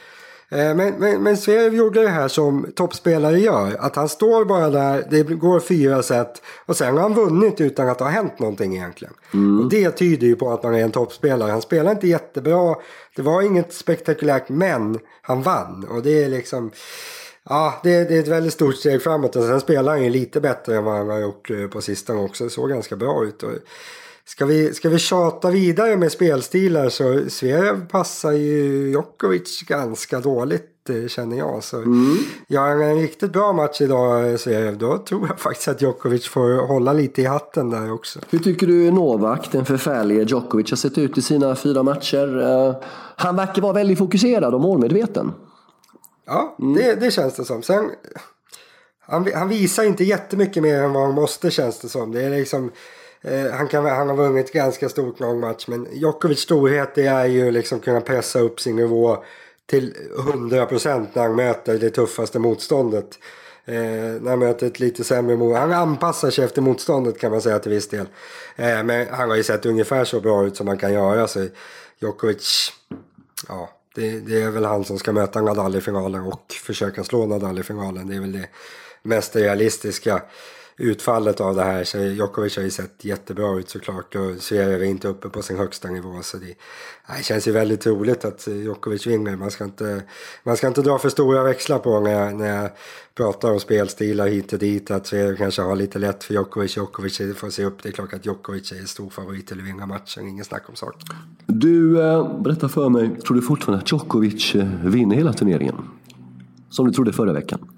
Eh, 0.49 0.75
men, 0.75 0.95
men, 0.95 1.23
men 1.23 1.37
Zverev 1.37 1.75
gjorde 1.75 2.03
det 2.03 2.09
här 2.09 2.29
som 2.29 2.73
toppspelare 2.75 3.41
gör. 3.41 3.77
Att 3.79 3.97
han 3.97 4.09
står 4.09 4.45
bara 4.45 4.71
där, 4.71 5.07
det 5.11 5.23
går 5.23 5.61
fyra 5.61 6.03
set 6.03 6.43
och 6.67 6.77
sen 6.77 6.95
har 6.95 7.03
han 7.03 7.15
vunnit 7.15 7.61
utan 7.61 7.89
att 7.89 7.99
det 7.99 8.05
har 8.05 8.11
hänt 8.11 8.39
någonting 8.39 8.77
egentligen. 8.77 9.15
Mm. 9.35 9.61
Och 9.61 9.71
det 9.71 9.91
tyder 9.91 10.27
ju 10.27 10.37
på 10.37 10.51
att 10.51 10.63
man 10.63 10.75
är 10.75 10.83
en 10.83 10.91
toppspelare. 10.91 11.51
Han 11.51 11.63
spelar 11.63 11.91
inte 11.91 12.09
jättebra, 12.09 12.75
det 13.17 13.23
var 13.23 13.43
inget 13.43 13.75
spektakulärt 13.75 14.49
men 14.49 14.99
han 15.23 15.43
vann. 15.43 15.87
Och 15.91 16.03
det 16.03 16.25
är 16.25 16.29
liksom... 16.29 16.71
Ja, 17.49 17.81
det, 17.83 18.05
det, 18.05 18.17
är 18.17 18.21
ett 18.21 18.29
väldigt 18.29 18.53
stort 18.53 18.77
steg 18.77 19.03
framåt. 19.03 19.37
Och 19.37 19.45
sen 19.45 19.61
spelar 19.61 19.93
han 19.93 20.05
ju 20.05 20.11
lite 20.11 20.41
bättre 20.41 20.77
än 20.77 20.85
vad 20.85 20.97
han 20.97 21.09
har 21.09 21.19
gjort 21.19 21.51
eh, 21.51 21.67
på 21.67 21.81
sistone 21.81 22.21
också. 22.21 22.45
Det 22.45 22.51
såg 22.51 22.69
ganska 22.69 22.97
bra 22.97 23.25
ut. 23.25 23.43
Och 23.43 23.53
Ska 24.27 24.47
vi, 24.47 24.75
ska 24.75 24.89
vi 24.89 24.99
tjata 24.99 25.51
vidare 25.51 25.97
med 25.97 26.13
spelstilar 26.13 26.89
så 26.89 27.25
Zverev 27.29 27.89
passar 27.89 28.33
ju 28.33 28.91
Djokovic 28.91 29.63
ganska 29.63 30.21
dåligt 30.21 30.91
eh, 30.91 31.09
känner 31.09 31.37
jag. 31.37 31.65
Så 31.65 31.77
mm. 31.77 32.17
gör 32.49 32.69
han 32.69 32.81
en 32.81 33.01
riktigt 33.01 33.33
bra 33.33 33.53
match 33.53 33.81
idag 33.81 34.41
Zverev 34.41 34.79
då 34.79 34.99
tror 34.99 35.29
jag 35.29 35.41
faktiskt 35.41 35.69
att 35.69 35.83
Djokovic 35.83 36.29
får 36.29 36.67
hålla 36.67 36.93
lite 36.93 37.23
i 37.23 37.25
hatten 37.25 37.71
där 37.71 37.93
också. 37.93 38.21
Hur 38.31 38.39
tycker 38.39 38.67
du 38.67 38.91
Novak, 38.91 39.49
den 39.53 39.65
förfärlige 39.65 40.23
Djokovic, 40.23 40.71
har 40.71 40.77
sett 40.77 40.99
ut 40.99 41.19
i 41.19 41.23
sina 41.23 41.57
fyra 41.57 41.83
matcher? 41.83 42.43
Eh, 42.43 42.77
han 43.17 43.37
verkar 43.37 43.63
vara 43.63 43.73
väldigt 43.73 43.99
fokuserad 43.99 44.55
och 44.55 44.61
målmedveten. 44.61 45.33
Ja, 46.27 46.57
mm. 46.61 46.75
det, 46.75 46.95
det 46.95 47.11
känns 47.11 47.35
det 47.35 47.45
som. 47.45 47.63
Sen, 47.63 47.91
han, 49.01 49.29
han 49.35 49.49
visar 49.49 49.85
inte 49.85 50.05
jättemycket 50.05 50.63
mer 50.63 50.83
än 50.83 50.93
vad 50.93 51.03
han 51.03 51.15
måste 51.15 51.51
känns 51.51 51.79
det 51.79 51.89
som. 51.89 52.13
Det 52.13 52.23
är 52.23 52.31
liksom 52.31 52.71
Eh, 53.25 53.51
han, 53.51 53.69
kan, 53.69 53.87
han 53.87 54.09
har 54.09 54.17
vunnit 54.17 54.53
ganska 54.53 54.89
stort 54.89 55.19
någon 55.19 55.41
match 55.41 55.65
men 55.69 55.89
Djokovic 55.93 56.41
storhet 56.41 56.95
det 56.95 57.07
är 57.07 57.27
ju 57.27 57.51
liksom 57.51 57.81
kunna 57.81 58.01
pressa 58.01 58.41
upp 58.41 58.61
sin 58.61 58.77
nivå 58.77 59.25
till 59.67 59.95
100% 60.19 61.07
när 61.13 61.23
han 61.23 61.37
möter 61.37 61.79
det 61.79 61.91
tuffaste 61.91 62.39
motståndet. 62.39 63.19
Eh, 63.67 63.75
när 63.75 64.31
han 64.31 64.39
möter 64.39 64.67
ett 64.67 64.81
lite 64.81 65.05
sämre 65.05 65.37
mot. 65.37 65.57
Han 65.57 65.73
anpassar 65.73 66.31
sig 66.31 66.45
efter 66.45 66.63
motståndet 66.63 67.19
kan 67.19 67.31
man 67.31 67.41
säga 67.41 67.59
till 67.59 67.73
viss 67.73 67.89
del. 67.89 68.07
Eh, 68.57 68.83
men 68.83 69.07
han 69.11 69.29
har 69.29 69.37
ju 69.37 69.43
sett 69.43 69.67
ungefär 69.67 70.05
så 70.05 70.21
bra 70.21 70.47
ut 70.47 70.57
som 70.57 70.67
man 70.67 70.79
kan 70.79 70.93
göra. 70.93 71.29
Så 71.29 71.47
Djokovic, 71.99 72.73
ja 73.49 73.71
det, 73.95 74.21
det, 74.21 74.43
är 74.43 74.51
väl 74.51 74.65
han 74.65 74.85
som 74.85 74.99
ska 74.99 75.13
möta 75.13 75.41
Nadal 75.41 75.77
i 75.77 75.81
finalen 75.81 76.21
och 76.21 76.53
försöka 76.53 77.05
slå 77.05 77.27
Nadal 77.27 77.59
i 77.59 77.63
finalen. 77.63 78.09
Det 78.09 78.17
är 78.17 78.21
väl 78.21 78.33
det 78.33 78.49
mest 79.03 79.37
realistiska 79.37 80.23
utfallet 80.77 81.41
av 81.41 81.55
det 81.55 81.63
här. 81.63 81.85
Så 81.85 81.99
Djokovic 81.99 82.57
har 82.57 82.63
ju 82.63 82.71
sett 82.71 83.05
jättebra 83.05 83.59
ut 83.59 83.69
såklart 83.69 84.15
och 84.15 84.37
Zverev 84.39 84.83
är 84.83 84.87
inte 84.87 85.09
uppe 85.09 85.29
på 85.29 85.43
sin 85.43 85.57
högsta 85.57 85.89
nivå. 85.89 86.23
Så 86.23 86.37
det, 86.37 86.55
det 87.17 87.25
känns 87.25 87.49
ju 87.49 87.53
väldigt 87.53 87.87
roligt 87.87 88.25
att 88.25 88.47
Djokovic 88.47 89.07
vinner. 89.07 89.37
Man 89.37 89.51
ska 89.51 89.65
inte, 89.65 90.03
man 90.45 90.57
ska 90.57 90.67
inte 90.67 90.83
dra 90.83 90.99
för 90.99 91.09
stora 91.09 91.43
växlar 91.43 91.79
på 91.79 92.01
när 92.01 92.11
jag, 92.11 92.35
när 92.35 92.63
jag 92.63 92.71
pratar 93.15 93.51
om 93.51 93.61
spelstilar 93.61 94.27
hit 94.27 94.53
och 94.53 94.59
dit. 94.59 94.91
Att 94.91 95.07
Zverev 95.07 95.37
kanske 95.37 95.63
har 95.63 95.77
lite 95.77 95.99
lätt 95.99 96.25
för 96.25 96.35
Djokovic. 96.35 96.77
Djokovic 96.77 97.21
får 97.37 97.51
se 97.51 97.65
upp. 97.65 97.83
Det 97.83 97.89
är 97.89 97.93
klart 97.93 98.15
att 98.15 98.27
Djokovic 98.27 98.73
är 98.73 98.87
stor 98.87 99.11
favorit 99.11 99.47
till 99.47 99.59
att 99.59 99.67
vinna 99.67 99.87
matchen. 99.87 100.29
Ingen 100.29 100.45
snack 100.45 100.69
om 100.69 100.77
saken. 100.77 101.09
Du, 101.47 102.03
äh, 102.03 102.41
berätta 102.43 102.69
för 102.69 102.89
mig. 102.89 103.21
Tror 103.21 103.37
du 103.37 103.43
fortfarande 103.43 103.83
att 103.83 103.93
Djokovic 103.93 104.55
eh, 104.55 104.67
vinner 104.85 105.17
hela 105.17 105.33
turneringen? 105.33 105.75
Som 106.71 106.87
du 106.87 106.93
trodde 106.93 107.13
förra 107.13 107.33
veckan? 107.33 107.74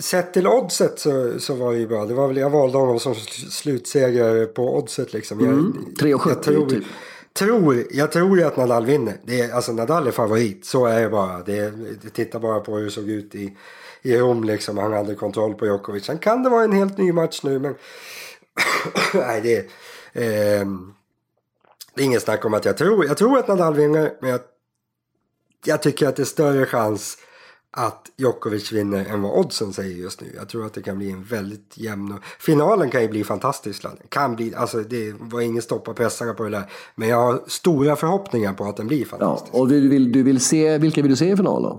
Sett 0.00 0.32
till 0.32 0.46
oddset 0.46 0.98
så, 0.98 1.40
så 1.40 1.54
var 1.54 1.72
det 1.72 1.78
ju 1.78 1.86
bra. 1.86 2.04
Det 2.04 2.14
var 2.14 2.28
väl, 2.28 2.36
jag 2.36 2.50
valde 2.50 2.78
honom 2.78 3.00
som 3.00 3.14
slutsegrare 3.50 4.46
på 4.46 4.76
oddset 4.76 5.12
liksom. 5.12 5.40
Mm. 5.40 5.94
3,70 5.98 6.34
tror, 6.34 6.68
typ. 6.68 6.84
tror, 7.32 7.84
jag 7.90 8.12
tror 8.12 8.38
ju 8.38 8.44
att 8.44 8.56
Nadal 8.56 8.86
vinner. 8.86 9.16
Det 9.24 9.40
är, 9.40 9.52
alltså 9.52 9.72
Nadal 9.72 10.06
är 10.06 10.10
favorit. 10.10 10.64
Så 10.64 10.86
är 10.86 11.02
det 11.02 11.08
bara. 11.08 11.42
Det, 11.42 11.70
det, 12.02 12.10
titta 12.10 12.38
bara 12.38 12.60
på 12.60 12.76
hur 12.76 12.84
det 12.84 12.90
såg 12.90 13.08
ut 13.08 13.34
i, 13.34 13.56
i 14.02 14.16
Rom 14.16 14.44
liksom. 14.44 14.78
Han 14.78 14.92
hade 14.92 15.14
kontroll 15.14 15.54
på 15.54 15.66
Djokovic. 15.66 16.04
Sen 16.04 16.18
kan 16.18 16.42
det 16.42 16.50
vara 16.50 16.64
en 16.64 16.72
helt 16.72 16.98
ny 16.98 17.12
match 17.12 17.40
nu 17.42 17.58
men... 17.58 17.74
Nej 19.14 19.40
det... 19.40 19.58
Eh, 20.12 20.66
det 21.94 22.02
är 22.02 22.04
ingen 22.04 22.20
snack 22.20 22.44
om 22.44 22.54
att 22.54 22.64
jag 22.64 22.76
tror. 22.76 23.06
Jag 23.06 23.16
tror 23.16 23.38
att 23.38 23.48
Nadal 23.48 23.74
vinner 23.74 24.12
men 24.20 24.30
jag, 24.30 24.40
jag 25.64 25.82
tycker 25.82 26.08
att 26.08 26.16
det 26.16 26.22
är 26.22 26.24
större 26.24 26.66
chans 26.66 27.18
att 27.76 28.10
Djokovic 28.16 28.72
vinner 28.72 29.04
än 29.04 29.22
vad 29.22 29.38
oddsen 29.38 29.72
säger 29.72 29.96
just 29.96 30.20
nu. 30.20 30.32
Jag 30.36 30.48
tror 30.48 30.66
att 30.66 30.74
det 30.74 30.82
kan 30.82 30.98
bli 30.98 31.10
en 31.10 31.24
väldigt 31.24 31.72
jämn... 31.74 32.14
Finalen 32.38 32.90
kan 32.90 33.02
ju 33.02 33.08
bli 33.08 33.24
fantastisk. 33.24 33.86
Kan 34.08 34.36
bli, 34.36 34.54
alltså 34.54 34.78
det 34.78 35.14
var 35.18 35.40
ingen 35.40 35.62
stopp 35.62 35.84
på 35.84 35.94
pressarna 35.94 36.34
på 36.34 36.42
det 36.44 36.50
där. 36.50 36.70
Men 36.94 37.08
jag 37.08 37.16
har 37.16 37.42
stora 37.46 37.96
förhoppningar 37.96 38.52
på 38.52 38.64
att 38.64 38.76
den 38.76 38.86
blir 38.86 39.04
fantastisk. 39.04 39.54
Ja, 39.54 39.60
och 39.60 39.68
du 39.68 39.88
vill, 39.88 40.12
du 40.12 40.22
vill 40.22 40.40
se, 40.40 40.78
vilka 40.78 41.02
vill 41.02 41.10
du 41.10 41.16
se 41.16 41.30
i 41.30 41.36
finalen? 41.36 41.78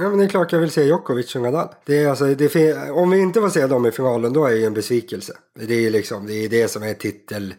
Ja 0.00 0.08
men 0.08 0.18
det 0.18 0.24
är 0.24 0.28
klart 0.28 0.52
jag 0.52 0.60
vill 0.60 0.70
se 0.70 0.82
Djokovic 0.82 1.34
och 1.36 1.42
Nadal. 1.42 1.68
Det 1.84 2.02
är 2.02 2.08
alltså, 2.08 2.24
det 2.24 2.90
om 2.90 3.10
vi 3.10 3.18
inte 3.18 3.40
får 3.40 3.48
se 3.48 3.66
dem 3.66 3.86
i 3.86 3.90
finalen 3.90 4.32
då 4.32 4.46
är 4.46 4.50
det 4.50 4.58
ju 4.58 4.64
en 4.64 4.74
besvikelse. 4.74 5.32
Det 5.54 5.86
är 5.86 5.90
liksom, 5.90 6.26
det 6.26 6.34
är 6.34 6.48
det 6.48 6.68
som 6.68 6.82
är 6.82 6.94
titel, 6.94 7.54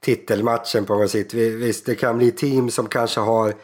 titelmatchen 0.00 0.84
på 0.84 0.94
något 0.94 1.10
sätt. 1.10 1.34
Visst 1.34 1.86
det 1.86 1.94
kan 1.94 2.18
bli 2.18 2.30
team 2.30 2.70
som 2.70 2.88
kanske 2.88 3.20
har 3.20 3.54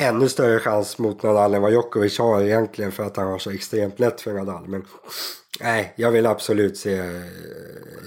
ännu 0.00 0.28
större 0.28 0.58
chans 0.58 0.98
mot 0.98 1.22
Nadal 1.22 1.54
än 1.54 1.62
vad 1.62 1.72
Djokovic 1.72 2.18
har 2.18 2.42
egentligen 2.42 2.92
för 2.92 3.02
att 3.02 3.16
han 3.16 3.26
har 3.26 3.38
så 3.38 3.50
extremt 3.50 4.00
lätt 4.00 4.20
för 4.20 4.32
Nadal. 4.32 4.62
Men 4.66 4.82
nej, 5.60 5.92
jag 5.96 6.10
vill 6.10 6.26
absolut 6.26 6.76
se 6.76 6.98
eh, 6.98 7.06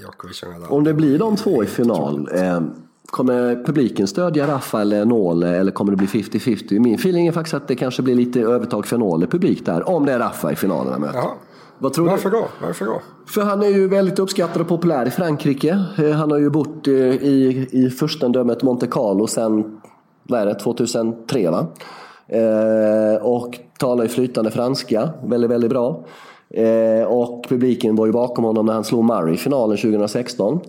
Djokovic 0.01 0.43
och 0.43 0.49
Nadal. 0.49 0.69
Om 0.69 0.83
det 0.83 0.93
blir 0.93 1.19
de 1.19 1.35
två 1.35 1.63
i 1.63 1.67
final, 1.67 2.29
eh, 2.33 2.61
kommer 3.05 3.65
publiken 3.65 4.07
stödja 4.07 4.47
Rafa 4.47 4.81
eller 4.81 5.05
Nåle 5.05 5.57
eller 5.57 5.71
kommer 5.71 5.91
det 5.91 5.97
bli 5.97 6.07
50-50? 6.07 6.79
Min 6.79 6.95
feeling 6.95 7.27
är 7.27 7.31
faktiskt 7.31 7.53
att 7.53 7.67
det 7.67 7.75
kanske 7.75 8.01
blir 8.01 8.15
lite 8.15 8.41
övertag 8.41 8.85
för 8.85 8.97
Nåle 8.97 9.27
publik 9.27 9.65
där, 9.65 9.89
om 9.89 10.05
det 10.05 10.13
är 10.13 10.19
Rafa 10.19 10.51
i 10.51 10.55
finalen 10.55 11.01
möter. 11.01 11.17
Ja. 11.17 11.37
Vad 11.77 11.93
tror 11.93 12.07
Varför 12.07 12.29
du? 12.29 12.37
då? 12.37 12.47
Varför 12.61 12.85
då? 12.85 13.01
För 13.25 13.41
han 13.41 13.63
är 13.63 13.67
ju 13.67 13.87
väldigt 13.87 14.19
uppskattad 14.19 14.61
och 14.61 14.67
populär 14.67 15.05
i 15.05 15.11
Frankrike. 15.11 15.85
Eh, 15.97 16.11
han 16.11 16.31
har 16.31 16.37
ju 16.37 16.49
bott 16.49 16.87
i, 16.87 17.67
i 17.71 17.89
furstendömet 17.89 18.63
Monte 18.63 18.87
Carlo 18.87 19.27
sedan 19.27 19.81
vad 20.23 20.41
är 20.41 20.45
det, 20.45 20.55
2003 20.55 21.49
va? 21.49 21.67
Eh, 22.27 23.15
och 23.21 23.59
talar 23.77 24.03
ju 24.03 24.09
flytande 24.09 24.51
franska, 24.51 25.09
väldigt, 25.23 25.51
väldigt 25.51 25.69
bra. 25.69 26.03
Eh, 26.49 27.03
och 27.03 27.45
publiken 27.49 27.95
var 27.95 28.05
ju 28.05 28.11
bakom 28.11 28.43
honom 28.43 28.65
när 28.65 28.73
han 28.73 28.83
slog 28.83 29.03
Murray 29.03 29.33
i 29.33 29.37
finalen 29.37 29.77
2016. 29.77 30.59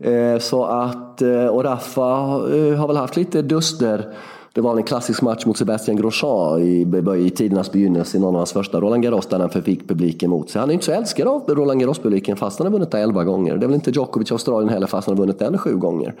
Eh, 0.00 0.38
så 0.38 0.64
att, 0.64 1.22
eh, 1.22 1.46
och 1.46 1.64
Rafa 1.64 2.10
eh, 2.56 2.74
har 2.74 2.86
väl 2.86 2.96
haft 2.96 3.16
lite 3.16 3.42
duster 3.42 4.14
det 4.54 4.60
var 4.60 4.76
en 4.76 4.82
klassisk 4.82 5.22
match 5.22 5.46
mot 5.46 5.56
Sebastian 5.56 5.96
Grosjean 5.96 6.62
i, 6.62 7.26
i 7.26 7.30
tidernas 7.30 7.72
begynnelse 7.72 8.16
i 8.16 8.20
någon 8.20 8.34
av 8.34 8.40
hans 8.40 8.52
första 8.52 8.80
Roland 8.80 9.02
Garros 9.02 9.26
där 9.26 9.38
han 9.38 9.50
fick 9.50 9.88
publiken 9.88 10.30
mot 10.30 10.50
sig. 10.50 10.60
Han 10.60 10.70
är 10.70 10.74
inte 10.74 10.84
så 10.84 10.92
älskad 10.92 11.28
av 11.28 11.44
Roland 11.48 11.80
Garros-publiken 11.80 12.36
fast 12.36 12.58
han 12.58 12.66
har 12.66 12.72
vunnit 12.72 12.90
det 12.90 13.00
elva 13.00 13.24
gånger. 13.24 13.56
Det 13.56 13.66
är 13.66 13.68
väl 13.68 13.74
inte 13.74 13.90
Djokovic 13.90 14.30
i 14.30 14.34
Australien 14.34 14.68
heller 14.68 14.86
fast 14.86 15.08
han 15.08 15.16
har 15.16 15.22
vunnit 15.22 15.38
den 15.38 15.58
sju 15.58 15.76
gånger. 15.76 16.14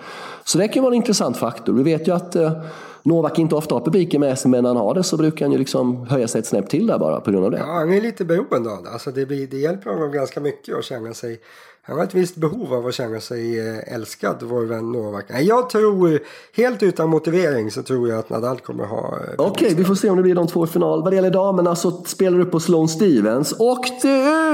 Så 0.44 0.58
det 0.58 0.68
kan 0.68 0.74
ju 0.74 0.80
vara 0.80 0.92
en 0.94 0.96
intressant 0.96 1.36
faktor. 1.36 1.72
Vi 1.72 1.82
vet 1.82 2.08
ju 2.08 2.14
att 2.14 2.36
eh, 2.36 2.52
Novak 3.04 3.38
inte 3.38 3.54
ofta 3.54 3.74
har 3.74 3.80
publiken 3.80 4.20
med 4.20 4.38
sig 4.38 4.50
men 4.50 4.62
när 4.62 4.70
han 4.70 4.76
har 4.76 4.94
det 4.94 5.02
så 5.02 5.16
brukar 5.16 5.44
han 5.44 5.52
ju 5.52 5.58
liksom 5.58 6.06
höja 6.06 6.28
sig 6.28 6.38
ett 6.38 6.46
snäpp 6.46 6.68
till 6.68 6.86
där 6.86 6.98
bara 6.98 7.20
på 7.20 7.30
grund 7.30 7.44
av 7.44 7.50
det. 7.50 7.58
Ja, 7.58 7.64
han 7.64 7.92
är 7.92 8.00
lite 8.00 8.24
beroende 8.24 8.70
av 8.70 8.82
det. 8.82 8.90
Alltså 8.90 9.10
det, 9.10 9.26
blir, 9.26 9.46
det 9.46 9.56
hjälper 9.56 9.90
honom 9.90 10.12
ganska 10.12 10.40
mycket 10.40 10.76
att 10.78 10.84
känna 10.84 11.14
sig 11.14 11.40
han 11.86 11.96
har 11.96 12.04
ett 12.04 12.14
visst 12.14 12.36
behov 12.36 12.74
av 12.74 12.86
att 12.86 12.94
känna 12.94 13.20
sig 13.20 13.68
eh, 13.68 13.94
älskad, 13.94 14.36
vår 14.42 14.62
vän 14.62 14.92
Novak. 14.92 15.24
Jag 15.40 15.70
tror, 15.70 16.20
helt 16.56 16.82
utan 16.82 17.08
motivering, 17.08 17.70
så 17.70 17.82
tror 17.82 18.08
jag 18.08 18.18
att 18.18 18.30
Nadal 18.30 18.60
kommer 18.60 18.84
ha... 18.84 18.98
Eh, 18.98 19.34
Okej, 19.38 19.66
okay, 19.66 19.74
vi 19.74 19.84
får 19.84 19.94
se 19.94 20.10
om 20.10 20.16
det 20.16 20.22
blir 20.22 20.34
de 20.34 20.46
två 20.46 20.64
i 20.64 20.68
final. 20.68 21.02
Vad 21.02 21.12
det 21.12 21.16
gäller 21.16 21.30
damerna 21.30 21.76
så 21.76 21.90
spelar 21.90 22.38
du 22.38 22.44
på 22.44 22.60
Sloane 22.60 22.88
Stevens. 22.88 23.54
Åkte 23.58 24.08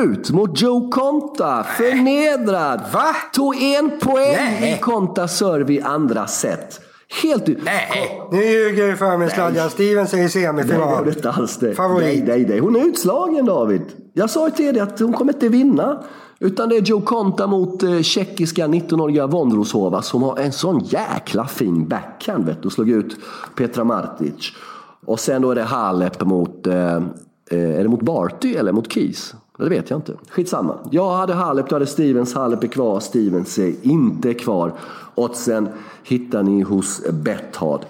ut 0.05 0.31
mot 0.31 0.61
Joe 0.61 0.91
Conta, 0.91 1.65
förnedrad. 1.65 2.81
Va? 2.93 3.17
Tog 3.33 3.63
en 3.63 3.99
poäng 4.01 4.37
Nej. 4.37 4.75
i 4.75 4.81
Conta 4.81 5.29
serve 5.29 5.73
i 5.73 5.81
andra 5.81 6.27
set. 6.27 6.81
Helt 7.23 7.49
ut. 7.49 7.59
Nej, 7.65 8.21
nu 8.33 8.43
ljuger 8.43 8.89
du 8.89 8.97
för 8.97 9.17
mig 9.17 9.31
Sladjan. 9.31 9.71
Stevens 9.71 10.15
är 10.15 10.19
i 10.19 10.29
semifinal. 10.29 10.89
Nej, 10.89 11.05
det 11.05 11.11
är 11.11 11.17
inte 11.17 11.31
alls 11.31 11.57
det. 11.57 11.75
Favorit. 11.75 12.07
Nej, 12.07 12.23
nej, 12.27 12.47
nej. 12.49 12.59
Hon 12.59 12.77
är 12.77 12.87
utslagen 12.87 13.47
David. 13.47 13.83
Jag 14.13 14.31
sa 14.31 14.47
ju 14.47 14.55
till 14.55 14.75
dig 14.75 14.83
att 14.83 15.01
hon 15.01 15.13
kommer 15.13 15.33
inte 15.33 15.49
vinna. 15.49 16.03
Utan 16.39 16.69
det 16.69 16.77
är 16.77 16.83
Joe 16.83 17.01
Conta 17.01 17.47
mot 17.47 17.83
eh, 17.83 18.01
tjeckiska 18.01 18.67
19-åriga 18.67 19.27
Vondrosova 19.27 20.03
som 20.03 20.23
har 20.23 20.39
en 20.39 20.53
sån 20.53 20.79
jäkla 20.85 21.47
fin 21.47 21.89
backhand 21.89 22.47
vet 22.47 22.63
du, 22.63 22.71
slog 22.71 22.91
ut 22.91 23.17
Petra 23.57 23.85
Martic. 23.85 24.53
Och 25.07 25.21
sen 25.21 25.43
då 25.43 25.51
är 25.51 25.55
det 25.55 25.63
Halep 25.63 26.25
mot, 26.25 26.67
eh, 26.67 26.97
eh, 27.51 27.79
är 27.79 27.83
det 27.83 27.89
mot 27.89 28.03
Barty 28.03 28.55
eller 28.55 28.73
mot 28.73 28.93
Keys? 28.93 29.35
Det 29.61 29.69
vet 29.69 29.91
jag 29.91 29.99
inte. 29.99 30.13
Skitsamma. 30.29 30.79
Jag 30.91 31.11
hade 31.17 31.35
Halep, 31.35 31.69
du 31.69 31.75
hade 31.75 31.87
Stevens. 31.87 32.35
Halep 32.35 32.65
är 32.65 32.69
kvar, 32.69 33.01
Stevens 33.01 33.59
är 33.59 33.75
inte 33.83 34.35
kvar. 34.35 34.73
Och 35.15 35.37
sen 35.37 35.69
hittar 36.05 36.43
ni 36.43 36.63
hos 36.63 37.03
Bethard. 37.11 37.81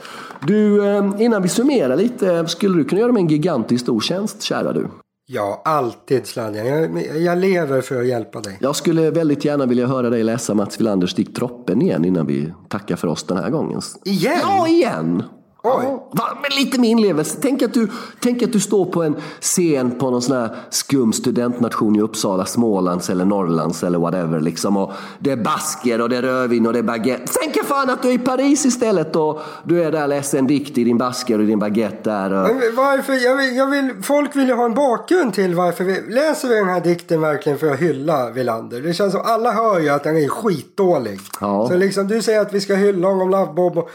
Du, 0.47 0.87
eh, 0.87 1.11
innan 1.19 1.43
vi 1.43 1.49
summerar 1.49 1.97
lite, 1.97 2.47
skulle 2.47 2.79
du 2.79 2.85
kunna 2.85 3.01
göra 3.01 3.13
mig 3.13 3.23
en 3.23 3.29
gigantisk 3.29 3.83
stor 3.83 4.01
tjänst, 4.01 4.43
kära 4.43 4.73
du? 4.73 4.87
Ja, 5.27 5.63
alltid 5.65 6.27
Sladjan. 6.27 6.67
Jag, 6.67 7.07
jag, 7.17 7.39
lever 7.39 7.81
för 7.81 8.01
att 8.01 8.07
hjälpa 8.07 8.41
dig. 8.41 8.59
Jag 8.61 8.77
skulle 8.77 9.11
väldigt 9.11 9.45
gärna 9.45 9.67
vilja 9.67 9.87
höra 9.87 10.11
dig 10.11 10.25
läsa 10.25 10.55
Mats 10.55 10.81
Wilanders 10.81 11.15
dikt 11.15 11.37
Droppen 11.37 11.83
igen 11.83 12.05
innan 12.05 12.27
vi 12.27 12.53
tackar 12.69 12.97
för 12.97 13.09
oss 13.09 13.23
den 13.23 13.37
här 13.37 13.51
gången. 13.51 13.81
Igen? 14.05 14.39
Ja, 14.43 14.69
igen! 14.69 15.23
Oj. 15.63 15.85
Ja, 16.13 16.39
men 16.43 16.65
lite 16.65 16.81
med 16.81 16.91
inlevelse. 16.91 17.39
Tänk 17.43 17.63
att, 17.63 17.75
du, 17.75 17.89
tänk 18.21 18.43
att 18.43 18.53
du 18.53 18.61
står 18.61 18.85
på 18.85 19.03
en 19.03 19.17
scen 19.41 19.91
på 19.91 20.11
någon 20.11 20.23
sån 20.23 20.37
här 20.37 20.57
skum 20.71 21.13
studentnation 21.13 21.97
i 21.97 22.01
Uppsala, 22.01 22.45
Smålands 22.45 23.11
eller 23.11 23.25
Norrlands 23.25 23.83
eller 23.83 23.99
whatever. 23.99 24.41
Liksom. 24.41 24.77
Och 24.77 24.93
det 25.19 25.31
är 25.31 25.37
basker 25.37 26.01
och 26.01 26.09
det 26.09 26.17
är 26.17 26.23
rödvin 26.23 26.67
och 26.67 26.73
det 26.73 26.79
är 26.79 26.83
baguette. 26.83 27.33
Tänk 27.43 27.65
fan 27.65 27.91
att 27.91 28.03
du 28.03 28.09
är 28.09 28.13
i 28.13 28.19
Paris 28.19 28.67
istället 28.67 29.17
och 29.17 29.41
du 29.65 29.83
är 29.83 29.93
där 29.93 30.03
och 30.03 30.09
läser 30.09 30.39
en 30.39 30.47
dikt 30.47 30.79
i 30.79 30.85
din 30.85 30.99
basker 30.99 31.39
och 31.39 31.47
din 31.47 31.59
baguette 31.59 32.11
där. 32.11 32.33
Och... 32.33 32.49
Men 32.49 32.77
varför? 32.77 33.13
Jag 33.13 33.37
vill, 33.37 33.57
jag 33.57 33.67
vill, 33.67 33.95
folk 34.03 34.37
vill 34.37 34.49
ju 34.49 34.55
ha 34.55 34.65
en 34.65 34.75
bakgrund 34.75 35.35
till 35.35 35.55
varför 35.55 35.85
vi 35.85 36.01
läser 36.09 36.49
vi 36.49 36.55
den 36.55 36.69
här 36.69 36.81
dikten 36.81 37.21
verkligen 37.21 37.59
för 37.59 37.73
att 37.73 37.81
hylla 37.81 38.31
Villander. 38.31 38.81
Det 38.81 38.95
känns 38.95 39.13
som 39.13 39.23
alla 39.25 39.53
hör 39.53 39.81
ju 39.81 39.89
att 39.89 40.05
den 40.05 40.17
är 40.17 40.29
skitdålig. 40.29 41.21
Ja. 41.41 41.69
Så 41.69 41.77
liksom 41.77 42.09
du 42.09 42.23
säger 42.23 42.41
att 42.41 42.55
vi 42.55 42.61
ska 42.61 42.75
hylla 42.75 43.09
honom, 43.09 43.31
Love 43.31 43.53
Bob. 43.53 43.79
Och, 43.79 43.91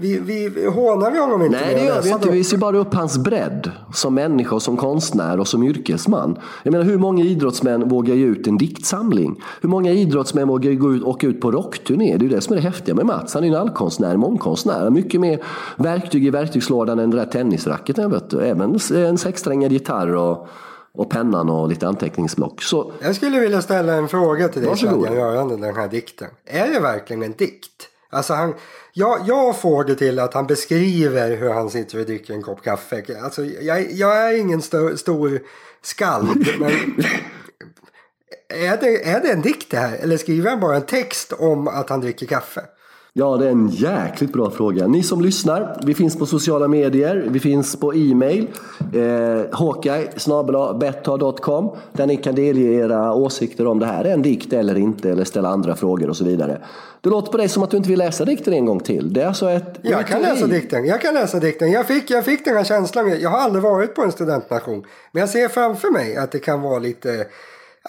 vi, 0.00 0.48
vi, 0.48 0.66
hånar 0.66 1.10
vi 1.10 1.18
honom 1.18 1.42
inte? 1.42 1.58
Nej, 1.66 1.74
det 1.74 1.84
gör 1.84 2.02
vi 2.02 2.10
inte. 2.10 2.30
Vi 2.30 2.44
ser 2.44 2.56
bara 2.56 2.78
upp 2.78 2.94
hans 2.94 3.18
bredd 3.18 3.70
som 3.94 4.14
människa, 4.14 4.60
som 4.60 4.76
konstnär 4.76 5.40
och 5.40 5.48
som 5.48 5.62
yrkesman. 5.62 6.38
Jag 6.62 6.72
menar, 6.72 6.84
hur 6.84 6.98
många 6.98 7.24
idrottsmän 7.24 7.88
vågar 7.88 8.14
ge 8.14 8.24
ut 8.24 8.46
en 8.46 8.58
diktsamling? 8.58 9.42
Hur 9.60 9.68
många 9.68 9.92
idrottsmän 9.92 10.48
vågar 10.48 10.72
gå 10.72 10.94
ut, 10.94 11.02
åka 11.02 11.26
ut 11.26 11.40
på 11.40 11.50
rockturné? 11.50 12.16
Det 12.16 12.24
är 12.24 12.28
ju 12.28 12.34
det 12.34 12.40
som 12.40 12.52
är 12.52 12.56
det 12.56 12.62
häftiga 12.62 12.94
med 12.94 13.06
Mats. 13.06 13.34
Han 13.34 13.44
är 13.44 13.48
en 13.48 13.54
allkonstnär, 13.54 14.16
mångkonstnär. 14.16 14.90
Mycket 14.90 15.20
mer 15.20 15.42
verktyg 15.76 16.26
i 16.26 16.30
verktygslådan 16.30 16.98
än 16.98 17.10
den 17.10 17.18
där 17.18 17.26
tennisracketen. 17.26 18.10
Vet 18.10 18.30
du. 18.30 18.40
Även 18.40 18.78
en 18.94 19.18
sexsträngad 19.18 19.72
gitarr 19.72 20.14
och 20.14 20.48
och 20.92 21.10
pennan 21.10 21.50
och 21.50 21.68
lite 21.68 21.88
anteckningsblock. 21.88 22.62
Så... 22.62 22.92
Jag 23.02 23.16
skulle 23.16 23.40
vilja 23.40 23.62
ställa 23.62 23.92
en 23.92 24.08
fråga 24.08 24.48
till 24.48 24.62
dig 24.62 24.76
Sladjan 24.76 25.14
rörande 25.14 25.56
den 25.56 25.76
här 25.76 25.88
dikten. 25.88 26.28
Är 26.44 26.68
det 26.68 26.80
verkligen 26.80 27.22
en 27.22 27.32
dikt? 27.32 27.89
Alltså 28.10 28.34
han, 28.34 28.54
jag, 28.92 29.20
jag 29.26 29.60
får 29.60 29.84
det 29.84 29.94
till 29.94 30.18
att 30.18 30.34
han 30.34 30.46
beskriver 30.46 31.36
hur 31.36 31.50
han 31.50 31.70
sitter 31.70 31.98
och 32.00 32.06
dricker 32.06 32.34
en 32.34 32.42
kopp 32.42 32.62
kaffe. 32.62 33.20
Alltså, 33.22 33.44
jag, 33.44 33.92
jag 33.92 34.16
är 34.16 34.38
ingen 34.38 34.62
stö, 34.62 34.96
stor 34.96 35.40
skald. 35.82 36.48
men 36.58 36.70
är, 38.48 38.76
det, 38.76 39.08
är 39.08 39.20
det 39.20 39.32
en 39.32 39.42
dikt 39.42 39.70
det 39.70 39.76
här? 39.76 39.96
Eller 39.96 40.16
skriver 40.16 40.50
han 40.50 40.60
bara 40.60 40.76
en 40.76 40.86
text 40.86 41.32
om 41.32 41.68
att 41.68 41.90
han 41.90 42.00
dricker 42.00 42.26
kaffe? 42.26 42.64
Ja, 43.12 43.36
det 43.36 43.46
är 43.46 43.50
en 43.50 43.68
jäkligt 43.68 44.32
bra 44.32 44.50
fråga. 44.50 44.86
Ni 44.86 45.02
som 45.02 45.20
lyssnar, 45.20 45.80
vi 45.86 45.94
finns 45.94 46.18
på 46.18 46.26
sociala 46.26 46.68
medier, 46.68 47.26
vi 47.28 47.40
finns 47.40 47.76
på 47.76 47.94
e-mail, 47.94 48.46
eh, 48.94 49.58
hawkeye 49.58 50.08
där 51.92 52.06
ni 52.06 52.16
kan 52.16 52.34
delge 52.34 52.72
era 52.72 53.14
åsikter 53.14 53.66
om 53.66 53.78
det 53.78 53.86
här 53.86 54.04
är 54.04 54.12
en 54.12 54.22
dikt 54.22 54.52
eller 54.52 54.78
inte, 54.78 55.10
eller 55.10 55.24
ställa 55.24 55.48
andra 55.48 55.76
frågor 55.76 56.08
och 56.10 56.16
så 56.16 56.24
vidare. 56.24 56.60
Det 57.00 57.08
låter 57.08 57.32
på 57.32 57.38
dig 57.38 57.48
som 57.48 57.62
att 57.62 57.70
du 57.70 57.76
inte 57.76 57.88
vill 57.88 57.98
läsa 57.98 58.24
dikten 58.24 58.54
en 58.54 58.66
gång 58.66 58.80
till. 58.80 59.12
Det 59.12 59.22
är 59.22 59.26
alltså 59.26 59.50
ett... 59.50 59.78
Jag 59.82 60.06
kan 60.06 60.22
läsa 60.22 60.46
dikten, 60.46 60.84
jag 60.84 61.00
kan 61.00 61.14
läsa 61.14 61.40
dikten. 61.40 61.70
Jag 61.70 61.86
fick, 61.86 62.10
jag 62.10 62.24
fick 62.24 62.44
den 62.44 62.56
här 62.56 62.64
känslan, 62.64 63.20
jag 63.20 63.30
har 63.30 63.38
aldrig 63.38 63.62
varit 63.62 63.94
på 63.94 64.02
en 64.02 64.12
studentnation, 64.12 64.84
men 65.12 65.20
jag 65.20 65.28
ser 65.28 65.48
framför 65.48 65.90
mig 65.90 66.16
att 66.16 66.32
det 66.32 66.38
kan 66.38 66.62
vara 66.62 66.78
lite 66.78 67.26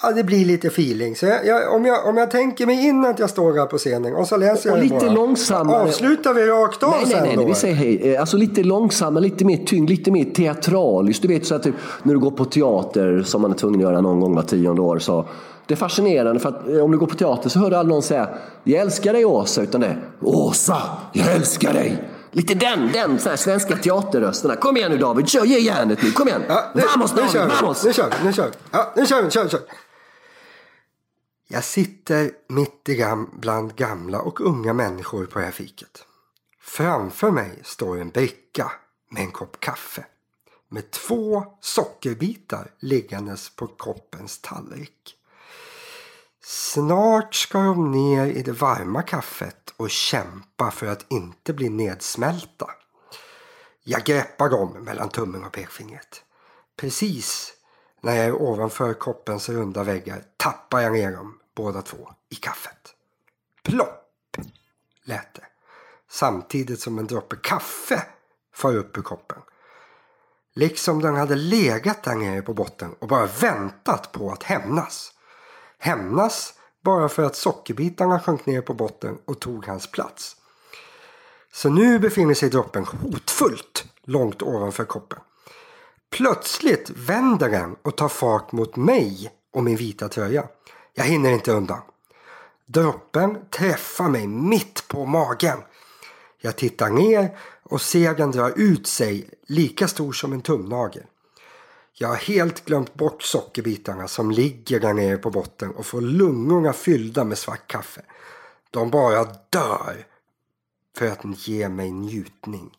Ja, 0.02 0.12
det 0.12 0.24
blir 0.24 0.46
lite 0.46 0.68
feeling. 0.68 1.16
Så 1.16 1.26
jag, 1.26 1.46
jag, 1.46 1.76
om, 1.76 1.86
jag, 1.86 2.08
om 2.08 2.18
jag 2.18 2.32
tänker 2.32 2.66
mig 2.66 2.88
in 2.88 3.06
att 3.06 3.20
jag 3.20 3.30
står 3.30 3.54
här 3.54 3.66
på 3.66 3.78
scenen 3.78 4.16
och 4.16 4.28
så 4.28 4.38
läser 4.38 4.70
jag 4.70 4.78
och 4.78 4.84
lite 4.84 4.96
bara. 4.96 5.12
långsammare. 5.12 5.82
Avslutar 5.82 6.34
vi 6.34 6.46
rakt 6.46 6.84
av 6.84 6.92
nej, 6.92 7.06
sen 7.06 7.24
nej, 7.24 7.38
nej, 7.38 7.46
vi 7.46 7.54
säger 7.54 7.76
hej. 7.76 8.18
Alltså 8.18 8.38
lite 8.38 8.64
långsammare, 8.64 9.24
lite 9.24 9.46
mer 9.46 9.58
tyngd, 9.58 9.90
lite 9.90 10.12
mer 10.12 10.26
teatraliskt. 10.26 11.22
Du 11.22 11.28
vet 11.28 11.46
så 11.46 11.56
att 11.56 11.64
typ, 11.64 11.76
när 12.04 12.14
du 12.14 12.20
går 12.20 12.32
på 12.32 12.46
teater 12.46 13.24
som 13.24 13.42
man 13.42 13.52
är 13.52 13.56
tvungen 13.56 13.80
att 13.80 13.84
göra 13.92 14.02
någon 14.02 14.20
gång 14.20 14.36
var 14.36 14.44
tionde 14.44 14.82
år. 14.82 15.00
Så 15.00 15.26
det 15.68 15.74
är 15.74 15.78
fascinerande 15.78 16.40
för 16.40 16.50
att 16.50 16.68
eh, 16.68 16.84
om 16.84 16.92
du 16.92 16.98
går 16.98 17.08
på 17.08 17.16
teater 17.16 17.50
så 17.50 17.60
hör 17.60 17.70
du 17.70 17.76
aldrig 17.76 17.94
någon 17.94 18.04
säga 18.04 18.30
Jag 18.64 18.82
älskar 18.82 19.14
dig 19.14 19.26
Åsa, 19.26 19.62
utan 19.62 19.82
det 19.82 19.88
är 19.88 20.00
Åsa, 20.22 20.78
jag 21.14 21.36
älskar 21.36 21.74
dig. 21.74 22.11
Lite 22.32 22.54
den, 22.54 22.92
den 22.92 23.20
så 23.20 23.30
här, 23.30 23.36
svenska 23.36 23.78
teaterrösterna. 23.78 24.56
Kom 24.56 24.78
igen 24.78 24.92
nu 24.92 24.98
David, 24.98 25.30
kör, 25.30 25.46
ge 25.46 25.60
järnet 25.60 26.04
nu, 26.04 26.12
kom 26.12 26.28
igen. 26.28 26.44
Ja, 26.48 26.72
nu, 26.76 26.82
vamos 26.82 27.12
David, 27.12 27.26
nu 27.26 27.32
kör 27.32 27.48
vi, 27.48 27.56
vamos. 27.62 27.84
Nu 27.84 27.94
kör 27.94 28.10
vi, 28.10 28.26
nu 28.26 28.34
kör 28.34 28.48
vi. 28.48 28.54
Ja, 28.72 28.94
nu 28.96 29.06
kör 29.06 29.24
vi, 29.24 29.32
kör, 29.32 29.48
kör. 29.50 29.62
Jag 31.48 31.64
sitter 31.64 32.32
mitt 32.48 32.90
i 32.90 32.96
gam 32.96 33.30
bland 33.34 33.76
gamla 33.76 34.22
och 34.22 34.42
unga 34.42 34.74
människor 34.74 35.26
på 35.26 35.40
det 35.40 35.46
här 35.46 35.52
fiket. 35.52 36.06
Framför 36.62 37.32
mig 37.32 37.60
står 37.64 38.02
en 38.02 38.10
bricka 38.10 38.72
med 39.12 39.24
en 39.24 39.32
kopp 39.32 39.60
kaffe. 39.60 40.06
Med 40.70 40.92
två 40.92 41.46
sockerbitar 41.62 42.72
liggandes 42.80 43.56
på 43.56 43.68
koppens 43.68 44.42
tallrik. 44.42 45.16
Snart 46.44 47.36
ska 47.36 47.60
de 47.60 47.92
ner 47.92 48.26
i 48.26 48.42
det 48.42 48.52
varma 48.52 49.02
kaffet 49.02 49.74
och 49.78 49.90
kämpa 49.90 50.72
för 50.72 50.88
att 50.88 51.12
inte 51.12 51.54
bli 51.54 51.70
nedsmälta. 51.70 52.70
Jag 53.84 54.04
greppar 54.04 54.50
dem 54.50 54.84
mellan 54.84 55.10
tummen 55.10 55.44
och 55.44 55.52
pekfingret. 55.52 56.24
Precis 56.78 57.54
när 58.02 58.16
jag 58.16 58.26
är 58.26 58.42
ovanför 58.42 58.94
koppens 58.94 59.50
runda 59.50 59.84
väggar 59.84 60.24
tappar 60.38 60.82
jag 60.82 60.94
ner 60.94 61.12
dem 61.12 61.40
båda 61.56 61.82
två 61.82 62.10
i 62.30 62.36
kaffet. 62.36 62.96
Plopp 63.64 64.38
lät 65.04 65.34
det. 65.34 65.46
Samtidigt 66.10 66.80
som 66.80 67.00
en 67.00 67.08
droppe 67.08 67.36
kaffe 67.36 68.06
far 68.54 68.76
upp 68.76 68.98
ur 68.98 69.02
koppen. 69.02 69.42
Liksom 70.54 71.02
den 71.02 71.16
hade 71.16 71.36
legat 71.36 72.04
där 72.04 72.16
nere 72.16 72.42
på 72.42 72.54
botten 72.54 72.96
och 73.00 73.08
bara 73.08 73.26
väntat 73.26 74.12
på 74.12 74.32
att 74.32 74.44
hämnas. 74.44 75.14
Hämnas 75.84 76.54
bara 76.84 77.10
för 77.10 77.24
att 77.24 77.36
sockerbitarna 77.36 78.20
sjönk 78.20 78.46
ner 78.46 78.62
på 78.62 78.74
botten 78.74 79.18
och 79.26 79.40
tog 79.40 79.66
hans 79.66 79.92
plats. 79.92 80.36
Så 81.54 81.70
nu 81.70 82.00
befinner 82.00 82.34
sig 82.34 82.50
droppen 82.50 82.86
hotfullt 82.86 83.86
långt 84.04 84.42
ovanför 84.42 84.86
koppen. 84.86 85.20
Plötsligt 86.10 86.90
vänder 86.90 87.50
den 87.50 87.76
och 87.82 87.98
tar 87.98 88.08
fart 88.08 88.52
mot 88.52 88.76
mig 88.76 89.32
och 89.54 89.64
min 89.64 89.76
vita 89.76 90.10
tröja. 90.10 90.48
Jag 90.94 91.04
hinner 91.04 91.32
inte 91.32 91.52
undan. 91.52 91.82
Droppen 92.66 93.38
träffar 93.50 94.10
mig 94.10 94.28
mitt 94.28 94.88
på 94.88 95.06
magen. 95.06 95.58
Jag 96.38 96.56
tittar 96.56 96.90
ner 96.90 97.38
och 97.64 97.82
ser 97.82 98.14
den 98.14 98.32
dra 98.32 98.50
ut 98.50 98.88
sig 98.88 99.30
lika 99.48 99.88
stor 99.88 100.12
som 100.12 100.34
en 100.34 100.42
tumnagel. 100.42 101.04
Jag 102.02 102.08
har 102.08 102.16
helt 102.16 102.66
glömt 102.66 102.94
bort 102.94 103.24
sockerbitarna 103.24 104.08
som 104.08 104.32
ligger 104.32 104.80
där 104.80 104.94
nere 104.94 105.18
på 105.18 105.32
botten 105.32 105.72
och 105.72 105.86
får 105.86 106.02
lungorna 106.02 106.74
fyllda 106.74 107.24
med 107.24 107.38
svart 107.38 107.68
kaffe. 107.68 108.02
De 108.72 108.90
bara 108.90 109.28
dör 109.50 110.06
för 110.98 111.08
att 111.08 111.48
ge 111.48 111.70
mig 111.70 111.92
njutning. 111.92 112.78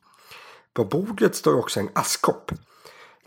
På 0.72 0.84
bordet 0.84 1.34
står 1.34 1.58
också 1.58 1.80
en 1.80 1.88
askkopp. 1.92 2.52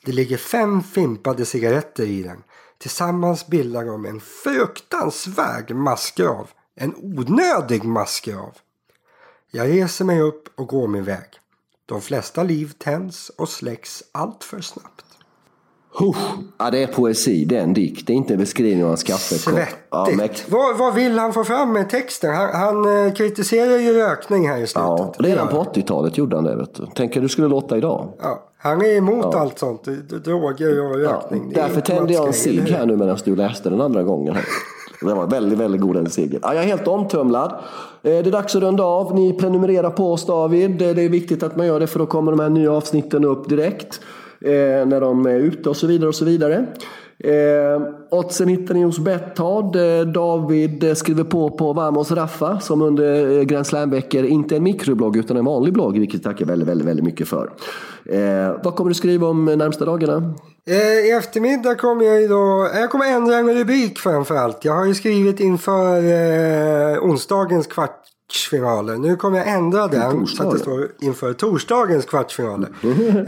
Det 0.01 0.11
ligger 0.11 0.37
fem 0.37 0.83
fimpade 0.83 1.45
cigaretter 1.45 2.05
i 2.05 2.23
den. 2.23 2.43
Tillsammans 2.77 3.47
bildar 3.47 3.85
de 3.85 4.05
en 4.05 4.21
fruktansvärd 4.21 5.71
massgrav. 5.71 6.49
En 6.75 6.95
onödig 6.95 7.83
massgrav. 7.83 8.57
Jag 9.51 9.69
reser 9.69 10.05
mig 10.05 10.21
upp 10.21 10.49
och 10.55 10.67
går 10.67 10.87
min 10.87 11.03
väg. 11.03 11.39
De 11.85 12.01
flesta 12.01 12.43
liv 12.43 12.73
tänds 12.77 13.29
och 13.29 13.49
släcks 13.49 14.03
allt 14.11 14.43
för 14.43 14.61
snabbt. 14.61 15.04
Husch. 15.99 16.17
Ja, 16.59 16.71
det 16.71 16.83
är 16.83 16.87
poesi, 16.87 17.45
det 17.45 17.57
är 17.57 17.61
en 17.63 17.73
dikt. 17.73 18.07
Det 18.07 18.13
är 18.13 18.17
inte 18.17 18.33
en 18.33 18.39
beskrivning 18.39 18.83
av 18.83 18.87
hans 18.89 19.03
kaffekopp. 19.03 19.53
Svettigt. 19.53 19.77
Ja, 19.91 20.07
mäkt- 20.13 20.45
vad, 20.49 20.77
vad 20.77 20.93
vill 20.95 21.19
han 21.19 21.33
få 21.33 21.43
fram 21.43 21.73
med 21.73 21.89
texten? 21.89 22.33
Han, 22.35 22.49
han 22.55 23.05
eh, 23.07 23.13
kritiserar 23.13 23.77
ju 23.77 23.93
rökning 23.93 24.47
här 24.49 24.57
i 24.57 24.67
slutet. 24.67 24.73
ja, 24.87 25.13
redan 25.19 25.47
på 25.47 25.57
80-talet 25.63 26.17
gjorde 26.17 26.35
han 26.35 26.43
det. 26.45 26.55
Vet 26.55 26.75
du. 26.75 26.87
Tänk 26.95 27.13
det 27.13 27.29
skulle 27.29 27.47
låta 27.47 27.77
idag. 27.77 28.07
Ja, 28.21 28.43
han 28.57 28.81
är 28.81 28.97
emot 28.97 29.35
allt 29.35 29.59
sånt. 29.59 29.83
Droger 30.25 30.85
och 30.91 30.99
Ja, 31.01 31.09
rökning. 31.09 31.51
Är 31.51 31.55
därför 31.55 31.81
tände 31.81 32.13
jag 32.13 32.27
en 32.27 32.33
cigg 32.33 32.69
här 32.69 32.85
nu 32.85 32.95
medan 32.97 33.17
du 33.25 33.35
läste 33.35 33.69
den 33.69 33.81
andra 33.81 34.03
gången. 34.03 34.33
Här. 34.35 34.43
Det 35.01 35.13
var 35.13 35.27
väldigt, 35.27 35.59
väldigt 35.59 35.81
god 35.81 35.95
den 35.95 36.09
ciggen. 36.09 36.39
Ja, 36.43 36.53
jag 36.53 36.63
är 36.63 36.67
helt 36.67 36.87
omtumlad. 36.87 37.51
Eh, 37.51 37.57
Det 38.01 38.17
är 38.17 38.23
dags 38.31 38.55
att 38.55 38.61
runda 38.61 38.83
av. 38.83 39.15
Ni 39.15 39.33
prenumererar 39.33 39.89
på 39.89 40.13
oss 40.13 40.25
David. 40.25 40.71
Det 40.77 40.85
är 40.89 41.09
viktigt 41.09 41.43
att 41.43 41.55
man 41.55 41.67
gör 41.67 41.79
det 41.79 41.87
för 41.87 41.99
då 41.99 42.05
kommer 42.05 42.31
de 42.31 42.39
här 42.39 42.49
nya 42.49 42.71
avsnitten 42.71 43.25
upp 43.25 43.49
direkt. 43.49 43.99
Eh, 44.45 44.85
när 44.85 45.01
de 45.01 45.25
är 45.25 45.39
ute 45.39 45.69
och 45.69 45.77
så 45.77 45.87
vidare 45.87 46.07
och 46.07 46.15
så 46.15 46.25
vidare. 46.25 46.65
Eh, 47.19 47.81
oddsen 48.11 48.47
hittar 48.47 48.73
ni 48.73 48.83
hos 48.83 48.99
Betthard. 48.99 49.75
Eh, 49.75 50.01
David 50.01 50.97
skriver 50.97 51.23
på 51.23 51.51
på 51.51 51.73
Vamos 51.73 52.11
Raffa 52.11 52.59
som 52.59 52.81
under 52.81 53.37
eh, 53.37 53.43
Grand 53.43 53.67
Slam-veckor 53.67 54.25
inte 54.25 54.55
är 54.55 54.57
en 54.57 54.63
mikroblogg 54.63 55.17
utan 55.17 55.37
en 55.37 55.45
vanlig 55.45 55.73
blogg, 55.73 55.99
vilket 55.99 56.25
jag 56.25 56.31
tackar 56.33 56.45
väldigt, 56.45 56.67
väldigt, 56.67 56.87
väldigt 56.87 57.05
mycket 57.05 57.27
för. 57.27 57.53
Eh, 58.05 58.57
vad 58.63 58.75
kommer 58.75 58.89
du 58.89 58.95
skriva 58.95 59.27
om 59.27 59.47
eh, 59.47 59.57
närmsta 59.57 59.85
dagarna? 59.85 60.33
Eh, 60.67 61.07
I 61.07 61.11
eftermiddag 61.11 61.75
kommer 61.75 62.05
jag 62.05 62.21
ju 62.21 62.27
då, 62.27 62.69
eh, 62.73 62.79
jag 62.79 62.89
kommer 62.89 63.05
ändra 63.05 63.35
en 63.35 63.53
rubrik 63.53 63.99
framförallt. 63.99 64.65
Jag 64.65 64.73
har 64.73 64.85
ju 64.85 64.93
skrivit 64.93 65.39
inför 65.39 65.97
eh, 65.97 67.03
onsdagens 67.03 67.67
kvartsfinaler. 68.27 68.95
Nu 68.97 69.15
kommer 69.15 69.37
jag 69.37 69.47
ändra 69.47 69.87
den 69.87 70.27
så 70.27 70.43
att 70.43 70.51
det 70.51 70.59
står 70.59 70.91
inför 71.01 71.33
torsdagens 71.33 72.05
kvartsfinaler. 72.05 72.69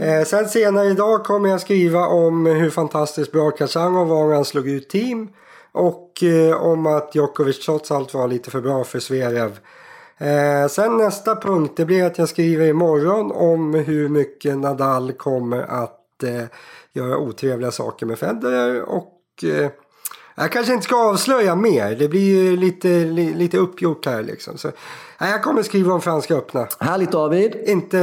eh, 0.00 0.24
sen 0.24 0.48
senare 0.48 0.86
idag 0.86 1.24
kommer 1.24 1.48
jag 1.48 1.60
skriva 1.60 2.06
om 2.06 2.46
hur 2.46 2.70
fantastiskt 2.70 3.32
bra 3.32 3.50
Khachanov 3.50 4.08
var 4.08 4.28
när 4.28 4.34
han 4.34 4.44
slog 4.44 4.68
ut 4.68 4.88
team. 4.88 5.28
Och 5.72 6.22
eh, 6.22 6.62
om 6.62 6.86
att 6.86 7.14
Djokovic 7.14 7.64
trots 7.64 7.90
allt 7.90 8.14
var 8.14 8.28
lite 8.28 8.50
för 8.50 8.60
bra 8.60 8.84
för 8.84 8.98
Zverev. 8.98 9.58
Eh, 10.18 10.68
sen 10.68 10.96
nästa 10.96 11.36
punkt 11.36 11.72
det 11.76 11.84
blir 11.84 12.04
att 12.04 12.18
jag 12.18 12.28
skriver 12.28 12.66
imorgon 12.66 13.32
om 13.32 13.74
hur 13.74 14.08
mycket 14.08 14.58
Nadal 14.58 15.12
kommer 15.12 15.62
att 15.62 16.22
eh, 16.22 16.44
göra 16.92 17.18
otrevliga 17.18 17.70
saker 17.70 18.06
med 18.06 18.18
Federer 18.18 18.82
och 18.82 19.44
eh, 19.44 19.70
jag 20.38 20.52
kanske 20.52 20.72
inte 20.72 20.84
ska 20.84 21.08
avslöja 21.10 21.54
mer. 21.54 21.96
Det 21.98 22.08
blir 22.08 22.20
ju 22.20 22.56
lite, 22.56 22.88
li, 22.88 23.34
lite 23.34 23.58
uppgjort 23.58 24.06
här 24.06 24.22
liksom. 24.22 24.58
Så, 24.58 24.70
nej, 25.20 25.30
jag 25.30 25.42
kommer 25.42 25.62
skriva 25.62 25.94
om 25.94 26.00
Franska 26.00 26.34
öppna. 26.34 26.66
Härligt 26.80 27.12
David! 27.12 27.56
Inte 27.66 27.96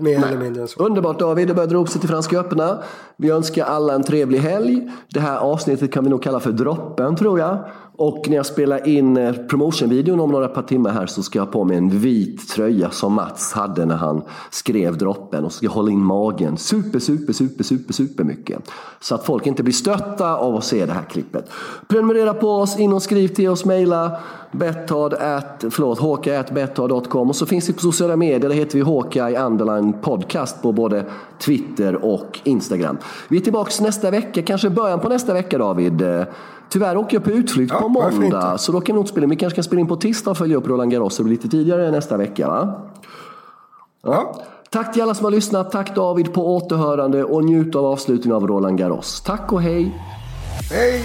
mer 0.00 0.26
eller 0.26 0.36
mindre 0.36 0.62
än 0.62 0.68
så. 0.68 0.84
Underbart 0.84 1.18
David, 1.18 1.48
det 1.48 1.54
börjar 1.54 1.68
dra 1.68 1.78
upp 1.78 1.88
sig 1.88 2.00
till 2.00 2.10
Franska 2.10 2.38
öppna. 2.38 2.82
Vi 3.16 3.30
önskar 3.30 3.64
alla 3.64 3.94
en 3.94 4.04
trevlig 4.04 4.38
helg. 4.38 4.90
Det 5.08 5.20
här 5.20 5.38
avsnittet 5.38 5.92
kan 5.92 6.04
vi 6.04 6.10
nog 6.10 6.22
kalla 6.22 6.40
för 6.40 6.52
droppen 6.52 7.16
tror 7.16 7.38
jag. 7.38 7.58
Och 7.98 8.28
när 8.28 8.36
jag 8.36 8.46
spelar 8.46 8.88
in 8.88 9.16
eh, 9.16 9.32
promotionvideon 9.32 10.20
om 10.20 10.30
några 10.30 10.48
par 10.48 10.62
timmar 10.62 10.90
här 10.90 11.06
så 11.06 11.22
ska 11.22 11.38
jag 11.38 11.44
ha 11.44 11.52
på 11.52 11.64
mig 11.64 11.76
en 11.76 11.90
vit 11.90 12.48
tröja 12.48 12.90
som 12.90 13.12
Mats 13.12 13.52
hade 13.52 13.86
när 13.86 13.96
han 13.96 14.22
skrev 14.50 14.98
droppen. 14.98 15.44
Och 15.44 15.52
ska 15.52 15.68
hålla 15.68 15.90
in 15.90 16.04
magen 16.04 16.56
super, 16.56 16.98
super, 16.98 17.32
super, 17.32 17.64
super, 17.64 17.92
super 17.92 18.24
mycket. 18.24 18.58
Så 19.00 19.14
att 19.14 19.26
folk 19.26 19.46
inte 19.46 19.62
blir 19.62 19.74
stötta 19.74 20.36
av 20.36 20.56
att 20.56 20.64
se 20.64 20.86
det 20.86 20.92
här 20.92 21.02
klippet. 21.02 21.50
Prenumerera 21.88 22.34
på 22.34 22.48
oss, 22.48 22.78
in 22.78 22.92
och 22.92 23.02
skriv 23.02 23.28
till 23.28 23.48
oss, 23.48 23.64
mejla 23.64 24.18
betthard 24.52 25.14
at, 25.14 25.64
förlåt, 25.70 27.14
och 27.14 27.36
så 27.36 27.46
finns 27.46 27.68
vi 27.68 27.72
på 27.72 27.80
sociala 27.80 28.16
medier, 28.16 28.48
där 28.48 28.56
heter 28.56 28.78
vi 28.78 28.84
Hawkeye 28.84 29.40
Underline 29.42 29.92
Podcast 30.02 30.62
på 30.62 30.72
både 30.72 31.04
Twitter 31.38 32.04
och 32.04 32.40
Instagram. 32.44 32.98
Vi 33.28 33.36
är 33.36 33.40
tillbaka 33.40 33.84
nästa 33.84 34.10
vecka, 34.10 34.42
kanske 34.42 34.70
början 34.70 35.00
på 35.00 35.08
nästa 35.08 35.34
vecka 35.34 35.58
David. 35.58 36.02
Tyvärr 36.68 36.96
åker 36.96 37.16
jag 37.16 37.24
på 37.24 37.30
utflykt 37.30 37.72
Ja, 37.72 37.80
på 37.80 37.88
måndag, 37.88 38.58
så 38.58 38.72
då 38.72 38.80
kan 38.80 38.96
vi 38.96 39.00
inte 39.00 39.10
spela 39.10 39.24
in. 39.24 39.30
Vi 39.30 39.36
kanske 39.36 39.54
ska 39.54 39.66
spela 39.68 39.80
in 39.80 39.86
på 39.86 39.96
tisdag 39.96 40.30
och 40.30 40.38
följa 40.38 40.56
upp 40.56 40.66
Roland 40.66 40.90
Garros, 40.90 41.14
så 41.14 41.22
det 41.22 41.24
blir 41.24 41.36
lite 41.36 41.48
tidigare 41.48 41.90
nästa 41.90 42.16
vecka 42.16 42.48
va? 42.48 42.82
Ja. 44.02 44.42
Tack 44.70 44.92
till 44.92 45.02
alla 45.02 45.14
som 45.14 45.24
har 45.24 45.30
lyssnat, 45.30 45.72
tack 45.72 45.94
David 45.94 46.32
på 46.32 46.56
återhörande 46.56 47.24
och 47.24 47.44
njut 47.44 47.74
av 47.74 47.84
avslutningen 47.84 48.36
av 48.36 48.46
Roland 48.46 48.78
Garros. 48.78 49.20
Tack 49.20 49.52
och 49.52 49.62
hej! 49.62 50.02
Hej! 50.70 51.04